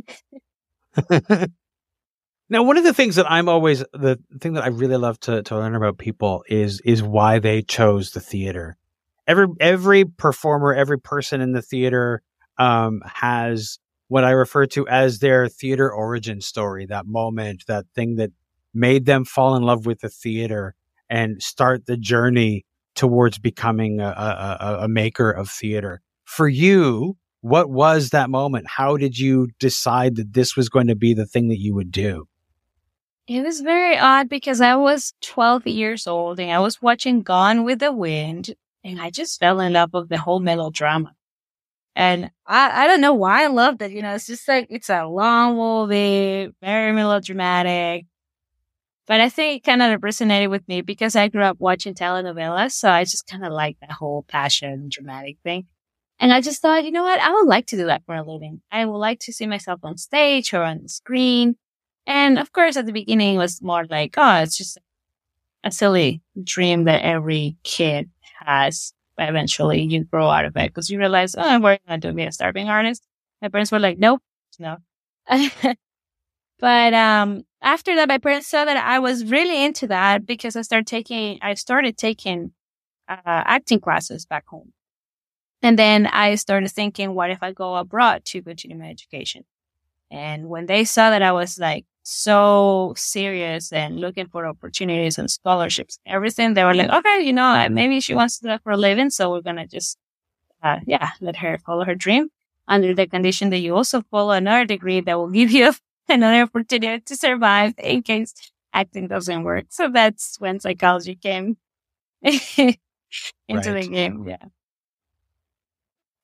now, 2.49 2.63
one 2.63 2.77
of 2.77 2.85
the 2.85 2.95
things 2.95 3.17
that 3.17 3.31
I'm 3.31 3.49
always 3.49 3.81
the 3.93 4.19
thing 4.41 4.53
that 4.55 4.65
I 4.65 4.69
really 4.69 4.97
love 4.97 5.19
to 5.21 5.43
to 5.43 5.57
learn 5.57 5.75
about 5.75 5.99
people 5.99 6.45
is 6.49 6.81
is 6.83 7.03
why 7.03 7.39
they 7.39 7.63
chose 7.63 8.11
the 8.13 8.21
theater. 8.21 8.77
Every 9.27 9.47
every 9.61 10.05
performer, 10.05 10.75
every 10.75 10.99
person 10.99 11.41
in 11.41 11.53
the 11.53 11.63
theater 11.63 12.23
um, 12.59 13.03
has 13.07 13.79
what 14.09 14.25
I 14.25 14.31
refer 14.33 14.67
to 14.67 14.87
as 14.89 15.21
their 15.21 15.49
theater 15.49 15.91
origin 15.91 16.41
story. 16.41 16.87
That 16.87 17.07
moment, 17.07 17.65
that 17.67 17.87
thing 17.95 18.17
that 18.17 18.31
made 18.75 19.07
them 19.07 19.25
fall 19.25 19.57
in 19.57 19.63
love 19.63 19.87
with 19.87 20.01
the 20.01 20.09
theater 20.09 20.75
and 21.09 21.43
start 21.43 21.87
the 21.87 21.97
journey 21.97 22.65
towards 22.95 23.39
becoming 23.39 24.01
a, 24.01 24.05
a, 24.61 24.79
a 24.83 24.89
maker 24.89 25.31
of 25.31 25.51
theater 25.51 26.01
for 26.33 26.49
you, 26.49 27.17
what 27.43 27.69
was 27.69 28.11
that 28.11 28.31
moment? 28.31 28.67
How 28.67 28.97
did 28.97 29.19
you 29.19 29.49
decide 29.59 30.17
that 30.17 30.33
this 30.33 30.57
was 30.57 30.69
going 30.71 30.87
to 30.87 30.95
be 30.95 31.13
the 31.13 31.27
thing 31.27 31.49
that 31.49 31.59
you 31.59 31.75
would 31.75 31.91
do? 31.91 32.27
It 33.29 33.45
was 33.45 33.61
very 33.61 33.99
odd 33.99 34.29
because 34.29 34.61
I 34.61 34.75
was 34.77 35.13
12 35.23 35.67
years 35.67 36.07
old 36.07 36.41
and 36.41 36.51
I 36.51 36.59
was 36.59 36.81
watching 36.81 37.23
Gone 37.23 37.65
with 37.65 37.81
the 37.81 37.93
Wind 37.93 38.55
and 38.83 39.01
I 39.01 39.11
just 39.11 39.39
fell 39.39 39.61
in 39.61 39.75
love 39.75 39.91
with 39.93 40.09
the 40.09 40.19
whole 40.19 40.41
melodrama. 40.41 41.15
And 41.95 42.31
I, 42.47 42.85
I 42.85 42.87
don't 42.87 43.03
know 43.03 43.15
why 43.15 43.45
I 43.45 43.49
loved 43.49 43.83
it. 43.83 43.93
You 43.93 44.01
know, 44.01 44.15
it's 44.15 44.27
just 44.27 44.49
like, 44.49 44.69
it's 44.71 44.89
a 44.89 45.05
long 45.05 45.57
movie, 45.57 46.51
very 46.63 46.93
melodramatic. 46.93 48.07
But 49.07 49.21
I 49.21 49.29
think 49.29 49.57
it 49.57 49.65
kind 49.65 49.83
of 49.83 50.01
resonated 50.01 50.51
with 50.51 50.67
me 50.69 50.81
because 50.81 51.17
I 51.17 51.29
grew 51.29 51.43
up 51.43 51.59
watching 51.59 51.95
telenovelas. 51.95 52.73
So 52.73 52.91
I 52.91 53.05
just 53.05 53.27
kind 53.27 53.45
of 53.45 53.53
like 53.53 53.79
that 53.81 53.91
whole 53.91 54.25
passion, 54.29 54.89
dramatic 54.89 55.39
thing. 55.43 55.67
And 56.21 56.33
I 56.33 56.41
just 56.41 56.63
thought, 56.63 56.85
you 56.85 56.93
know 56.93 57.03
what? 57.03 57.21
I 57.21 57.33
would 57.33 57.47
like 57.47 57.67
to 57.69 57.77
do 57.77 57.87
that 57.87 58.05
for 58.07 58.15
a 58.15 58.23
living. 58.23 58.63
I 58.71 58.85
would 58.85 58.99
like 58.99 59.19
to 59.21 59.33
see 59.33 59.47
myself 59.47 59.81
on 59.83 59.99
stage 59.99 60.55
or 60.55 60.63
on 60.63 60.83
the 60.83 60.89
screen. 60.89 61.57
And 62.07 62.39
of 62.39 62.53
course, 62.53 62.77
at 62.77 62.87
the 62.87 62.93
beginning, 62.93 63.35
it 63.35 63.39
was 63.39 63.61
more 63.61 63.85
like, 63.91 64.15
oh, 64.17 64.43
it's 64.43 64.57
just 64.57 64.79
a 65.65 65.73
silly 65.73 66.23
dream 66.43 66.85
that 66.85 67.03
every 67.03 67.57
kid 67.65 68.09
has 68.41 68.93
but 69.17 69.29
eventually 69.29 69.83
you 69.83 70.05
grow 70.05 70.29
out 70.29 70.45
of 70.45 70.57
it 70.57 70.71
because 70.71 70.91
you 70.91 70.99
realize, 70.99 71.35
oh, 71.37 71.43
I'm 71.43 71.63
working 71.63 71.89
on 71.89 72.01
to 72.03 72.13
be 72.13 72.25
a 72.25 72.33
starving 72.33 72.69
artist. 72.69 73.03
My 73.41 73.49
parents 73.49 73.73
were 73.73 73.79
like, 73.79 73.99
nope, 73.99 74.23
no. 74.59 74.79
but 76.59 76.95
um, 76.95 77.45
after 77.63 77.95
that, 77.97 78.09
my 78.09 78.19
parents 78.19 78.49
saw 78.49 78.65
that 78.65 78.77
I 78.77 78.99
was 78.99 79.25
really 79.25 79.65
into 79.65 79.87
that 79.89 80.27
because 80.27 80.57
I 80.57 80.63
started 80.63 80.87
taking, 80.87 81.39
I 81.43 81.55
started 81.55 81.97
taking 81.97 82.53
uh, 83.09 83.19
acting 83.27 83.81
classes 83.81 84.27
back 84.27 84.47
home. 84.47 84.73
And 85.63 85.79
then 85.79 86.07
I 86.07 86.35
started 86.37 86.71
thinking, 86.71 87.15
what 87.15 87.31
if 87.31 87.43
I 87.43 87.53
go 87.53 87.77
abroad 87.77 88.25
to 88.27 88.43
continue 88.43 88.77
my 88.77 88.91
education? 88.91 89.45
And 90.11 90.49
when 90.49 90.67
they 90.67 90.85
saw 90.85 91.11
that 91.11 91.23
I 91.23 91.33
was 91.33 91.59
like 91.59 91.87
so 92.03 92.95
serious 92.97 93.73
and 93.73 94.01
looking 94.01 94.27
for 94.27 94.47
opportunities 94.47 95.19
and 95.19 95.31
scholarships, 95.31 95.99
everything. 96.07 96.55
They 96.55 96.65
were 96.65 96.75
like, 96.75 96.91
okay, 96.91 97.21
you 97.21 97.33
know, 97.33 97.69
maybe 97.71 98.01
she 98.01 98.15
wants 98.15 98.39
to 98.39 98.43
do 98.43 98.49
that 98.49 98.63
for 98.63 98.73
a 98.73 98.77
living. 98.77 99.11
So 99.11 99.31
we're 99.31 99.41
going 99.43 99.57
to 99.57 99.67
just, 99.67 99.97
uh, 100.63 100.81
yeah, 100.87 101.11
let 101.21 101.37
her 101.37 101.59
follow 101.59 101.85
her 101.85 101.95
dream 101.95 102.29
under 102.69 102.95
the 102.95 103.07
condition 103.07 103.51
that 103.51 103.59
you 103.59 103.77
also 103.77 104.03
follow 104.11 104.33
another 104.33 104.65
degree 104.65 105.01
that 105.01 105.19
will 105.19 105.31
give 105.31 105.51
you 105.51 105.73
another 106.09 106.43
opportunity 106.43 107.03
to 107.03 107.17
survive 107.17 107.75
in 107.79 108.03
case 108.03 108.35
acting 108.73 109.09
doesn't 109.09 109.43
work. 109.43 109.67
So 109.71 109.89
that's 109.89 110.37
when 110.39 110.61
psychology 110.61 111.15
came 111.15 111.57
into 112.23 112.77
right. 113.51 113.83
the 113.83 113.89
game. 113.89 114.27
Yeah. 114.29 114.45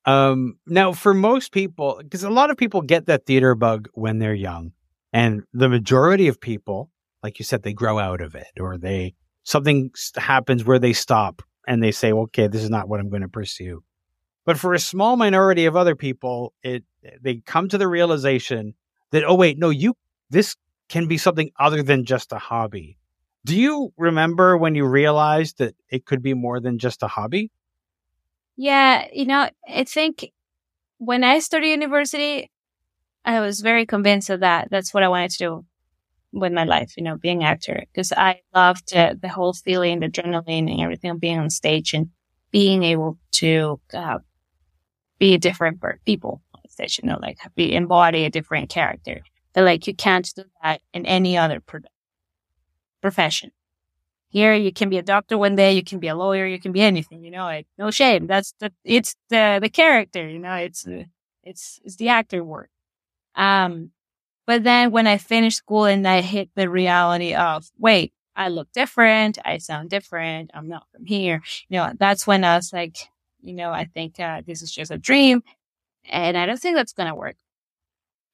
Um, 0.05 0.57
now 0.65 0.93
for 0.93 1.13
most 1.13 1.51
people, 1.51 1.99
because 2.01 2.23
a 2.23 2.29
lot 2.29 2.49
of 2.49 2.57
people 2.57 2.81
get 2.81 3.05
that 3.07 3.25
theater 3.25 3.53
bug 3.53 3.89
when 3.93 4.19
they're 4.19 4.33
young 4.33 4.71
and 5.13 5.43
the 5.53 5.69
majority 5.69 6.27
of 6.27 6.39
people, 6.39 6.89
like 7.21 7.37
you 7.37 7.45
said, 7.45 7.63
they 7.63 7.73
grow 7.73 7.99
out 7.99 8.21
of 8.21 8.33
it 8.33 8.47
or 8.59 8.77
they, 8.77 9.13
something 9.43 9.91
happens 10.15 10.63
where 10.63 10.79
they 10.79 10.93
stop 10.93 11.41
and 11.67 11.83
they 11.83 11.91
say, 11.91 12.11
okay, 12.11 12.47
this 12.47 12.63
is 12.63 12.69
not 12.69 12.87
what 12.87 12.99
I'm 12.99 13.09
going 13.09 13.21
to 13.21 13.29
pursue. 13.29 13.83
But 14.45 14.57
for 14.57 14.73
a 14.73 14.79
small 14.79 15.15
minority 15.15 15.65
of 15.65 15.75
other 15.75 15.95
people, 15.95 16.53
it, 16.63 16.83
they 17.21 17.35
come 17.45 17.69
to 17.69 17.77
the 17.77 17.87
realization 17.87 18.73
that, 19.11 19.23
oh, 19.23 19.35
wait, 19.35 19.57
no, 19.57 19.69
you, 19.69 19.95
this 20.29 20.55
can 20.89 21.07
be 21.07 21.17
something 21.17 21.51
other 21.59 21.83
than 21.83 22.05
just 22.05 22.31
a 22.31 22.37
hobby. 22.37 22.97
Do 23.45 23.59
you 23.59 23.93
remember 23.97 24.57
when 24.57 24.75
you 24.75 24.85
realized 24.85 25.59
that 25.59 25.75
it 25.89 26.05
could 26.05 26.21
be 26.21 26.33
more 26.33 26.59
than 26.59 26.77
just 26.77 27.03
a 27.03 27.07
hobby? 27.07 27.51
Yeah, 28.57 29.07
you 29.13 29.25
know, 29.25 29.49
I 29.67 29.85
think 29.85 30.31
when 30.97 31.23
I 31.23 31.39
started 31.39 31.67
university, 31.67 32.51
I 33.23 33.39
was 33.39 33.61
very 33.61 33.85
convinced 33.85 34.29
of 34.29 34.41
that. 34.41 34.69
That's 34.69 34.93
what 34.93 35.03
I 35.03 35.07
wanted 35.07 35.31
to 35.31 35.37
do 35.37 35.65
with 36.33 36.51
my 36.51 36.65
life, 36.65 36.95
you 36.97 37.03
know, 37.03 37.17
being 37.17 37.41
an 37.41 37.47
actor, 37.47 37.83
because 37.91 38.11
I 38.11 38.41
loved 38.53 38.93
uh, 38.95 39.15
the 39.19 39.29
whole 39.29 39.53
feeling, 39.53 39.99
the 39.99 40.09
adrenaline 40.09 40.69
and 40.69 40.81
everything 40.81 41.11
of 41.11 41.19
being 41.19 41.39
on 41.39 41.49
stage 41.49 41.93
and 41.93 42.09
being 42.51 42.83
able 42.83 43.17
to 43.31 43.79
uh, 43.93 44.19
be 45.17 45.37
different 45.37 45.79
for 45.79 45.99
people 46.05 46.41
you 46.97 47.07
know, 47.07 47.17
like 47.21 47.37
be 47.55 47.73
embody 47.73 48.25
a 48.25 48.29
different 48.29 48.69
character. 48.69 49.21
But 49.53 49.63
like 49.63 49.87
you 49.87 49.95
can't 49.95 50.29
do 50.35 50.43
that 50.63 50.81
in 50.93 51.05
any 51.05 51.37
other 51.37 51.59
pro- 51.59 51.81
profession. 53.01 53.51
Here 54.29 54.53
you 54.53 54.71
can 54.71 54.89
be 54.89 54.97
a 54.97 55.03
doctor 55.03 55.37
one 55.37 55.55
day, 55.55 55.73
you 55.73 55.83
can 55.83 55.99
be 55.99 56.07
a 56.07 56.15
lawyer, 56.15 56.45
you 56.45 56.59
can 56.59 56.71
be 56.71 56.81
anything, 56.81 57.23
you 57.23 57.31
know, 57.31 57.45
like, 57.45 57.65
no 57.77 57.89
shame. 57.89 58.27
That's 58.27 58.53
the, 58.59 58.71
it's 58.83 59.15
the, 59.29 59.59
the 59.61 59.69
character, 59.69 60.27
you 60.27 60.37
know, 60.37 60.53
it's, 60.53 60.85
it's, 61.43 61.79
it's 61.83 61.95
the 61.95 62.09
actor 62.09 62.43
work. 62.43 62.69
Um, 63.33 63.91
but 64.45 64.63
then 64.63 64.91
when 64.91 65.07
I 65.07 65.17
finished 65.17 65.57
school 65.57 65.85
and 65.85 66.07
I 66.07 66.21
hit 66.21 66.49
the 66.55 66.69
reality 66.69 67.33
of, 67.33 67.69
wait, 67.77 68.13
I 68.35 68.49
look 68.49 68.71
different. 68.71 69.37
I 69.43 69.57
sound 69.57 69.89
different. 69.89 70.51
I'm 70.53 70.67
not 70.67 70.87
from 70.93 71.05
here. 71.05 71.41
You 71.67 71.77
know, 71.77 71.93
that's 71.99 72.25
when 72.25 72.43
I 72.43 72.55
was 72.55 72.71
like, 72.71 72.97
you 73.41 73.53
know, 73.53 73.71
I 73.71 73.85
think 73.85 74.19
uh, 74.19 74.41
this 74.45 74.61
is 74.61 74.71
just 74.71 74.91
a 74.91 74.97
dream. 74.97 75.43
And 76.05 76.37
I 76.37 76.45
don't 76.45 76.59
think 76.59 76.75
that's 76.75 76.93
going 76.93 77.09
to 77.09 77.15
work. 77.15 77.35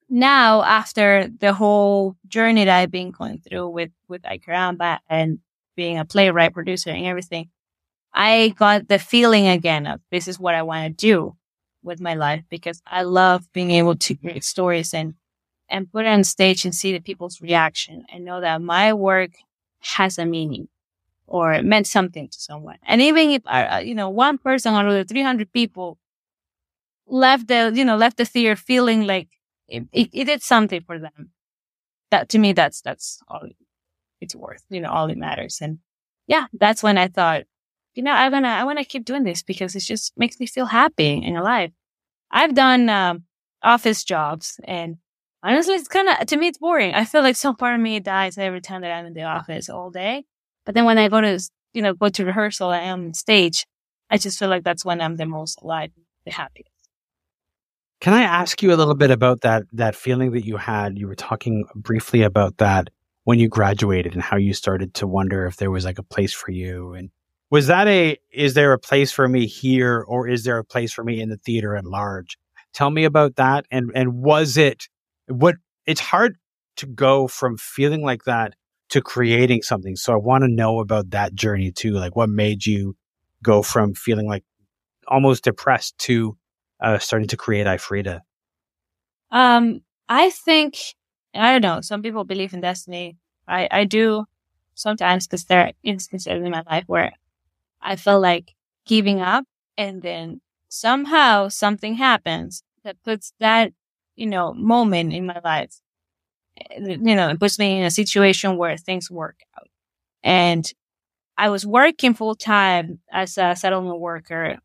Now, 0.10 0.62
after 0.64 1.28
the 1.40 1.54
whole 1.54 2.16
journey 2.28 2.66
that 2.66 2.78
I've 2.78 2.92
been 2.92 3.12
going 3.12 3.40
through 3.40 3.70
with, 3.70 3.92
with 4.08 4.26
Ay 4.26 4.38
Caramba 4.38 5.00
and 5.10 5.40
being 5.76 5.98
a 5.98 6.06
playwright, 6.06 6.54
producer 6.54 6.92
and 6.92 7.06
everything, 7.06 7.50
I 8.14 8.56
got 8.58 8.88
the 8.88 9.00
feeling 9.00 9.48
again 9.48 9.86
of 9.88 10.00
this 10.12 10.28
is 10.28 10.40
what 10.40 10.56
I 10.56 10.64
want 10.64 10.86
to 10.86 11.08
do 11.08 11.36
with 11.84 12.00
my 12.00 12.14
life 12.16 12.44
because 12.50 12.82
I 12.88 13.04
love 13.04 13.52
being 13.54 13.72
able 13.72 13.96
to 13.96 14.16
create 14.16 14.44
stories 14.44 14.94
and 14.94 15.16
and 15.70 15.92
put 15.92 16.06
it 16.06 16.10
on 16.10 16.24
stage 16.24 16.64
and 16.64 16.76
see 16.76 16.94
the 16.94 17.00
people's 17.00 17.42
reaction 17.42 18.06
and 18.12 18.24
know 18.24 18.40
that 18.40 18.62
my 18.62 18.94
work 18.94 19.32
has 19.80 20.18
a 20.18 20.26
meaning 20.26 20.68
or 21.28 21.54
it 21.54 21.66
meant 21.66 21.88
something 21.88 22.28
to 22.30 22.40
someone. 22.40 22.78
And 22.84 23.02
even 23.02 23.32
if 23.32 23.42
uh, 23.46 23.68
uh 23.76 23.78
you 23.80 23.96
know 23.96 24.10
one 24.10 24.38
person 24.38 24.74
out 24.74 24.88
of 24.88 24.94
the 24.94 25.04
300 25.04 25.52
people 25.52 25.98
left 27.08 27.48
the 27.48 27.72
you 27.76 27.86
know 27.86 27.98
left 27.98 28.18
the 28.18 28.26
theater 28.26 28.56
feeling 28.56 29.06
like 29.08 29.30
it, 29.68 29.84
it, 29.94 30.10
it 30.14 30.26
did 30.26 30.42
something 30.44 30.82
for 30.82 31.00
them, 31.00 31.32
that 32.12 32.30
to 32.30 32.40
me 32.40 32.54
that's 32.54 32.82
that's 32.82 33.20
all 33.28 33.48
it's 34.22 34.36
worth. 34.36 34.64
You 34.70 34.82
know, 34.82 34.92
all 34.92 35.10
it 35.10 35.18
matters. 35.18 35.60
And 35.62 35.80
yeah, 36.28 36.48
that's 36.54 36.84
when 36.84 36.98
I 36.98 37.08
thought 37.08 37.44
you 37.96 38.04
know, 38.04 38.12
I 38.12 38.30
wanna, 38.30 38.50
I 38.50 38.64
wanna 38.66 38.86
keep 38.86 39.06
doing 39.06 39.24
this 39.24 39.44
because 39.44 39.76
it 39.76 39.82
just 39.82 40.14
makes 40.18 40.40
me 40.40 40.48
feel 40.48 40.68
happy 40.68 41.22
and 41.26 41.38
alive. 41.38 41.72
I've 42.32 42.56
done 42.56 42.90
um, 42.90 43.24
office 43.64 44.04
jobs 44.04 44.60
and 44.66 44.98
honestly, 45.44 45.76
it's 45.76 45.88
kind 45.88 46.10
of, 46.10 46.28
to 46.28 46.38
me, 46.38 46.48
it's 46.48 46.58
boring. 46.60 46.94
I 46.94 47.06
feel 47.06 47.22
like 47.22 47.38
some 47.38 47.56
part 47.56 47.76
of 47.76 47.82
me 47.82 48.00
dies 48.02 48.38
every 48.38 48.62
time 48.62 48.82
that 48.82 48.92
I'm 48.92 49.06
in 49.06 49.14
the 49.14 49.24
office 49.24 49.70
all 49.70 49.92
day. 49.92 50.26
But 50.66 50.76
then 50.76 50.86
when 50.86 50.98
I 50.98 51.10
go 51.10 51.22
to, 51.22 51.40
you 51.74 51.82
know, 51.82 51.94
go 51.94 52.10
to 52.10 52.26
rehearsal, 52.26 52.70
I 52.70 52.80
am 52.82 53.06
on 53.08 53.14
stage. 53.14 53.66
I 54.10 54.18
just 54.18 54.40
feel 54.40 54.50
like 54.50 54.64
that's 54.64 54.86
when 54.86 55.02
I'm 55.02 55.16
the 55.18 55.26
most 55.26 55.62
alive, 55.62 55.92
the 56.26 56.32
happiest. 56.34 56.75
Can 58.02 58.14
I 58.14 58.22
ask 58.22 58.62
you 58.62 58.74
a 58.74 58.76
little 58.76 58.96
bit 58.96 59.12
about 59.12 59.42
that, 59.42 59.64
that 59.74 59.96
feeling 59.96 60.32
that 60.34 60.46
you 60.46 60.58
had? 60.58 60.98
You 60.98 61.08
were 61.08 61.16
talking 61.16 61.66
briefly 61.76 62.22
about 62.22 62.58
that 62.58 62.90
when 63.24 63.40
you 63.40 63.50
graduated 63.50 64.14
and 64.14 64.22
how 64.22 64.38
you 64.38 64.54
started 64.54 64.94
to 64.96 65.08
wonder 65.08 65.46
if 65.46 65.58
there 65.58 65.72
was 65.72 65.84
like 65.84 66.00
a 66.00 66.04
place 66.04 66.34
for 66.34 66.52
you 66.52 66.94
and 66.94 67.10
was 67.50 67.68
that 67.68 67.88
a 67.88 68.18
is 68.32 68.54
there 68.54 68.72
a 68.72 68.80
place 68.80 69.12
for 69.12 69.28
me 69.28 69.46
here 69.46 70.04
or 70.08 70.28
is 70.28 70.44
there 70.44 70.58
a 70.58 70.64
place 70.64 70.94
for 70.94 71.04
me 71.04 71.22
in 71.22 71.30
the 71.30 71.38
theater 71.38 71.76
at 71.76 71.86
large 71.86 72.38
tell 72.74 72.90
me 72.90 73.04
about 73.04 73.36
that 73.36 73.66
and 73.72 73.92
and 73.96 74.14
was 74.14 74.58
it 74.58 74.88
what 75.28 75.56
it's 75.86 76.02
hard 76.02 76.38
to 76.76 76.86
go 76.86 77.28
from 77.28 77.58
feeling 77.58 78.04
like 78.04 78.24
that 78.24 78.54
to 78.90 79.02
creating 79.02 79.62
something 79.62 79.96
so 79.96 80.14
i 80.14 80.18
want 80.18 80.44
to 80.44 80.48
know 80.48 80.80
about 80.80 81.10
that 81.10 81.34
journey 81.34 81.72
too 81.72 81.92
like 81.92 82.16
what 82.16 82.30
made 82.30 82.66
you 82.66 82.96
go 83.44 83.62
from 83.62 83.94
feeling 83.94 84.28
like 84.28 84.44
almost 85.08 85.44
depressed 85.44 85.98
to 85.98 86.38
uh, 86.82 86.98
starting 87.00 87.28
to 87.28 87.38
create 87.38 87.68
ifrida 87.68 88.22
um 89.32 89.82
i 90.10 90.30
think 90.30 90.76
i 91.34 91.52
don't 91.52 91.62
know 91.62 91.82
some 91.82 92.02
people 92.02 92.24
believe 92.24 92.54
in 92.54 92.62
destiny 92.62 93.18
i 93.48 93.68
i 93.72 93.84
do 93.84 94.26
sometimes 94.76 95.28
because 95.28 95.46
there 95.46 95.62
are 95.62 95.72
instances 95.84 96.28
in 96.34 96.52
my 96.52 96.64
life 96.70 96.84
where 96.88 97.14
I 97.82 97.96
felt 97.98 98.22
like 98.22 98.54
giving 98.88 99.22
up 99.22 99.46
and 99.78 100.02
then 100.02 100.42
somehow 100.70 101.50
something 101.50 101.96
happens 101.96 102.64
that 102.84 102.98
puts 103.04 103.34
that, 103.40 103.74
you 104.16 104.28
know, 104.28 104.54
moment 104.54 105.14
in 105.14 105.26
my 105.28 105.40
life. 105.44 105.72
You 106.78 106.98
know, 107.16 107.30
it 107.30 107.40
puts 107.40 107.60
me 107.60 107.80
in 107.80 107.86
a 107.86 107.92
situation 107.92 108.58
where 108.58 108.78
things 108.78 109.12
work 109.12 109.38
out. 109.58 109.68
And 110.24 110.72
I 111.38 111.50
was 111.50 111.66
working 111.66 112.14
full 112.14 112.36
time 112.36 113.00
as 113.12 113.38
a 113.38 113.56
settlement 113.56 114.00
worker, 114.00 114.58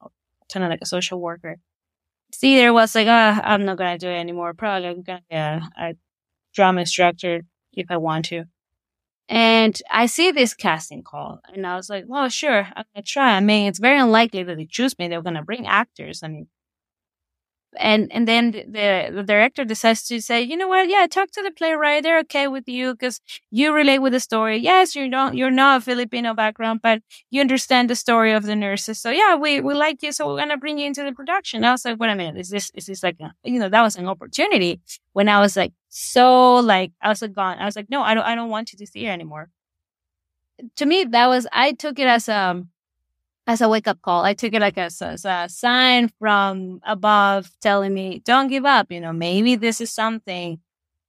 kind 0.53 0.65
of 0.65 0.71
like 0.71 0.81
a 0.83 0.87
social 0.87 1.21
worker. 1.21 1.59
See, 2.33 2.57
there 2.57 2.73
was 2.73 2.95
like, 2.95 3.07
oh, 3.07 3.11
I'm 3.11 3.65
not 3.65 3.79
to 3.99 4.07
do 4.07 4.11
it 4.11 4.19
anymore. 4.19 4.55
Probably 4.55 4.89
I'm 4.89 5.03
to 5.19 5.25
be 5.29 5.37
a, 5.37 5.63
a 5.79 5.95
drama 6.55 6.83
instructor 6.83 7.43
if 7.73 7.87
I 7.91 7.97
want 7.99 8.27
to. 8.27 8.45
And 9.29 9.81
I 9.91 10.07
see 10.07 10.33
this 10.33 10.55
casting 10.55 11.05
call 11.05 11.41
and 11.55 11.67
I 11.67 11.77
was 11.77 11.89
like, 11.89 12.05
well, 12.09 12.29
sure, 12.29 12.67
I'm 12.75 12.85
going 12.95 13.05
to 13.05 13.11
try. 13.11 13.37
I 13.37 13.41
mean, 13.41 13.69
it's 13.69 13.79
very 13.79 13.99
unlikely 13.99 14.43
that 14.43 14.57
they 14.57 14.67
choose 14.67 14.99
me. 14.99 15.09
They're 15.09 15.23
going 15.23 15.37
to 15.37 15.43
bring 15.43 15.67
actors. 15.69 16.23
I 16.25 16.29
mean, 16.29 16.49
and 17.77 18.11
and 18.13 18.27
then 18.27 18.51
the, 18.51 19.11
the 19.15 19.23
director 19.23 19.65
decides 19.65 20.03
to 20.09 20.21
say, 20.21 20.43
you 20.43 20.57
know 20.57 20.69
what? 20.69 20.89
Yeah, 20.89 21.07
talk 21.07 21.31
to 21.33 21.43
the 21.43 21.51
playwright. 21.53 22.03
They're 22.03 22.19
okay 22.21 22.49
with 22.49 22.69
you 22.69 22.95
because 22.95 23.21
you 23.51 23.73
relate 23.73 23.99
with 24.01 24.13
the 24.13 24.21
story. 24.21 24.59
Yes, 24.59 24.97
you 24.97 25.09
don't 25.09 25.37
you're 25.37 25.51
not 25.51 25.81
a 25.83 25.85
Filipino 25.85 26.35
background, 26.35 26.81
but 26.83 27.03
you 27.31 27.41
understand 27.41 27.89
the 27.91 27.95
story 27.97 28.33
of 28.33 28.45
the 28.45 28.57
nurses. 28.57 29.01
So 29.01 29.11
yeah, 29.11 29.37
we 29.37 29.61
we 29.61 29.75
like 29.75 30.03
you, 30.03 30.13
so 30.13 30.27
we're 30.27 30.39
gonna 30.39 30.57
bring 30.57 30.79
you 30.79 30.87
into 30.87 31.05
the 31.05 31.13
production. 31.13 31.65
I 31.65 31.73
was 31.73 31.85
like, 31.85 31.99
wait 32.01 32.11
a 32.11 32.17
minute, 32.17 32.41
is 32.41 32.49
this 32.51 32.71
is 32.75 32.87
this 32.87 33.03
like 33.03 33.17
a, 33.21 33.33
you 33.45 33.59
know 33.61 33.69
that 33.69 33.83
was 33.83 33.97
an 33.97 34.07
opportunity 34.07 34.81
when 35.13 35.29
I 35.29 35.41
was 35.41 35.57
like 35.57 35.73
so 35.89 36.57
like 36.57 36.93
I 37.01 37.09
was 37.09 37.23
like 37.23 37.33
gone. 37.35 37.59
I 37.59 37.67
was 37.67 37.77
like, 37.77 37.91
no, 37.91 38.03
I 38.03 38.15
don't 38.15 38.25
I 38.25 38.35
don't 38.35 38.51
want 38.51 38.73
you 38.73 38.79
to 38.79 38.85
do 38.85 38.91
theater 38.91 39.13
anymore. 39.13 39.51
To 40.77 40.87
me, 40.87 41.05
that 41.05 41.27
was 41.27 41.47
I 41.53 41.73
took 41.73 41.99
it 41.99 42.07
as 42.07 42.29
um 42.29 42.69
as 43.51 43.61
a 43.61 43.69
wake 43.69 43.89
up 43.89 44.01
call. 44.01 44.25
I 44.25 44.33
took 44.35 44.55
it 44.55 44.61
like 44.61 44.79
as, 44.79 45.03
as 45.03 45.25
a 45.25 45.49
sign 45.49 46.09
from 46.21 46.81
above 46.85 47.51
telling 47.61 47.93
me, 47.93 48.23
don't 48.25 48.47
give 48.47 48.65
up. 48.65 48.93
You 48.93 49.01
know, 49.01 49.13
maybe 49.13 49.57
this 49.57 49.81
is 49.81 49.91
something 49.91 50.61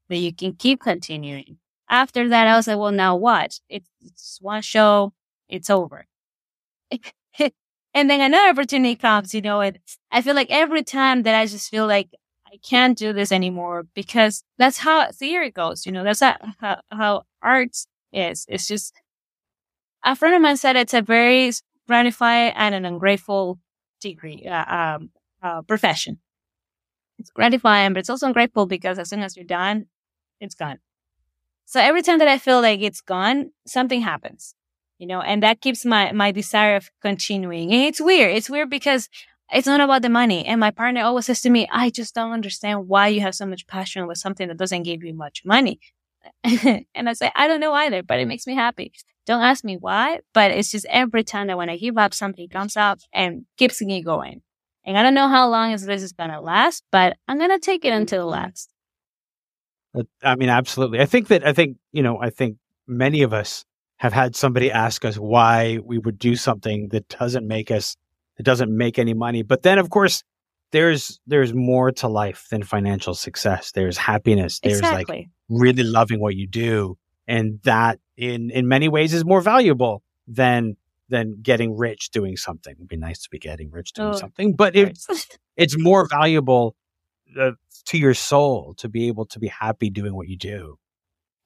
that 0.10 0.18
you 0.18 0.34
can 0.34 0.54
keep 0.54 0.82
continuing. 0.82 1.60
After 1.88 2.28
that, 2.30 2.48
I 2.48 2.56
was 2.56 2.66
like, 2.66 2.80
well, 2.80 2.92
now 2.92 3.16
what? 3.16 3.60
It's, 3.70 3.88
it's 4.02 4.39
one 4.42 4.64
show. 4.64 5.14
It's 5.50 5.70
over. 5.70 6.08
and 7.39 8.10
then 8.10 8.22
another 8.22 8.50
opportunity 8.50 8.96
comes, 8.96 9.36
you 9.36 9.42
know, 9.42 9.62
and 9.62 9.78
I 10.12 10.24
feel 10.24 10.34
like 10.34 10.50
every 10.50 10.84
time 10.84 11.22
that 11.22 11.36
I 11.36 11.46
just 11.46 11.70
feel 11.70 11.86
like 11.86 12.10
I 12.48 12.58
can't 12.68 12.98
do 12.98 13.14
this 13.14 13.32
anymore 13.32 13.86
because 13.94 14.44
that's 14.58 14.80
how 14.80 15.12
theory 15.12 15.52
goes. 15.52 15.86
You 15.86 15.92
know, 15.92 16.04
that's 16.04 16.22
how, 16.22 16.38
how, 16.60 16.82
how 16.89 17.24
art 17.44 17.78
is. 18.12 18.48
It's 18.50 18.68
just 18.68 18.96
a 20.04 20.16
friend 20.16 20.36
of 20.36 20.42
mine 20.42 20.58
said 20.58 20.76
it's 20.76 20.96
a 20.96 21.04
very 21.04 21.52
gratifying 21.92 22.54
and 22.56 22.74
an 22.74 22.86
ungrateful 22.86 23.60
degree, 24.00 24.48
uh, 24.48 24.76
um, 24.78 25.10
uh, 25.44 25.62
profession. 25.64 26.20
It's 27.20 27.32
gratifying, 27.32 27.92
but 27.92 28.00
it's 28.00 28.10
also 28.10 28.28
ungrateful 28.28 28.66
because 28.66 28.98
as 28.98 29.10
soon 29.10 29.22
as 29.22 29.36
you're 29.36 29.46
done, 29.46 29.88
it's 30.39 30.56
gone. 30.56 30.80
So 31.66 31.82
every 31.82 32.02
time 32.02 32.20
that 32.20 32.30
I 32.30 32.38
feel 32.38 32.62
like 32.62 32.80
it's 32.80 33.02
gone, 33.02 33.52
something 33.68 34.02
happens, 34.02 34.56
you 35.00 35.06
know, 35.06 35.20
and 35.20 35.44
that 35.44 35.60
keeps 35.60 35.84
my, 35.84 36.14
my 36.14 36.32
desire 36.32 36.78
of 36.78 36.89
continuing. 37.02 37.74
And 37.74 37.82
it's 37.84 38.00
weird. 38.00 38.38
It's 38.38 38.50
weird 38.50 38.70
because 38.70 39.10
it's 39.52 39.68
not 39.68 39.82
about 39.82 40.02
the 40.02 40.10
money. 40.10 40.46
And 40.46 40.62
my 40.62 40.72
partner 40.72 41.02
always 41.02 41.26
says 41.26 41.42
to 41.42 41.50
me, 41.50 41.68
I 41.74 41.89
just 41.89 42.16
don't 42.16 42.32
understand 42.32 42.88
why 42.88 43.10
you 43.10 43.20
have 43.20 43.36
so 43.36 43.46
much 43.46 43.68
passion 43.68 44.08
with 44.08 44.18
something 44.18 44.48
that 44.48 44.58
doesn't 44.58 44.84
give 44.84 45.04
you 45.04 45.14
much 45.14 45.44
money. 45.44 45.82
and 46.43 47.09
I 47.09 47.13
say, 47.13 47.32
I 47.36 47.47
don't 47.47 47.59
know 47.59 47.74
either, 47.74 48.03
but 48.03 48.19
it 48.19 48.28
makes 48.28 48.47
me 48.47 48.55
happy. 48.55 48.91
Don't 49.26 49.41
ask 49.41 49.63
me 49.63 49.78
why, 49.78 50.19
but 50.34 50.51
it's 50.51 50.72
just 50.72 50.86
every 50.89 51.24
time 51.24 51.47
that 51.47 51.57
when 51.57 51.69
I 51.69 51.78
give 51.78 51.97
up, 51.97 52.13
something 52.13 52.47
comes 52.49 52.76
up 52.76 52.99
and 53.13 53.45
keeps 53.57 53.82
me 53.82 54.01
going. 54.01 54.41
And 54.84 54.97
I 54.97 55.03
don't 55.03 55.13
know 55.13 55.28
how 55.28 55.47
long 55.47 55.72
this 55.72 55.84
is 55.84 56.11
going 56.11 56.32
to 56.32 56.41
last, 56.41 56.84
but 56.91 57.17
I'm 57.28 57.38
going 57.38 57.51
to 57.51 57.59
take 57.59 57.86
it 57.86 57.93
until 57.93 58.22
it 58.22 58.34
mm-hmm. 58.34 58.43
lasts. 58.43 58.69
I 60.24 60.36
mean, 60.36 60.49
absolutely. 60.49 61.01
I 61.01 61.05
think 61.05 61.28
that, 61.28 61.45
I 61.45 61.53
think, 61.53 61.78
you 61.91 62.01
know, 62.01 62.19
I 62.19 62.30
think 62.30 62.57
many 62.88 63.22
of 63.22 63.34
us 63.34 63.65
have 63.97 64.13
had 64.13 64.36
somebody 64.36 64.72
ask 64.72 65.05
us 65.05 65.15
why 65.17 65.80
we 65.84 65.99
would 65.99 66.17
do 66.17 66.36
something 66.36 66.89
that 66.89 67.07
doesn't 67.09 67.47
make 67.47 67.69
us, 67.69 67.97
that 68.38 68.43
doesn't 68.43 68.76
make 68.76 68.97
any 68.97 69.13
money. 69.13 69.43
But 69.43 69.61
then, 69.61 69.78
of 69.78 69.89
course, 69.89 70.24
there's 70.72 71.19
there's 71.28 71.53
more 71.53 71.91
to 71.91 72.07
life 72.07 72.47
than 72.49 72.63
financial 72.63 73.13
success. 73.13 73.72
There's 73.72 73.97
happiness. 73.97 74.59
There's 74.59 74.80
exactly. 74.80 75.17
like 75.17 75.28
really 75.49 75.84
loving 75.84 76.19
what 76.19 76.36
you 76.36 76.47
do, 76.47 76.97
and 77.28 77.59
that 77.63 77.99
in 78.17 78.49
in 78.49 78.67
many 78.67 78.88
ways 78.88 79.13
is 79.13 79.26
more 79.26 79.41
valuable 79.41 80.03
than 80.28 80.78
than 81.09 81.38
getting 81.41 81.78
rich 81.78 82.09
doing 82.11 82.38
something. 82.38 82.74
It'd 82.78 82.88
be 82.88 82.97
nice 82.97 83.22
to 83.24 83.30
be 83.30 83.39
getting 83.39 83.69
rich 83.69 83.93
doing 83.93 84.13
oh, 84.13 84.17
something, 84.17 84.55
but 84.55 84.76
it's 84.76 85.07
it's 85.57 85.78
more 85.78 86.07
valuable 86.07 86.76
uh, 87.39 87.51
to 87.86 87.97
your 87.97 88.13
soul 88.13 88.74
to 88.78 88.89
be 88.89 89.07
able 89.07 89.26
to 89.28 89.39
be 89.39 89.47
happy 89.47 89.89
doing 89.89 90.15
what 90.15 90.28
you 90.28 90.38
do. 90.38 90.78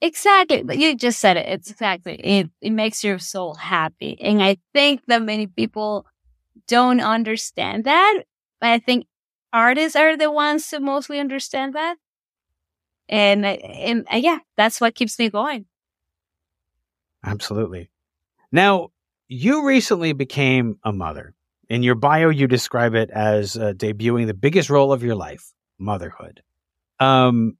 Exactly. 0.01 0.63
You 0.77 0.95
just 0.95 1.19
said 1.19 1.37
it. 1.37 1.47
It's 1.47 1.71
exactly. 1.71 2.15
It 2.15 2.49
it 2.61 2.71
makes 2.71 3.03
your 3.03 3.17
soul 3.17 3.55
happy. 3.55 4.17
And 4.21 4.41
I 4.41 4.57
think 4.73 5.01
that 5.07 5.21
many 5.21 5.47
people 5.47 6.05
don't 6.67 7.01
understand 7.01 7.85
that. 7.85 8.23
But 8.61 8.69
I 8.69 8.79
think 8.79 9.07
artists 9.55 9.95
are 9.95 10.17
the 10.17 10.29
ones 10.29 10.69
who 10.69 10.79
mostly 10.79 11.19
understand 11.19 11.73
that. 11.73 11.95
And, 13.07 13.45
and 13.45 14.05
yeah, 14.13 14.39
that's 14.57 14.81
what 14.81 14.95
keeps 14.95 15.17
me 15.17 15.29
going. 15.29 15.65
Absolutely. 17.23 17.89
Now, 18.51 18.89
you 19.27 19.65
recently 19.65 20.13
became 20.13 20.77
a 20.83 20.91
mother. 20.91 21.33
In 21.69 21.81
your 21.81 21.95
bio, 21.95 22.29
you 22.29 22.47
describe 22.47 22.93
it 22.93 23.09
as 23.09 23.57
uh, 23.57 23.73
debuting 23.73 24.27
the 24.27 24.33
biggest 24.33 24.69
role 24.69 24.91
of 24.91 25.01
your 25.01 25.15
life, 25.15 25.53
motherhood. 25.79 26.43
Um, 26.99 27.57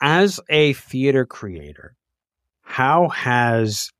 as 0.00 0.40
a 0.48 0.72
theater 0.72 1.24
creator, 1.24 1.96
how 2.62 3.08
has 3.08 3.92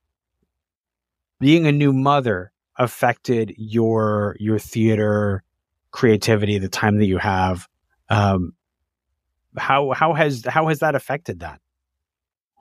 being 1.39 1.67
a 1.67 1.71
new 1.71 1.93
mother 1.93 2.51
affected 2.75 3.53
your 3.57 4.35
your 4.39 4.59
theater 4.59 5.43
creativity, 5.97 6.59
the 6.59 6.69
time 6.69 6.99
that 6.99 7.07
you 7.07 7.17
have? 7.17 7.67
Um, 8.07 8.53
how 9.57 9.91
how 9.93 10.13
has 10.13 10.43
how 10.47 10.67
has 10.67 10.79
that 10.79 10.93
affected 10.93 11.39
that? 11.39 11.59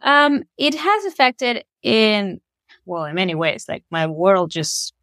Um, 0.03 0.43
it 0.57 0.75
has 0.75 1.05
affected 1.05 1.65
in 1.83 2.41
well, 2.87 3.05
in 3.05 3.15
many 3.15 3.35
ways. 3.35 3.67
Like 3.69 3.85
my 3.91 4.07
world 4.07 4.51
just 4.51 4.95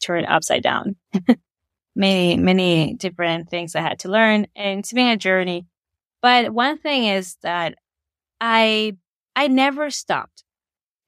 turned 0.00 0.26
upside 0.26 0.62
down. 0.62 0.96
many 1.94 2.38
many 2.38 2.94
different 2.94 3.50
things 3.50 3.76
I 3.76 3.82
had 3.82 3.98
to 4.00 4.08
learn, 4.08 4.46
and 4.56 4.80
it's 4.80 4.94
been 4.94 5.08
a 5.08 5.16
journey. 5.18 5.66
But 6.22 6.54
one 6.54 6.78
thing 6.78 7.04
is 7.04 7.36
that 7.42 7.74
I 8.40 8.96
I 9.36 9.48
never 9.48 9.90
stopped. 9.90 10.44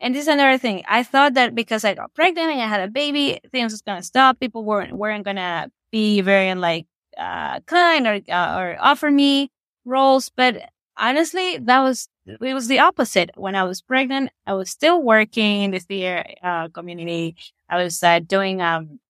And 0.00 0.14
this 0.14 0.22
is 0.22 0.28
another 0.28 0.58
thing. 0.58 0.84
I 0.86 1.02
thought 1.02 1.34
that 1.34 1.54
because 1.54 1.84
I 1.84 1.94
got 1.94 2.14
pregnant 2.14 2.52
and 2.52 2.60
I 2.60 2.66
had 2.66 2.82
a 2.82 2.88
baby, 2.88 3.40
things 3.50 3.72
was 3.72 3.80
gonna 3.80 4.02
stop. 4.02 4.38
People 4.38 4.64
weren't 4.64 4.92
weren't 4.92 5.24
gonna 5.24 5.70
be 5.90 6.20
very 6.20 6.54
like 6.54 6.86
uh, 7.16 7.60
kind 7.60 8.06
or 8.06 8.20
uh, 8.28 8.58
or 8.58 8.76
offer 8.80 9.10
me 9.10 9.50
roles. 9.84 10.30
But 10.30 10.70
honestly, 10.96 11.58
that 11.58 11.80
was 11.80 12.08
it 12.26 12.54
was 12.54 12.68
the 12.68 12.78
opposite. 12.80 13.30
When 13.36 13.54
I 13.54 13.64
was 13.64 13.80
pregnant, 13.80 14.30
I 14.46 14.54
was 14.54 14.70
still 14.70 15.02
working 15.02 15.62
in 15.62 15.70
the 15.72 15.78
theater 15.80 16.24
uh, 16.42 16.68
community. 16.68 17.36
I 17.68 17.82
was 17.82 18.02
uh, 18.02 18.20
doing 18.20 18.60
um, 18.62 19.00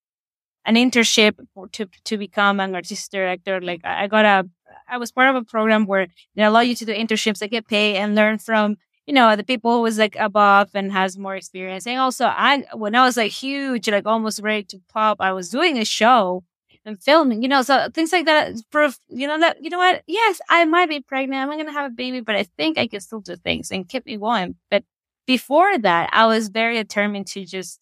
an 0.65 0.75
internship 0.77 1.35
for, 1.55 1.69
to 1.69 1.87
to 2.05 2.19
become 2.19 2.61
an 2.61 2.75
artistic 2.75 3.11
director. 3.11 3.61
Like 3.61 3.81
I 3.85 4.07
got 4.07 4.25
a, 4.25 4.49
I 4.89 4.99
was 4.99 5.13
part 5.13 5.31
of 5.31 5.37
a 5.37 5.45
program 5.45 5.87
where 5.87 6.09
they 6.35 6.43
allow 6.43 6.61
you 6.61 6.75
to 6.77 6.85
do 6.85 6.95
internships, 6.95 7.39
that 7.39 7.51
get 7.51 7.67
paid 7.67 7.97
and 7.97 8.15
learn 8.15 8.39
from 8.39 8.77
you 9.07 9.15
know 9.15 9.35
the 9.37 9.45
people 9.45 9.73
who 9.77 9.83
was 9.83 9.99
like 9.99 10.17
above 10.17 10.71
and 10.75 10.93
has 10.93 11.19
more 11.19 11.37
experience. 11.37 11.87
And 11.87 11.99
also, 11.99 12.27
I 12.27 12.65
when 12.75 12.95
I 12.95 13.05
was 13.05 13.17
like 13.17 13.33
huge, 13.33 13.89
like 13.89 14.07
almost 14.07 14.41
ready 14.43 14.65
to 14.65 14.81
pop, 14.93 15.21
I 15.21 15.33
was 15.33 15.51
doing 15.51 15.79
a 15.79 15.85
show 15.85 16.45
and 16.89 17.03
filming, 17.03 17.43
you 17.43 17.49
know, 17.49 17.63
so 17.63 17.89
things 17.95 18.13
like 18.13 18.27
that 18.27 18.55
proof, 18.73 18.99
you 19.09 19.29
know, 19.29 19.39
that, 19.39 19.63
you 19.63 19.71
know 19.71 19.79
what? 19.79 20.03
Yes, 20.09 20.41
I 20.49 20.65
might 20.65 20.89
be 20.89 21.01
pregnant. 21.01 21.41
I'm 21.43 21.57
going 21.57 21.67
to 21.67 21.73
have 21.73 21.93
a 21.93 21.95
baby, 21.95 22.21
but 22.21 22.35
I 22.35 22.45
think 22.57 22.79
I 22.79 22.89
can 22.89 23.01
still 23.01 23.21
do 23.21 23.37
things 23.37 23.71
and 23.71 23.89
keep 23.89 24.07
me 24.07 24.17
going. 24.17 24.57
But 24.71 24.85
before 25.27 25.79
that, 25.79 26.11
I 26.13 26.27
was 26.27 26.49
very 26.49 26.77
determined 26.77 27.29
to 27.29 27.45
just, 27.45 27.79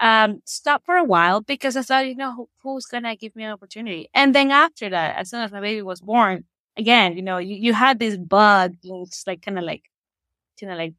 um, 0.00 0.42
stop 0.44 0.84
for 0.84 0.96
a 0.96 1.04
while 1.04 1.40
because 1.40 1.76
I 1.76 1.82
thought, 1.82 2.06
you 2.06 2.16
know, 2.16 2.34
who, 2.34 2.48
who's 2.62 2.86
going 2.86 3.04
to 3.04 3.16
give 3.16 3.34
me 3.36 3.44
an 3.44 3.52
opportunity? 3.52 4.08
And 4.14 4.34
then 4.34 4.50
after 4.50 4.90
that, 4.90 5.16
as 5.16 5.30
soon 5.30 5.40
as 5.42 5.52
my 5.52 5.60
baby 5.60 5.82
was 5.82 6.00
born, 6.00 6.44
again, 6.76 7.16
you 7.16 7.22
know, 7.22 7.38
you, 7.38 7.56
you 7.56 7.72
had 7.74 7.98
this 7.98 8.16
bug, 8.16 8.74
it's 8.82 9.26
like 9.26 9.42
kind 9.42 9.58
of 9.58 9.64
like, 9.64 9.84
kind 10.60 10.72
of 10.72 10.78
like, 10.78 10.94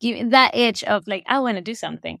give 0.00 0.30
that 0.30 0.54
itch 0.54 0.84
of 0.84 1.08
like, 1.08 1.24
I 1.26 1.38
want 1.40 1.56
to 1.56 1.62
do 1.62 1.74
something. 1.74 2.18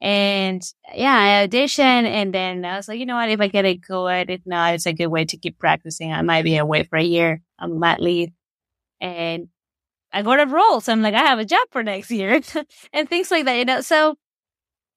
And 0.00 0.62
yeah, 0.94 1.42
I 1.42 1.46
auditioned 1.46 2.06
and 2.06 2.32
then 2.32 2.64
I 2.64 2.76
was 2.76 2.88
like, 2.88 2.98
you 2.98 3.06
know 3.06 3.16
what? 3.16 3.28
If 3.28 3.40
I 3.40 3.48
get 3.48 3.66
it 3.66 3.82
good, 3.82 4.30
if 4.30 4.40
not, 4.46 4.74
it's 4.74 4.86
a 4.86 4.94
good 4.94 5.08
way 5.08 5.26
to 5.26 5.36
keep 5.36 5.58
practicing. 5.58 6.12
I 6.12 6.22
might 6.22 6.42
be 6.42 6.56
away 6.56 6.84
for 6.84 6.96
a 6.96 7.02
year 7.02 7.42
on 7.58 7.78
mat 7.78 8.00
leave. 8.00 8.30
And 9.00 9.48
I 10.12 10.22
got 10.22 10.40
a 10.40 10.46
role. 10.46 10.80
So 10.80 10.92
I'm 10.92 11.02
like, 11.02 11.14
I 11.14 11.20
have 11.20 11.38
a 11.38 11.44
job 11.44 11.66
for 11.70 11.82
next 11.82 12.10
year 12.10 12.40
and 12.92 13.08
things 13.08 13.30
like 13.30 13.44
that, 13.44 13.58
you 13.58 13.64
know? 13.66 13.82
So 13.82 14.16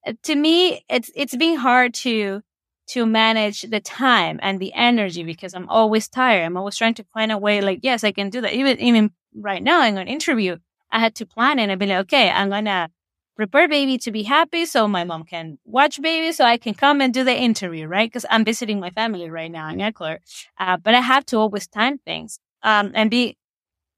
uh, 0.07 0.13
to 0.23 0.35
me, 0.35 0.85
it's, 0.89 1.11
it's 1.15 1.35
being 1.35 1.57
hard 1.57 1.93
to, 1.95 2.41
to 2.89 3.05
manage 3.05 3.63
the 3.63 3.81
time 3.81 4.39
and 4.41 4.59
the 4.59 4.73
energy 4.73 5.23
because 5.23 5.53
I'm 5.53 5.69
always 5.69 6.07
tired. 6.07 6.45
I'm 6.45 6.57
always 6.57 6.77
trying 6.77 6.95
to 6.95 7.05
find 7.13 7.31
a 7.31 7.37
way 7.37 7.59
like, 7.61 7.79
yes, 7.83 8.05
I 8.05 8.11
can 8.13 8.29
do 8.29 8.41
that. 8.41 8.53
Even, 8.53 8.79
even 8.79 9.11
right 9.35 9.61
now, 9.61 9.81
I'm 9.81 9.95
going 9.95 10.07
to 10.07 10.11
interview. 10.11 10.57
I 10.91 10.99
had 10.99 11.15
to 11.15 11.25
plan 11.25 11.59
and 11.59 11.77
be 11.79 11.87
like, 11.87 12.05
okay, 12.05 12.29
I'm 12.29 12.49
going 12.49 12.65
to 12.65 12.89
prepare 13.35 13.67
baby 13.67 13.97
to 13.97 14.11
be 14.11 14.23
happy 14.23 14.65
so 14.65 14.87
my 14.87 15.03
mom 15.03 15.23
can 15.23 15.57
watch 15.65 16.01
baby 16.01 16.31
so 16.31 16.45
I 16.45 16.57
can 16.57 16.73
come 16.73 17.01
and 17.01 17.13
do 17.13 17.23
the 17.23 17.35
interview, 17.35 17.87
right? 17.87 18.09
Because 18.09 18.25
I'm 18.29 18.45
visiting 18.45 18.79
my 18.79 18.91
family 18.91 19.29
right 19.29 19.51
now 19.51 19.69
in 19.69 19.81
Ecuador. 19.81 20.19
Uh, 20.59 20.77
but 20.77 20.93
I 20.93 21.01
have 21.01 21.25
to 21.27 21.37
always 21.37 21.67
time 21.67 21.97
things 21.99 22.39
um, 22.61 22.91
and 22.93 23.09
be 23.09 23.37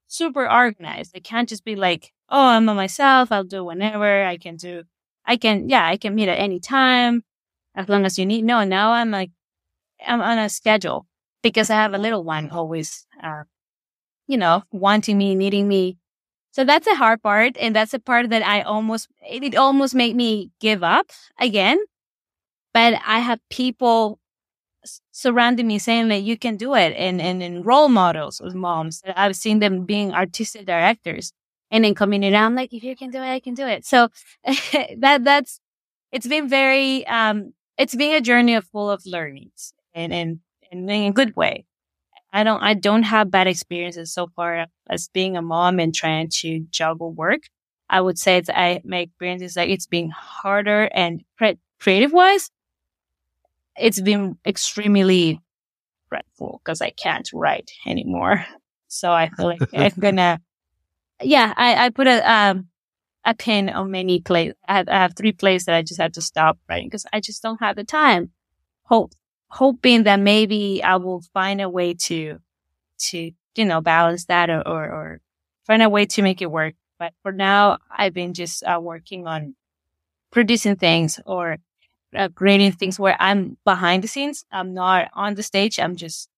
super 0.08 0.50
organized. 0.50 1.14
I 1.16 1.20
can't 1.20 1.50
just 1.50 1.66
be 1.66 1.76
like, 1.76 2.14
oh, 2.30 2.48
I'm 2.48 2.70
on 2.70 2.76
myself. 2.76 3.32
I'll 3.32 3.44
do 3.44 3.64
whenever 3.66 4.24
I 4.24 4.38
can 4.38 4.56
do. 4.56 4.84
I 5.26 5.38
can, 5.38 5.70
yeah, 5.70 5.86
I 5.86 5.98
can 5.98 6.16
meet 6.16 6.30
at 6.30 6.40
any 6.40 6.60
time 6.60 7.24
as 7.76 7.90
long 7.90 8.06
as 8.06 8.18
you 8.20 8.26
need. 8.26 8.44
No, 8.46 8.64
now 8.64 8.92
I'm 8.94 9.12
like, 9.12 9.32
I'm 10.06 10.22
on 10.22 10.38
a 10.38 10.50
schedule 10.50 11.08
because 11.44 11.70
I 11.70 11.76
have 11.76 11.94
a 11.94 11.98
little 11.98 12.24
one 12.24 12.50
always, 12.52 13.08
uh, 13.24 13.44
you 14.28 14.38
know, 14.38 14.64
wanting 14.72 15.18
me, 15.18 15.36
needing 15.36 15.68
me. 15.68 15.98
So 16.56 16.64
that's 16.64 16.88
a 16.88 16.96
hard 16.96 17.22
part. 17.22 17.58
And 17.60 17.76
that's 17.76 17.94
a 17.94 18.00
part 18.00 18.30
that 18.30 18.42
I 18.42 18.62
almost, 18.62 19.10
it 19.30 19.56
almost 19.56 19.94
made 19.94 20.16
me 20.16 20.52
give 20.62 20.84
up 20.84 21.08
again. 21.38 21.84
But 22.74 22.94
I 23.06 23.20
have 23.20 23.42
people 23.50 24.20
surrounding 25.12 25.68
me 25.68 25.80
saying 25.80 26.08
that 26.08 26.24
you 26.24 26.38
can 26.38 26.56
do 26.56 26.74
it 26.74 26.94
and, 26.96 27.20
and, 27.20 27.44
and 27.44 27.66
role 27.66 27.90
models 27.90 28.40
with 28.42 28.56
moms. 28.56 29.02
I've 29.06 29.36
seen 29.36 29.60
them 29.60 29.84
being 29.84 30.14
artistic 30.14 30.66
directors 30.66 31.34
and 31.72 31.84
then 31.84 31.94
coming 31.94 32.24
around 32.24 32.56
like, 32.56 32.72
if 32.72 32.86
you 32.86 32.96
can 32.96 33.10
do 33.10 33.18
it, 33.18 33.30
I 33.30 33.42
can 33.42 33.54
do 33.54 33.68
it. 33.68 33.86
So 33.86 34.08
that, 34.46 35.26
that's, 35.26 35.60
it's 36.14 36.28
been 36.28 36.48
very, 36.48 37.06
um, 37.08 37.54
it's 37.78 37.96
been 37.96 38.16
a 38.16 38.22
journey 38.22 38.56
of 38.56 38.64
full 38.64 38.90
of 38.90 39.06
learnings 39.06 39.74
and, 39.94 40.14
and, 40.14 40.40
and 40.72 40.90
in 40.90 41.04
a 41.04 41.12
good 41.12 41.36
way. 41.36 41.66
I 42.36 42.44
don't, 42.44 42.62
I 42.62 42.74
don't 42.74 43.04
have 43.04 43.32
bad 43.32 43.48
experiences 43.48 44.14
so 44.14 44.28
far 44.36 44.68
as 44.90 45.08
being 45.08 45.38
a 45.38 45.42
mom 45.42 45.80
and 45.80 45.94
trying 45.94 46.30
to 46.42 46.60
juggle 46.70 47.12
work. 47.12 47.42
I 47.90 48.02
would 48.02 48.20
say 48.20 48.42
that 48.42 48.60
I, 48.60 48.82
my 48.84 48.98
experience 49.00 49.42
is 49.42 49.54
that 49.54 49.70
it's 49.70 49.88
been 49.88 50.10
harder 50.10 50.90
and 50.94 51.24
creative 51.80 52.12
wise 52.12 52.52
it's 53.78 54.00
been 54.00 54.38
extremely 54.46 55.42
dreadful 56.10 56.62
because 56.64 56.82
I 56.82 56.92
can't 56.92 57.30
write 57.34 57.72
anymore. 57.86 58.46
So 58.88 59.12
I 59.12 59.30
feel 59.30 59.48
like 59.48 59.62
I'm 59.74 59.92
gonna, 60.00 60.40
yeah, 61.22 61.54
I, 61.56 61.86
I 61.86 61.90
put 61.90 62.08
a, 62.08 62.32
um, 62.32 62.68
a 63.26 63.34
pin 63.34 63.70
on 63.70 63.92
many 63.92 64.22
plays. 64.22 64.54
I 64.68 64.78
have, 64.78 64.90
I 64.90 64.94
have 64.94 65.16
three 65.16 65.32
plays 65.32 65.66
that 65.66 65.76
I 65.76 65.82
just 65.82 66.00
had 66.00 66.14
to 66.14 66.22
stop 66.22 66.58
writing 66.70 66.88
because 66.88 67.06
I 67.12 67.20
just 67.20 67.42
don't 67.42 67.60
have 67.60 67.76
the 67.76 67.84
time. 67.84 68.32
Hope, 68.84 69.14
hoping 69.50 70.04
that 70.04 70.20
maybe 70.20 70.84
I 70.84 70.98
will 70.98 71.22
find 71.34 71.62
a 71.62 71.70
way 71.70 71.94
to, 71.94 72.40
to, 73.00 73.32
you 73.56 73.66
know, 73.66 73.82
balance 73.82 74.26
that 74.26 74.50
or, 74.50 74.68
or, 74.68 74.84
or 74.86 75.22
find 75.66 75.82
a 75.82 75.90
way 75.90 76.06
to 76.06 76.22
make 76.22 76.42
it 76.42 76.52
work. 76.52 76.76
But 77.00 77.14
for 77.24 77.32
now, 77.32 77.78
I've 77.90 78.14
been 78.14 78.34
just 78.34 78.64
uh, 78.64 78.80
working 78.82 79.28
on 79.28 79.56
producing 80.32 80.76
things 80.76 81.20
or 81.26 81.58
uh, 82.16 82.30
creating 82.36 82.74
things 82.74 83.00
where 83.00 83.18
I'm 83.20 83.58
behind 83.66 84.04
the 84.04 84.08
scenes. 84.08 84.46
I'm 84.52 84.74
not 84.74 85.10
on 85.14 85.36
the 85.36 85.44
stage. 85.44 85.80
I'm 85.80 85.96
just 85.96 86.30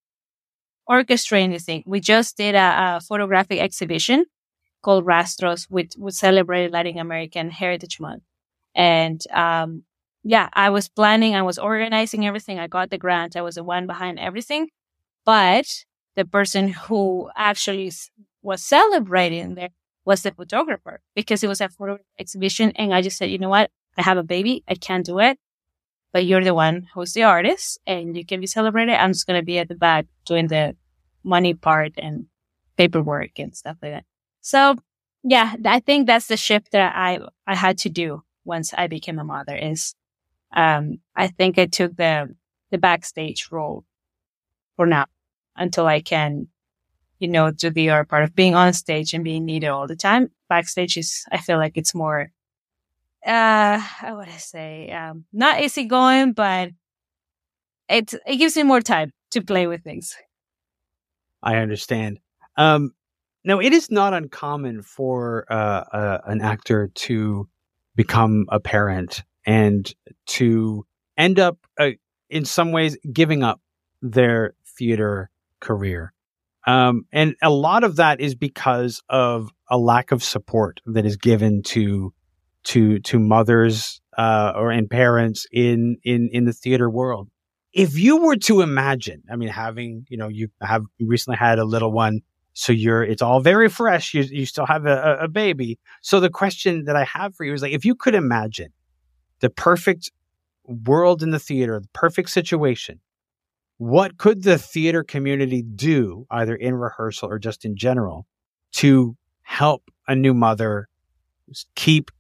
orchestrating 0.89 1.53
the 1.53 1.59
thing. 1.59 1.83
We 1.85 1.99
just 1.99 2.37
did 2.37 2.55
a, 2.55 2.97
a 2.97 3.01
photographic 3.01 3.59
exhibition 3.59 4.25
called 4.81 5.05
Rastros, 5.05 5.65
which 5.69 5.93
would 5.97 6.13
celebrate 6.13 6.71
Latin 6.71 6.97
American 6.97 7.49
Heritage 7.49 7.99
Month. 7.99 8.23
And, 8.73 9.21
um, 9.31 9.83
yeah, 10.23 10.49
I 10.53 10.69
was 10.69 10.89
planning, 10.89 11.35
I 11.35 11.41
was 11.41 11.57
organizing 11.57 12.25
everything. 12.25 12.59
I 12.59 12.67
got 12.67 12.89
the 12.89 12.97
grant. 12.97 13.35
I 13.35 13.41
was 13.41 13.55
the 13.55 13.63
one 13.63 13.87
behind 13.87 14.19
everything. 14.19 14.69
But 15.25 15.85
the 16.15 16.25
person 16.25 16.69
who 16.69 17.29
actually 17.35 17.91
was 18.41 18.63
celebrating 18.63 19.55
there 19.55 19.69
was 20.05 20.23
the 20.23 20.31
photographer 20.31 21.01
because 21.15 21.43
it 21.43 21.47
was 21.47 21.61
a 21.61 21.69
photo 21.69 21.99
exhibition. 22.19 22.71
And 22.75 22.93
I 22.93 23.01
just 23.01 23.17
said, 23.17 23.29
you 23.29 23.37
know 23.37 23.49
what? 23.49 23.71
I 23.97 24.03
have 24.03 24.17
a 24.17 24.23
baby. 24.23 24.63
I 24.67 24.75
can't 24.75 25.05
do 25.05 25.19
it 25.19 25.37
but 26.13 26.25
you're 26.25 26.43
the 26.43 26.53
one 26.53 26.87
who's 26.93 27.13
the 27.13 27.23
artist 27.23 27.79
and 27.85 28.15
you 28.15 28.25
can 28.25 28.39
be 28.39 28.47
celebrated. 28.47 28.95
I'm 28.95 29.13
just 29.13 29.27
going 29.27 29.39
to 29.39 29.45
be 29.45 29.59
at 29.59 29.67
the 29.67 29.75
back 29.75 30.05
doing 30.25 30.47
the 30.47 30.75
money 31.23 31.53
part 31.53 31.93
and 31.97 32.25
paperwork 32.77 33.37
and 33.37 33.55
stuff 33.55 33.77
like 33.81 33.91
that. 33.91 34.05
So 34.41 34.75
yeah, 35.23 35.55
I 35.65 35.79
think 35.79 36.07
that's 36.07 36.27
the 36.27 36.37
shift 36.37 36.71
that 36.71 36.93
I, 36.95 37.19
I 37.45 37.55
had 37.55 37.77
to 37.79 37.89
do 37.89 38.23
once 38.45 38.73
I 38.75 38.87
became 38.87 39.19
a 39.19 39.23
mother 39.23 39.55
is, 39.55 39.93
um, 40.55 40.99
I 41.15 41.27
think 41.27 41.57
I 41.57 41.65
took 41.65 41.95
the, 41.95 42.33
the 42.71 42.77
backstage 42.77 43.49
role 43.51 43.83
for 44.75 44.85
now 44.85 45.05
until 45.55 45.87
I 45.87 46.01
can, 46.01 46.47
you 47.19 47.27
know, 47.27 47.51
do 47.51 47.69
the 47.69 47.89
other 47.89 48.05
part 48.05 48.23
of 48.23 48.35
being 48.35 48.55
on 48.55 48.73
stage 48.73 49.13
and 49.13 49.23
being 49.23 49.45
needed 49.45 49.67
all 49.67 49.87
the 49.87 49.95
time. 49.95 50.31
Backstage 50.49 50.97
is, 50.97 51.25
I 51.31 51.37
feel 51.37 51.57
like 51.57 51.77
it's 51.77 51.95
more 51.95 52.31
uh, 53.27 53.81
I 54.01 54.13
would 54.13 54.29
say, 54.39 54.89
um, 54.91 55.25
not 55.33 55.61
easygoing, 55.61 56.31
but 56.31 56.69
it 57.89 58.13
it 58.25 58.37
gives 58.37 58.55
me 58.55 58.63
more 58.63 58.81
time 58.81 59.11
to 59.31 59.41
play 59.41 59.67
with 59.67 59.83
things. 59.83 60.15
I 61.43 61.57
understand. 61.57 62.19
Um, 62.55 62.93
now 63.43 63.59
it 63.59 63.73
is 63.73 63.91
not 63.91 64.13
uncommon 64.13 64.81
for 64.81 65.45
uh, 65.49 65.83
uh, 65.91 66.21
an 66.25 66.41
actor 66.41 66.89
to 66.93 67.47
become 67.95 68.45
a 68.49 68.59
parent 68.59 69.23
and 69.47 69.91
to 70.27 70.85
end 71.17 71.39
up, 71.39 71.57
uh, 71.79 71.91
in 72.29 72.45
some 72.45 72.71
ways, 72.71 72.97
giving 73.11 73.41
up 73.41 73.61
their 74.01 74.53
theater 74.77 75.31
career. 75.61 76.13
Um, 76.67 77.05
and 77.13 77.35
a 77.41 77.49
lot 77.49 77.85
of 77.85 77.95
that 77.95 78.19
is 78.19 78.35
because 78.35 79.01
of 79.09 79.49
a 79.69 79.77
lack 79.77 80.11
of 80.11 80.21
support 80.21 80.81
that 80.85 81.05
is 81.05 81.15
given 81.15 81.63
to 81.63 82.13
to 82.65 82.99
to 82.99 83.17
mothers 83.17 84.01
uh, 84.17 84.51
or 84.53 84.71
and 84.71 84.89
parents 84.89 85.47
in 85.51 85.97
in 86.03 86.29
in 86.33 86.43
the 86.43 86.51
theater 86.51 86.89
world. 86.89 87.29
If 87.71 87.97
you 87.97 88.17
were 88.17 88.35
to 88.35 88.61
imagine, 88.61 89.23
I 89.31 89.37
mean, 89.37 89.47
having 89.47 90.05
you 90.09 90.17
know 90.17 90.27
you 90.27 90.49
have 90.61 90.83
recently 90.99 91.37
had 91.37 91.57
a 91.57 91.63
little 91.63 91.93
one, 91.93 92.19
so 92.51 92.73
you're 92.73 93.03
it's 93.03 93.21
all 93.21 93.39
very 93.39 93.69
fresh. 93.69 94.13
You 94.13 94.23
you 94.23 94.45
still 94.45 94.65
have 94.65 94.85
a, 94.85 95.19
a 95.21 95.27
baby. 95.29 95.79
So 96.01 96.19
the 96.19 96.29
question 96.29 96.83
that 96.83 96.97
I 96.97 97.05
have 97.05 97.33
for 97.33 97.45
you 97.45 97.53
is 97.53 97.61
like, 97.61 97.71
if 97.71 97.85
you 97.85 97.95
could 97.95 98.15
imagine 98.15 98.73
the 99.39 99.49
perfect 99.49 100.11
world 100.63 101.23
in 101.23 101.31
the 101.31 101.39
theater, 101.39 101.79
the 101.79 101.89
perfect 101.93 102.29
situation, 102.29 102.99
what 103.77 104.17
could 104.17 104.43
the 104.43 104.57
theater 104.57 105.03
community 105.03 105.61
do, 105.61 106.25
either 106.31 106.55
in 106.55 106.75
rehearsal 106.75 107.29
or 107.29 107.39
just 107.39 107.63
in 107.63 107.75
general, 107.75 108.25
to 108.73 109.15
help 109.43 109.91
a 110.07 110.15
new 110.15 110.33
mother 110.33 110.89
keep 111.75 112.11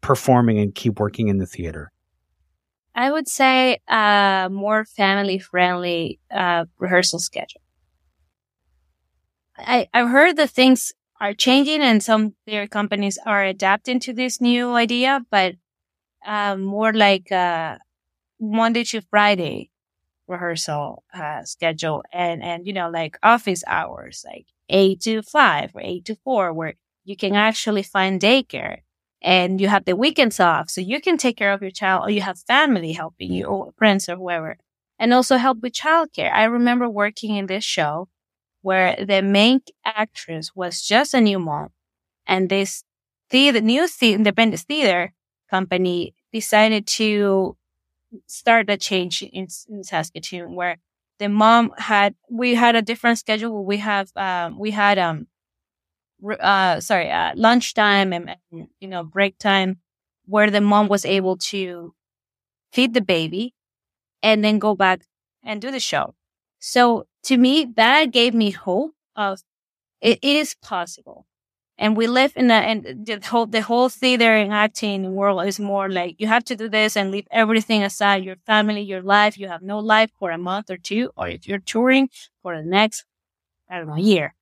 performing 0.00 0.58
and 0.58 0.74
keep 0.74 0.98
working 0.98 1.28
in 1.28 1.38
the 1.38 1.46
theater? 1.46 1.90
I 2.94 3.10
would 3.10 3.28
say 3.28 3.80
a 3.88 4.48
more 4.50 4.84
family 4.84 5.38
friendly 5.40 6.20
uh, 6.30 6.66
rehearsal 6.78 7.18
schedule. 7.18 7.60
I, 9.56 9.88
I've 9.92 10.08
heard 10.08 10.36
that 10.36 10.50
things 10.50 10.92
are 11.20 11.34
changing 11.34 11.80
and 11.80 12.02
some 12.02 12.34
theater 12.44 12.66
companies 12.66 13.18
are 13.26 13.42
adapting 13.44 13.98
to 14.00 14.12
this 14.12 14.40
new 14.40 14.74
idea, 14.74 15.20
but 15.30 15.54
uh, 16.24 16.56
more 16.56 16.92
like 16.92 17.30
uh, 17.32 17.78
Monday 18.40 18.84
to 18.84 19.02
Friday 19.02 19.70
rehearsal 20.28 21.04
uh, 21.14 21.44
schedule 21.44 22.02
and, 22.12 22.42
and, 22.42 22.66
you 22.66 22.72
know, 22.72 22.90
like 22.90 23.18
office 23.22 23.62
hours, 23.66 24.24
like 24.26 24.46
eight 24.68 25.00
to 25.02 25.22
five 25.22 25.70
or 25.74 25.80
eight 25.82 26.04
to 26.06 26.16
four, 26.24 26.52
where 26.52 26.74
you 27.04 27.16
can 27.16 27.34
actually 27.34 27.82
find 27.82 28.20
daycare 28.20 28.78
and 29.22 29.60
you 29.60 29.68
have 29.68 29.84
the 29.84 29.96
weekends 29.96 30.40
off. 30.40 30.70
So 30.70 30.80
you 30.80 31.00
can 31.00 31.16
take 31.16 31.36
care 31.36 31.52
of 31.52 31.62
your 31.62 31.70
child 31.70 32.06
or 32.06 32.10
you 32.10 32.22
have 32.22 32.38
family 32.40 32.92
helping 32.92 33.32
you 33.32 33.46
or 33.46 33.72
friends 33.78 34.08
or 34.08 34.16
whoever 34.16 34.58
and 34.98 35.12
also 35.12 35.36
help 35.36 35.58
with 35.62 35.72
childcare. 35.74 36.32
I 36.32 36.44
remember 36.44 36.88
working 36.88 37.36
in 37.36 37.46
this 37.46 37.64
show 37.64 38.08
where 38.62 38.96
the 39.04 39.22
main 39.22 39.60
actress 39.84 40.52
was 40.54 40.82
just 40.82 41.14
a 41.14 41.20
new 41.20 41.38
mom 41.38 41.70
and 42.26 42.50
this 42.50 42.84
theater, 43.30 43.62
new 43.62 43.88
independent 44.02 44.62
theater 44.62 45.13
company 45.50 46.14
decided 46.32 46.86
to 46.86 47.56
start 48.26 48.70
a 48.70 48.76
change 48.76 49.22
in, 49.22 49.48
in 49.68 49.84
Saskatoon 49.84 50.54
where 50.54 50.78
the 51.18 51.28
mom 51.28 51.72
had, 51.78 52.14
we 52.30 52.54
had 52.54 52.76
a 52.76 52.82
different 52.82 53.18
schedule. 53.18 53.64
We 53.64 53.78
have, 53.78 54.10
um, 54.16 54.58
we 54.58 54.72
had, 54.72 54.98
um, 54.98 55.28
uh, 56.40 56.80
sorry, 56.80 57.10
uh, 57.10 57.32
lunchtime 57.36 58.12
and, 58.12 58.36
and, 58.52 58.68
you 58.80 58.88
know, 58.88 59.04
break 59.04 59.38
time 59.38 59.78
where 60.26 60.50
the 60.50 60.60
mom 60.60 60.88
was 60.88 61.04
able 61.04 61.36
to 61.36 61.94
feed 62.72 62.94
the 62.94 63.00
baby 63.02 63.54
and 64.22 64.44
then 64.44 64.58
go 64.58 64.74
back 64.74 65.02
and 65.44 65.60
do 65.62 65.70
the 65.70 65.80
show. 65.80 66.14
So 66.60 67.06
to 67.24 67.36
me, 67.38 67.66
that 67.76 68.12
gave 68.12 68.34
me 68.34 68.50
hope 68.52 68.92
of 69.16 69.40
it, 70.00 70.18
it 70.22 70.36
is 70.36 70.54
possible. 70.56 71.26
And 71.76 71.96
we 71.96 72.06
live 72.06 72.32
in 72.36 72.46
the, 72.48 72.54
and 72.54 73.04
the 73.06 73.20
whole, 73.26 73.46
the 73.46 73.60
whole 73.62 73.88
theater 73.88 74.32
and 74.36 74.52
acting 74.52 75.12
world 75.14 75.44
is 75.46 75.58
more 75.58 75.90
like 75.90 76.16
you 76.20 76.28
have 76.28 76.44
to 76.44 76.56
do 76.56 76.68
this 76.68 76.96
and 76.96 77.10
leave 77.10 77.26
everything 77.30 77.82
aside, 77.82 78.24
your 78.24 78.36
family, 78.46 78.82
your 78.82 79.02
life. 79.02 79.36
You 79.36 79.48
have 79.48 79.62
no 79.62 79.80
life 79.80 80.10
for 80.18 80.30
a 80.30 80.38
month 80.38 80.70
or 80.70 80.76
two, 80.76 81.10
or 81.16 81.28
if 81.28 81.48
you're 81.48 81.58
touring 81.58 82.10
for 82.42 82.56
the 82.56 82.62
next, 82.62 83.04
I 83.70 83.78
don't 83.78 83.88
know, 83.88 83.96
year. 83.96 84.34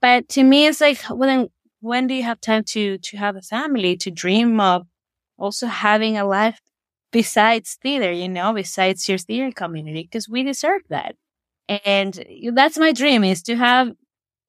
But 0.00 0.28
to 0.30 0.42
me, 0.42 0.66
it's 0.66 0.80
like, 0.80 1.00
well, 1.08 1.28
then 1.28 1.48
when 1.80 2.06
do 2.06 2.14
you 2.14 2.22
have 2.24 2.40
time 2.40 2.64
to, 2.64 2.98
to 2.98 3.16
have 3.16 3.36
a 3.36 3.42
family, 3.42 3.96
to 3.98 4.10
dream 4.10 4.60
of 4.60 4.86
also 5.38 5.66
having 5.66 6.18
a 6.18 6.24
life 6.24 6.60
besides 7.12 7.78
theater, 7.82 8.10
you 8.10 8.28
know, 8.28 8.52
besides 8.52 9.08
your 9.08 9.18
theater 9.18 9.52
community? 9.52 10.08
Cause 10.10 10.28
we 10.28 10.42
deserve 10.42 10.82
that. 10.88 11.16
And 11.84 12.24
that's 12.54 12.78
my 12.78 12.92
dream 12.92 13.24
is 13.24 13.42
to 13.44 13.56
have 13.56 13.92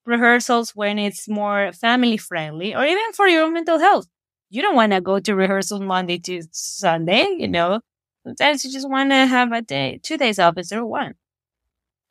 rehearsals 0.06 0.72
when 0.76 0.99
it's 0.99 1.30
more 1.30 1.72
family 1.74 2.18
friendly 2.18 2.76
or 2.76 2.86
even 2.86 3.14
for 3.14 3.28
your 3.28 3.49
mental 3.51 3.80
health. 3.80 4.08
You 4.49 4.62
don't 4.62 4.76
want 4.76 4.91
to 4.91 5.01
go 5.01 5.20
to 5.20 5.36
rehearsals 5.36 5.82
Monday 5.82 6.20
to 6.20 6.41
Sunday, 6.51 7.36
you 7.39 7.47
know. 7.47 7.82
Sometimes 8.26 8.64
you 8.64 8.72
just 8.72 8.89
want 8.89 9.10
to 9.12 9.26
have 9.26 9.51
a 9.51 9.62
day, 9.62 9.99
two 10.04 10.18
days 10.18 10.39
off 10.39 10.58
instead 10.58 10.80
of 10.80 10.88
one. 10.88 11.16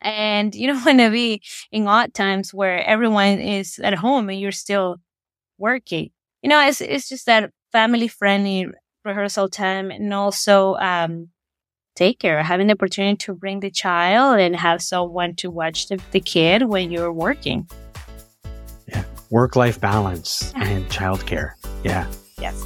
And 0.01 0.53
you 0.53 0.67
don't 0.67 0.85
want 0.85 0.99
to 0.99 1.09
be 1.09 1.41
in 1.71 1.87
odd 1.87 2.13
times 2.13 2.53
where 2.53 2.83
everyone 2.85 3.39
is 3.39 3.79
at 3.79 3.95
home 3.95 4.29
and 4.29 4.39
you're 4.39 4.51
still 4.51 4.97
working. 5.57 6.11
You 6.41 6.49
know, 6.49 6.65
it's, 6.67 6.81
it's 6.81 7.09
just 7.09 7.25
that 7.27 7.51
family 7.71 8.07
friendly 8.07 8.67
rehearsal 9.05 9.49
time 9.49 9.91
and 9.91 10.13
also, 10.13 10.75
um, 10.75 11.29
take 11.95 12.19
care, 12.19 12.41
having 12.41 12.67
the 12.67 12.73
opportunity 12.73 13.17
to 13.17 13.33
bring 13.33 13.59
the 13.59 13.69
child 13.71 14.39
and 14.39 14.55
have 14.55 14.81
someone 14.81 15.35
to 15.35 15.51
watch 15.51 15.87
the, 15.87 16.01
the 16.11 16.19
kid 16.19 16.63
when 16.63 16.91
you're 16.91 17.13
working. 17.13 17.67
Yeah. 19.33 19.39
Work 19.39 19.55
life 19.55 19.79
balance 19.81 20.53
and 20.55 20.85
childcare. 20.89 21.53
Yeah. 21.83 22.07
Yes. 22.39 22.63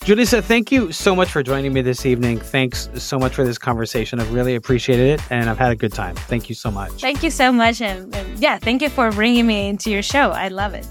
Julissa, 0.00 0.42
thank 0.42 0.70
you 0.70 0.92
so 0.92 1.16
much 1.16 1.30
for 1.30 1.42
joining 1.42 1.72
me 1.72 1.80
this 1.80 2.04
evening. 2.04 2.38
Thanks 2.38 2.90
so 2.96 3.18
much 3.18 3.34
for 3.34 3.42
this 3.42 3.56
conversation. 3.56 4.20
I've 4.20 4.32
really 4.34 4.54
appreciated 4.54 5.18
it 5.18 5.32
and 5.32 5.48
I've 5.48 5.58
had 5.58 5.72
a 5.72 5.76
good 5.76 5.94
time. 5.94 6.14
Thank 6.14 6.50
you 6.50 6.54
so 6.54 6.70
much. 6.70 7.00
Thank 7.00 7.22
you 7.22 7.30
so 7.30 7.50
much. 7.50 7.80
And, 7.80 8.14
and 8.14 8.38
yeah, 8.38 8.58
thank 8.58 8.82
you 8.82 8.90
for 8.90 9.10
bringing 9.10 9.46
me 9.46 9.68
into 9.68 9.90
your 9.90 10.02
show. 10.02 10.30
I 10.30 10.48
love 10.48 10.74
it. 10.74 10.86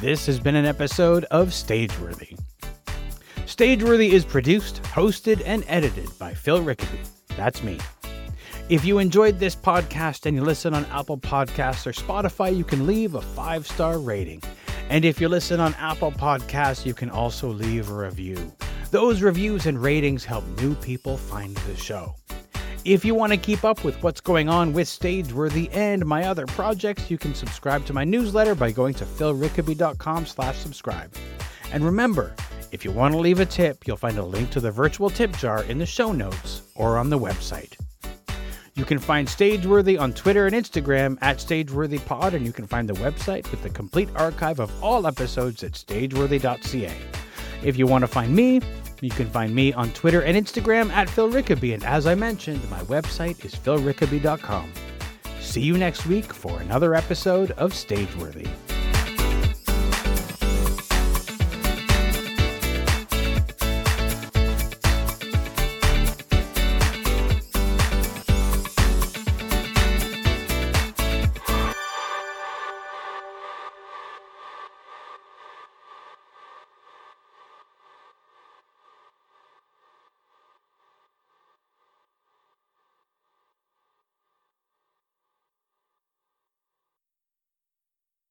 This 0.00 0.26
has 0.26 0.40
been 0.40 0.56
an 0.56 0.64
episode 0.64 1.24
of 1.30 1.50
Stageworthy. 1.50 2.36
Stageworthy 3.46 4.10
is 4.10 4.24
produced, 4.24 4.82
hosted, 4.82 5.42
and 5.44 5.64
edited 5.68 6.10
by 6.18 6.34
Phil 6.34 6.62
Rickaby. 6.62 6.98
That's 7.36 7.62
me. 7.62 7.78
If 8.68 8.84
you 8.84 8.98
enjoyed 8.98 9.38
this 9.38 9.56
podcast 9.56 10.26
and 10.26 10.36
you 10.36 10.44
listen 10.44 10.74
on 10.74 10.84
Apple 10.86 11.16
Podcasts 11.16 11.86
or 11.86 11.92
Spotify, 11.92 12.54
you 12.54 12.64
can 12.64 12.86
leave 12.86 13.14
a 13.14 13.22
five 13.22 13.66
star 13.66 13.98
rating. 13.98 14.42
And 14.90 15.06
if 15.06 15.22
you 15.22 15.28
listen 15.30 15.58
on 15.58 15.72
Apple 15.78 16.12
Podcasts, 16.12 16.84
you 16.84 16.92
can 16.92 17.08
also 17.08 17.48
leave 17.48 17.88
a 17.88 17.94
review. 17.94 18.52
Those 18.90 19.22
reviews 19.22 19.64
and 19.64 19.82
ratings 19.82 20.22
help 20.22 20.44
new 20.60 20.74
people 20.74 21.16
find 21.16 21.56
the 21.56 21.76
show. 21.76 22.14
If 22.84 23.06
you 23.06 23.14
want 23.14 23.32
to 23.32 23.38
keep 23.38 23.64
up 23.64 23.84
with 23.84 24.02
what's 24.02 24.20
going 24.20 24.50
on 24.50 24.74
with 24.74 24.86
Stageworthy 24.86 25.74
and 25.74 26.04
my 26.04 26.26
other 26.26 26.44
projects, 26.44 27.10
you 27.10 27.16
can 27.16 27.34
subscribe 27.34 27.86
to 27.86 27.94
my 27.94 28.04
newsletter 28.04 28.54
by 28.54 28.70
going 28.70 28.92
to 28.94 29.06
philrickaby.com 29.06 30.26
slash 30.26 30.58
subscribe. 30.58 31.14
And 31.72 31.82
remember, 31.82 32.34
if 32.70 32.84
you 32.84 32.92
want 32.92 33.14
to 33.14 33.18
leave 33.18 33.40
a 33.40 33.46
tip, 33.46 33.86
you'll 33.86 33.96
find 33.96 34.18
a 34.18 34.22
link 34.22 34.50
to 34.50 34.60
the 34.60 34.70
virtual 34.70 35.08
tip 35.08 35.34
jar 35.38 35.64
in 35.64 35.78
the 35.78 35.86
show 35.86 36.12
notes 36.12 36.60
or 36.74 36.98
on 36.98 37.08
the 37.08 37.18
website. 37.18 37.74
You 38.78 38.84
can 38.84 39.00
find 39.00 39.26
Stageworthy 39.26 39.98
on 39.98 40.12
Twitter 40.12 40.46
and 40.46 40.54
Instagram 40.54 41.18
at 41.20 41.38
StageworthyPod, 41.38 42.34
and 42.34 42.46
you 42.46 42.52
can 42.52 42.64
find 42.64 42.88
the 42.88 42.94
website 42.94 43.50
with 43.50 43.60
the 43.64 43.70
complete 43.70 44.08
archive 44.14 44.60
of 44.60 44.70
all 44.80 45.04
episodes 45.08 45.64
at 45.64 45.72
stageworthy.ca. 45.72 46.96
If 47.64 47.76
you 47.76 47.88
want 47.88 48.02
to 48.02 48.06
find 48.06 48.32
me, 48.32 48.60
you 49.00 49.10
can 49.10 49.26
find 49.26 49.52
me 49.52 49.72
on 49.72 49.90
Twitter 49.94 50.22
and 50.22 50.36
Instagram 50.36 50.90
at 50.90 51.10
Phil 51.10 51.28
Rickaby, 51.28 51.74
and 51.74 51.82
as 51.82 52.06
I 52.06 52.14
mentioned, 52.14 52.60
my 52.70 52.78
website 52.82 53.44
is 53.44 53.52
philrickaby.com. 53.56 54.72
See 55.40 55.62
you 55.62 55.76
next 55.76 56.06
week 56.06 56.32
for 56.32 56.60
another 56.60 56.94
episode 56.94 57.50
of 57.52 57.72
Stageworthy. 57.72 58.48